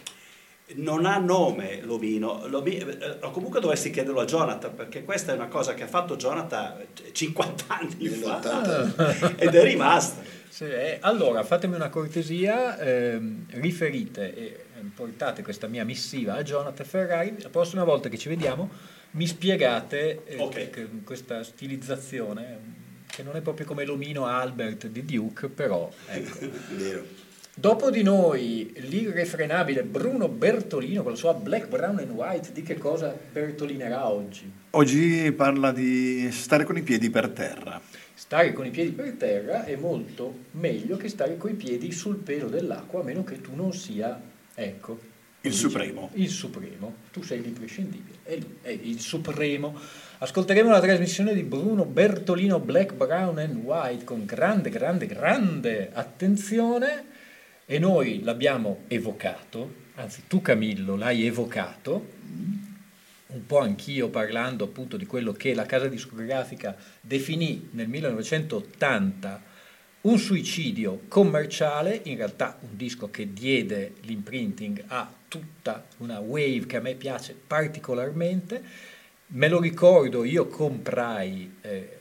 Non 0.75 1.05
ha 1.05 1.17
nome 1.17 1.81
l'omino, 1.81 2.47
L'omi- 2.47 2.77
eh, 2.77 3.17
o 3.21 3.31
comunque 3.31 3.59
dovresti 3.59 3.89
chiederlo 3.91 4.19
a 4.21 4.25
Jonathan 4.25 4.73
perché 4.75 5.03
questa 5.03 5.31
è 5.31 5.35
una 5.35 5.47
cosa 5.47 5.73
che 5.73 5.83
ha 5.83 5.87
fatto 5.87 6.15
Jonathan 6.15 6.79
eh, 7.03 7.13
50 7.13 7.63
anni 7.67 8.07
fa 8.07 9.33
ed 9.37 9.53
è 9.53 9.63
rimasta. 9.63 10.21
Sì, 10.49 10.65
eh, 10.65 10.97
allora, 11.01 11.43
fatemi 11.43 11.75
una 11.75 11.89
cortesia, 11.89 12.77
ehm, 12.77 13.45
riferite 13.53 14.35
e 14.35 14.65
ehm, 14.79 14.89
portate 14.95 15.41
questa 15.41 15.67
mia 15.67 15.83
missiva 15.83 16.35
a 16.35 16.43
Jonathan 16.43 16.85
Ferrari. 16.85 17.35
La 17.41 17.49
prossima 17.49 17.83
volta 17.83 18.07
che 18.09 18.17
ci 18.17 18.29
vediamo 18.29 18.69
mi 19.11 19.25
spiegate 19.27 20.23
eh, 20.25 20.37
Ok. 20.39 20.69
che- 20.69 20.87
questa 21.03 21.43
stilizzazione, 21.43 22.81
che 23.07 23.23
non 23.23 23.35
è 23.35 23.41
proprio 23.41 23.65
come 23.65 23.83
l'omino 23.85 24.25
Albert 24.25 24.87
di 24.87 25.03
Duke, 25.05 25.47
però 25.49 25.89
ecco. 26.07 26.37
Vero. 26.75 27.03
Dopo 27.55 27.91
di 27.91 28.01
noi 28.01 28.73
l'irrefrenabile 28.77 29.83
Bruno 29.83 30.27
Bertolino 30.27 31.03
con 31.03 31.11
la 31.11 31.17
sua 31.17 31.35
Black, 31.35 31.67
Brown 31.67 31.99
and 31.99 32.09
White, 32.09 32.51
di 32.51 32.63
che 32.63 32.79
cosa 32.79 33.15
bertolinerà 33.31 34.09
oggi? 34.09 34.51
Oggi 34.71 35.31
parla 35.33 35.71
di 35.71 36.31
stare 36.31 36.63
con 36.63 36.77
i 36.77 36.81
piedi 36.81 37.11
per 37.11 37.29
terra. 37.29 37.79
Stare 38.15 38.53
con 38.53 38.65
i 38.65 38.71
piedi 38.71 38.89
per 38.89 39.11
terra 39.11 39.65
è 39.65 39.75
molto 39.75 40.45
meglio 40.53 40.97
che 40.97 41.09
stare 41.09 41.37
con 41.37 41.51
i 41.51 41.53
piedi 41.53 41.91
sul 41.91 42.15
pelo 42.15 42.49
dell'acqua, 42.49 43.01
a 43.01 43.03
meno 43.03 43.23
che 43.23 43.39
tu 43.39 43.53
non 43.53 43.71
sia, 43.71 44.19
ecco, 44.55 44.99
Il 45.41 45.53
supremo. 45.53 46.09
Il 46.13 46.29
supremo, 46.29 46.95
tu 47.11 47.21
sei 47.21 47.43
l'imprescindibile, 47.43 48.17
è 48.23 48.35
lui, 48.35 48.57
è 48.63 48.69
il 48.69 48.99
supremo. 48.99 49.77
Ascolteremo 50.17 50.71
la 50.71 50.79
trasmissione 50.81 51.35
di 51.35 51.43
Bruno 51.43 51.85
Bertolino 51.85 52.59
Black, 52.59 52.93
Brown 52.93 53.37
and 53.37 53.57
White 53.57 54.05
con 54.05 54.25
grande, 54.25 54.71
grande, 54.71 55.05
grande 55.05 55.91
attenzione 55.93 57.11
e 57.65 57.79
noi 57.79 58.21
l'abbiamo 58.23 58.83
evocato, 58.87 59.81
anzi 59.95 60.23
tu 60.27 60.41
Camillo 60.41 60.95
l'hai 60.95 61.25
evocato, 61.25 62.21
un 63.27 63.45
po' 63.45 63.59
anch'io 63.59 64.09
parlando 64.09 64.65
appunto 64.65 64.97
di 64.97 65.05
quello 65.05 65.31
che 65.31 65.53
la 65.53 65.65
casa 65.65 65.87
discografica 65.87 66.75
definì 67.01 67.69
nel 67.71 67.87
1980 67.87 69.51
un 70.01 70.17
suicidio 70.17 71.03
commerciale, 71.07 72.01
in 72.03 72.17
realtà 72.17 72.57
un 72.61 72.75
disco 72.75 73.09
che 73.09 73.31
diede 73.31 73.93
l'imprinting 74.01 74.83
a 74.87 75.11
tutta 75.27 75.85
una 75.97 76.19
wave 76.19 76.65
che 76.65 76.77
a 76.77 76.81
me 76.81 76.95
piace 76.95 77.33
particolarmente. 77.47 78.61
Me 79.27 79.47
lo 79.47 79.61
ricordo, 79.61 80.25
io 80.25 80.47
comprai 80.47 81.55
eh, 81.61 81.99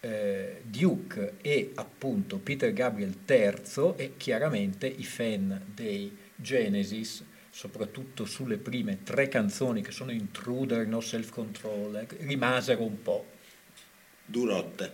eh, 0.00 0.62
Duke 0.62 1.34
e 1.40 1.72
appunto 1.74 2.38
Peter 2.38 2.72
Gabriel 2.72 3.14
III 3.26 3.94
e 3.96 4.12
chiaramente 4.16 4.86
i 4.86 5.04
fan 5.04 5.60
dei 5.74 6.16
Genesis, 6.36 7.24
soprattutto 7.50 8.24
sulle 8.24 8.58
prime 8.58 9.02
tre 9.02 9.28
canzoni 9.28 9.82
che 9.82 9.90
sono 9.90 10.12
Intruder, 10.12 10.86
No 10.86 11.00
Self 11.00 11.30
Control, 11.30 11.96
eh, 11.96 12.06
rimasero 12.20 12.82
un 12.82 13.02
po'. 13.02 13.26
Durotte. 14.24 14.92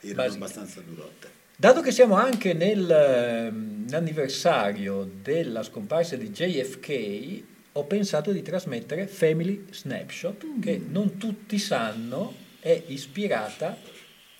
Erano 0.00 0.22
Basi- 0.22 0.36
abbastanza 0.36 0.80
durotte. 0.80 1.38
Dato 1.54 1.82
che 1.82 1.90
siamo 1.90 2.14
anche 2.14 2.54
nel, 2.54 2.90
ehm, 2.90 3.84
nell'anniversario 3.84 5.04
della 5.04 5.62
scomparsa 5.62 6.16
di 6.16 6.30
JFK, 6.30 7.42
ho 7.72 7.84
pensato 7.84 8.32
di 8.32 8.40
trasmettere 8.40 9.06
Family 9.06 9.66
Snapshot, 9.70 10.58
che 10.58 10.80
non 10.88 11.18
tutti 11.18 11.58
sanno 11.58 12.34
è 12.60 12.82
ispirata 12.86 13.76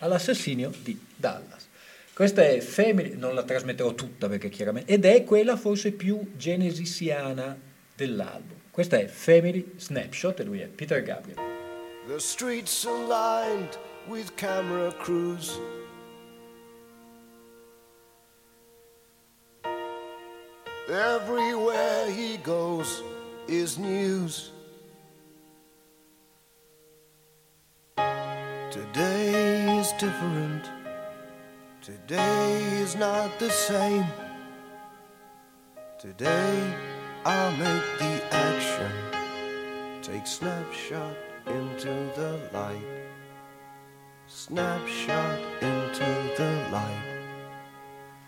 all'assassinio 0.01 0.73
di 0.83 0.99
Dallas. 1.17 1.69
Questa 2.13 2.43
è 2.43 2.61
Family, 2.61 3.17
non 3.17 3.35
la 3.35 3.45
trasmetterò 3.45 3.95
tutta 3.95 4.29
perché 4.29 4.51
chiaramente, 4.51 4.93
ed 4.93 5.07
è 5.07 5.25
quella 5.25 5.57
forse 5.57 5.93
più 5.93 6.33
genesisiana 6.37 7.59
dell'album. 7.95 8.59
Questa 8.71 8.99
è 8.99 9.07
Family 9.07 9.73
Snapshot 9.77 10.41
e 10.41 10.45
lui 10.45 10.61
è 10.61 10.67
Peter 10.67 11.03
Gabriel. 11.03 11.39
The 12.07 12.19
streets 12.19 12.85
are 12.87 13.07
lined 13.07 13.79
with 14.07 14.35
camera 14.37 14.93
crews. 14.93 15.59
Everywhere 20.89 22.11
he 22.11 22.37
goes 22.43 23.03
is 23.47 23.79
news. 23.79 24.51
Today 28.71 29.40
different. 29.99 30.71
Today 31.81 32.63
is 32.81 32.97
not 32.97 33.39
the 33.39 33.51
same. 33.51 34.07
Today 35.99 36.75
I'll 37.25 37.57
make 37.57 37.99
the 37.99 38.35
action. 38.35 38.91
Take 40.03 40.27
snapshot 40.27 41.17
into 41.47 41.89
the 42.17 42.41
light. 42.53 42.85
Snapshot 44.27 45.39
into 45.61 46.07
the 46.37 46.69
light. 46.73 47.05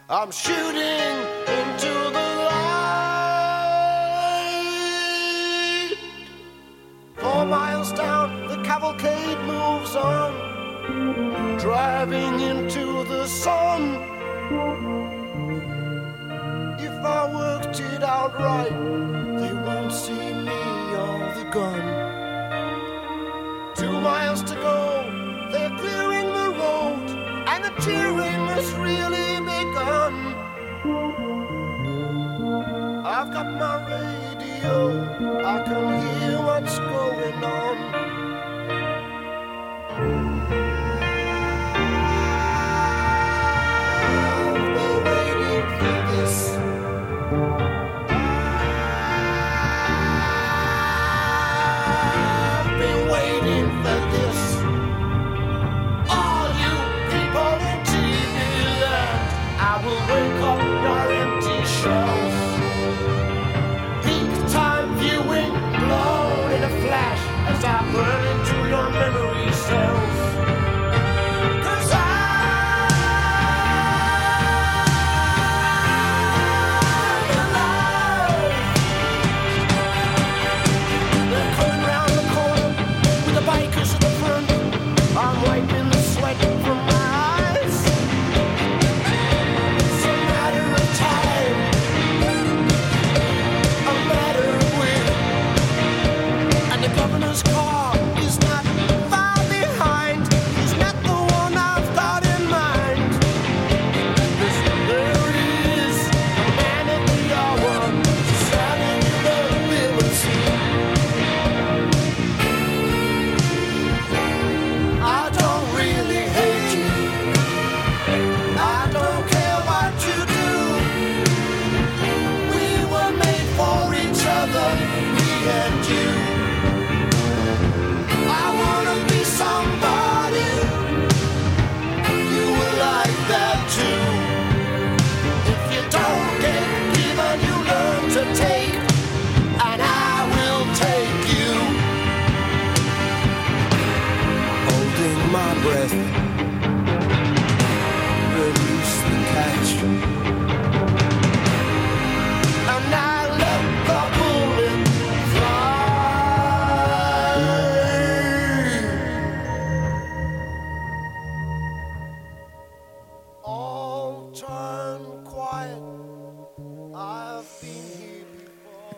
I'm 0.09 0.31
shooting 0.31 1.17
into 1.59 2.11
the 2.17 2.29
light. 2.51 2.83
Four 7.17 7.47
miles 7.47 7.93
down, 7.93 8.49
the 8.49 8.63
cavalcade 8.63 9.39
moves 9.47 9.97
on, 9.97 10.52
driving 11.59 12.41
into 12.41 13.05
the 13.05 13.27
sun. 13.27 13.83
If 16.79 16.93
I 17.05 17.33
worked 17.33 17.81
it 17.81 18.03
out 18.03 18.35
right, 18.39 18.75
they 19.41 19.53
won't 19.53 19.93
see 19.93 20.33
me 20.49 20.63
or 21.05 21.19
the 21.39 21.45
gun. 21.53 21.85
Two 23.77 23.93
miles 24.01 24.43
to 24.43 24.55
go, 24.55 25.05
they're 25.53 25.77
clearing 25.79 26.29
the 26.41 26.49
road, 26.63 27.11
and 27.47 27.65
the 27.65 27.73
cheering 27.81 28.43
has 28.55 28.73
really 28.75 29.41
begun. 29.53 30.15
I've 33.05 33.33
got 33.33 33.49
my 33.63 33.77
radio, 33.91 34.77
I 35.45 35.63
can 35.65 35.85
hear 36.21 36.39
what's 36.43 36.79
going 36.79 37.45
on. 37.45 38.12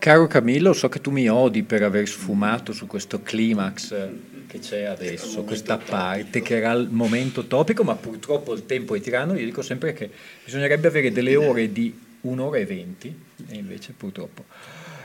Caro 0.04 0.26
Camillo, 0.26 0.74
so 0.74 0.90
che 0.90 1.00
tu 1.00 1.10
mi 1.10 1.30
odi 1.30 1.62
per 1.62 1.82
aver 1.82 2.06
sfumato 2.06 2.74
su 2.74 2.86
questo 2.86 3.22
climax 3.22 4.10
che 4.46 4.58
c'è 4.58 4.82
adesso, 4.82 5.44
questa 5.44 5.78
parte 5.78 6.42
che 6.42 6.56
era 6.56 6.72
il 6.72 6.90
momento 6.90 7.46
topico, 7.46 7.84
ma 7.84 7.94
purtroppo 7.94 8.52
il 8.52 8.66
tempo 8.66 8.94
è 8.94 9.00
tiranno. 9.00 9.32
Io 9.34 9.46
dico 9.46 9.62
sempre 9.62 9.94
che 9.94 10.10
bisognerebbe 10.44 10.88
avere 10.88 11.10
delle 11.10 11.36
ore 11.36 11.72
di 11.72 11.98
un'ora 12.20 12.58
e 12.58 12.66
venti, 12.66 13.18
e 13.48 13.56
invece 13.56 13.94
purtroppo. 13.96 14.44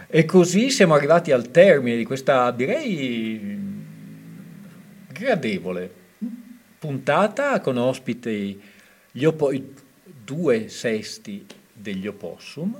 E 0.08 0.26
così 0.26 0.70
siamo 0.70 0.96
arrivati 0.96 1.32
al 1.32 1.50
termine 1.50 1.96
di 1.96 2.04
questa, 2.04 2.52
direi, 2.52 3.58
gradevole 5.14 5.90
puntata 6.78 7.62
con 7.62 7.78
ospiti 7.78 8.62
gli 9.10 9.24
oppo- 9.24 9.54
due 10.26 10.68
sesti 10.68 11.46
degli 11.72 12.06
opossum, 12.06 12.78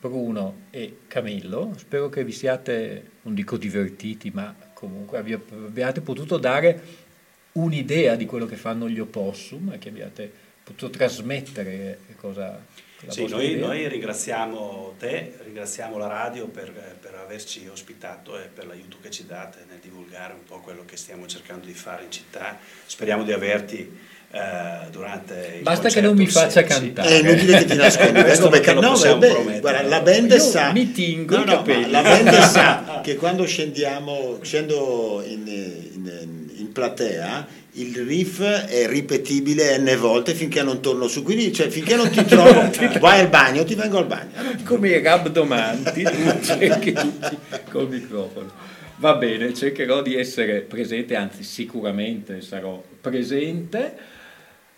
Bruno 0.00 0.62
e 0.70 1.00
Camillo. 1.06 1.74
Spero 1.76 2.08
che 2.08 2.24
vi 2.24 2.32
siate, 2.32 3.10
non 3.22 3.34
dico 3.34 3.58
divertiti, 3.58 4.30
ma 4.32 4.54
comunque 4.72 5.18
abbia- 5.18 5.40
abbiate 5.50 6.00
potuto 6.00 6.38
dare 6.38 7.08
un'idea 7.52 8.14
di 8.16 8.24
quello 8.24 8.46
che 8.46 8.56
fanno 8.56 8.88
gli 8.88 8.98
opossum 8.98 9.72
e 9.72 9.78
che 9.78 9.90
abbiate 9.90 10.32
potuto 10.62 10.90
trasmettere 10.90 11.98
cosa 12.16 12.64
Sì, 13.08 13.26
noi, 13.26 13.56
noi 13.56 13.88
ringraziamo 13.88 14.94
te, 14.98 15.38
ringraziamo 15.42 15.98
la 15.98 16.06
radio 16.06 16.46
per, 16.46 16.70
per 17.00 17.14
averci 17.14 17.66
ospitato 17.66 18.38
e 18.38 18.46
per 18.46 18.66
l'aiuto 18.66 18.98
che 19.00 19.10
ci 19.10 19.26
date 19.26 19.64
nel 19.68 19.78
divulgare 19.78 20.32
un 20.32 20.44
po' 20.44 20.60
quello 20.60 20.84
che 20.84 20.96
stiamo 20.96 21.26
cercando 21.26 21.66
di 21.66 21.74
fare 21.74 22.04
in 22.04 22.10
città. 22.10 22.58
Speriamo 22.86 23.24
di 23.24 23.32
averti 23.32 23.98
eh, 24.32 24.88
durante 24.92 25.54
il 25.56 25.62
Basta 25.62 25.88
che 25.88 26.00
non 26.00 26.14
mi 26.14 26.26
faccia 26.26 26.60
16. 26.64 26.92
cantare. 26.92 27.08
È 27.08 27.18
inutile 27.20 27.58
che 27.58 27.64
ti 27.64 27.76
nascondi 27.76 28.22
Questo 28.22 28.48
questo 28.48 28.48
non 28.48 28.52
te 28.52 28.58
perché 28.60 28.74
lo 28.74 28.80
no, 28.80 29.18
beh, 29.18 29.60
guarda, 29.60 29.82
la 29.82 30.00
band 30.00 30.30
Io 30.30 30.38
sa 30.38 30.72
mi 30.72 30.92
tingo 30.92 31.36
no, 31.36 31.42
i 31.42 31.46
no, 31.46 31.90
la 31.90 32.02
band 32.02 32.38
sa 32.46 33.00
che 33.02 33.16
quando 33.16 33.44
scendiamo 33.44 34.38
scendo 34.42 35.22
in, 35.26 35.42
in- 35.46 36.48
in 36.58 36.72
platea 36.72 37.58
il 37.74 37.96
riff 38.04 38.40
è 38.42 38.86
ripetibile 38.88 39.78
n 39.78 39.96
volte 39.98 40.34
finché 40.34 40.62
non 40.62 40.80
torno 40.80 41.08
su. 41.08 41.22
Quindi 41.22 41.52
cioè, 41.52 41.68
finché 41.68 41.96
non 41.96 42.10
ti 42.10 42.22
trovo 42.26 42.70
vai 42.98 43.20
al 43.20 43.28
bagno 43.28 43.64
ti 43.64 43.74
vengo 43.74 43.98
al 43.98 44.06
bagno. 44.06 44.30
Come 44.64 44.90
i 44.90 45.02
rabdomanti 45.02 46.02
tu 46.06 46.40
cerchi 46.42 46.92
tutti 46.92 47.36
col 47.70 47.88
microfono. 47.88 48.50
Va 48.96 49.14
bene 49.14 49.54
cercherò 49.54 50.02
di 50.02 50.14
essere 50.14 50.60
presente 50.60 51.16
anzi 51.16 51.42
sicuramente 51.42 52.42
sarò 52.42 52.82
presente 53.00 54.18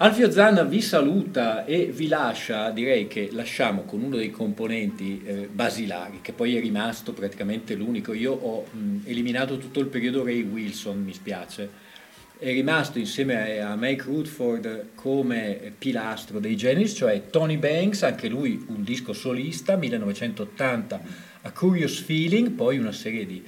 Alfio 0.03 0.33
Zanna 0.33 0.65
vi 0.65 0.81
saluta 0.81 1.65
e 1.65 1.93
vi 1.95 2.09
lascia, 2.09 2.71
direi 2.71 3.07
che 3.07 3.29
lasciamo 3.31 3.83
con 3.83 4.03
uno 4.03 4.17
dei 4.17 4.33
componenti 4.33 5.23
eh, 5.25 5.49
basilari, 5.49 6.19
che 6.23 6.33
poi 6.33 6.57
è 6.57 6.61
rimasto 6.61 7.13
praticamente 7.13 7.77
l'unico. 7.77 8.13
Io 8.13 8.33
ho 8.33 8.67
mh, 8.69 9.03
eliminato 9.05 9.59
tutto 9.59 9.79
il 9.79 9.87
periodo 9.87 10.25
Ray 10.25 10.43
Wilson, 10.43 11.01
mi 11.05 11.15
spiace. 11.15 11.71
È 12.37 12.51
rimasto 12.51 12.99
insieme 12.99 13.61
a, 13.61 13.71
a 13.71 13.77
Mike 13.77 14.03
Rutherford 14.03 14.87
come 14.97 15.73
pilastro 15.79 16.41
dei 16.41 16.57
Genesis, 16.57 16.97
cioè 16.97 17.31
Tony 17.31 17.57
Banks, 17.57 18.03
anche 18.03 18.29
lui 18.29 18.61
un 18.71 18.83
disco 18.83 19.13
solista, 19.13 19.77
1980, 19.77 21.01
A 21.43 21.53
Curious 21.53 22.01
Feeling, 22.01 22.51
poi 22.51 22.77
una 22.77 22.91
serie 22.91 23.25
di 23.25 23.41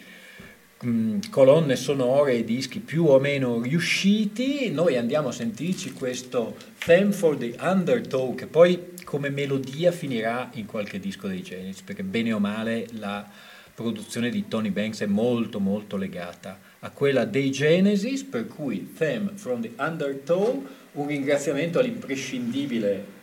colonne 1.30 1.76
sonore 1.76 2.34
e 2.34 2.44
dischi 2.44 2.80
più 2.80 3.06
o 3.06 3.18
meno 3.18 3.60
riusciti, 3.60 4.70
noi 4.70 4.96
andiamo 4.96 5.28
a 5.28 5.32
sentirci 5.32 5.92
questo 5.92 6.56
Theme 6.78 7.12
for 7.12 7.36
the 7.36 7.54
Undertow 7.60 8.34
che 8.34 8.46
poi 8.46 8.92
come 9.04 9.30
melodia 9.30 9.92
finirà 9.92 10.50
in 10.54 10.66
qualche 10.66 10.98
disco 10.98 11.28
dei 11.28 11.42
Genesis, 11.42 11.82
perché 11.82 12.02
bene 12.02 12.32
o 12.32 12.38
male 12.38 12.86
la 12.92 13.26
produzione 13.74 14.30
di 14.30 14.46
Tony 14.46 14.70
Banks 14.70 15.00
è 15.00 15.06
molto 15.06 15.58
molto 15.58 15.96
legata 15.96 16.58
a 16.80 16.90
quella 16.90 17.24
dei 17.24 17.50
Genesis, 17.50 18.22
per 18.22 18.46
cui 18.46 18.92
Theme 18.96 19.32
from 19.34 19.62
the 19.62 19.72
Undertow, 19.78 20.64
un 20.92 21.06
ringraziamento 21.06 21.78
all'imprescindibile 21.78 23.13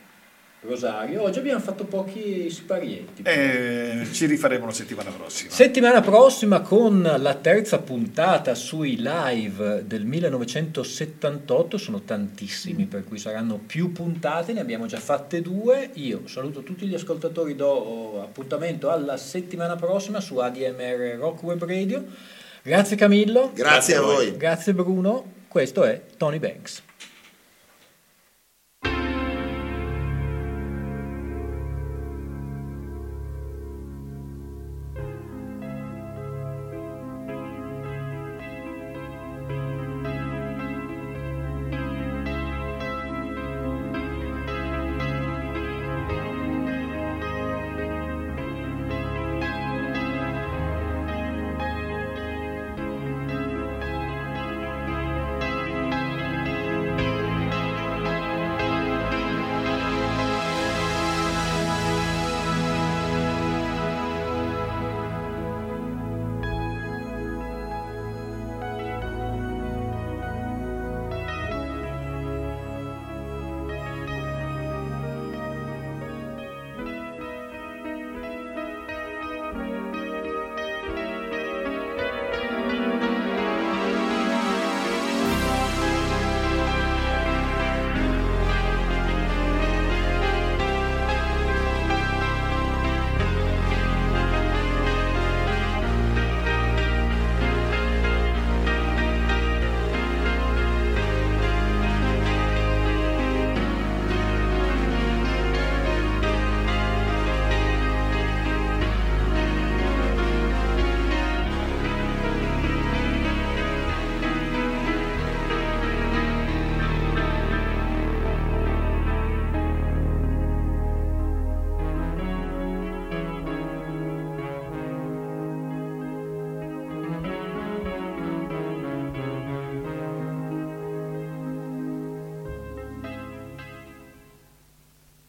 Rosario. 0.63 1.23
Oggi 1.23 1.39
abbiamo 1.39 1.59
fatto 1.59 1.85
pochi 1.85 2.47
siparietti. 2.51 3.23
Eh, 3.23 4.07
ci 4.11 4.27
rifaremo 4.27 4.67
la 4.67 4.71
settimana 4.71 5.09
prossima. 5.09 5.49
Settimana 5.49 6.01
prossima 6.01 6.61
con 6.61 7.01
la 7.01 7.33
terza 7.33 7.79
puntata 7.79 8.53
sui 8.53 8.97
live 8.99 9.83
del 9.87 10.05
1978, 10.05 11.77
sono 11.79 12.01
tantissimi 12.01 12.85
per 12.85 13.03
cui 13.03 13.17
saranno 13.17 13.57
più 13.57 13.91
puntate, 13.91 14.53
ne 14.53 14.59
abbiamo 14.59 14.85
già 14.85 14.99
fatte 14.99 15.41
due. 15.41 15.89
Io 15.93 16.27
saluto 16.27 16.61
tutti 16.61 16.85
gli 16.85 16.93
ascoltatori, 16.93 17.55
do 17.55 18.21
appuntamento 18.21 18.91
alla 18.91 19.17
settimana 19.17 19.75
prossima 19.75 20.19
su 20.19 20.37
ADMR 20.37 21.15
Rock 21.17 21.41
Web 21.41 21.65
Radio. 21.65 22.05
Grazie 22.61 22.95
Camillo, 22.95 23.49
Grazie 23.55 23.95
a 23.95 24.01
voi. 24.01 24.37
grazie 24.37 24.75
Bruno, 24.75 25.25
questo 25.47 25.83
è 25.83 25.99
Tony 26.17 26.37
Banks. 26.37 26.83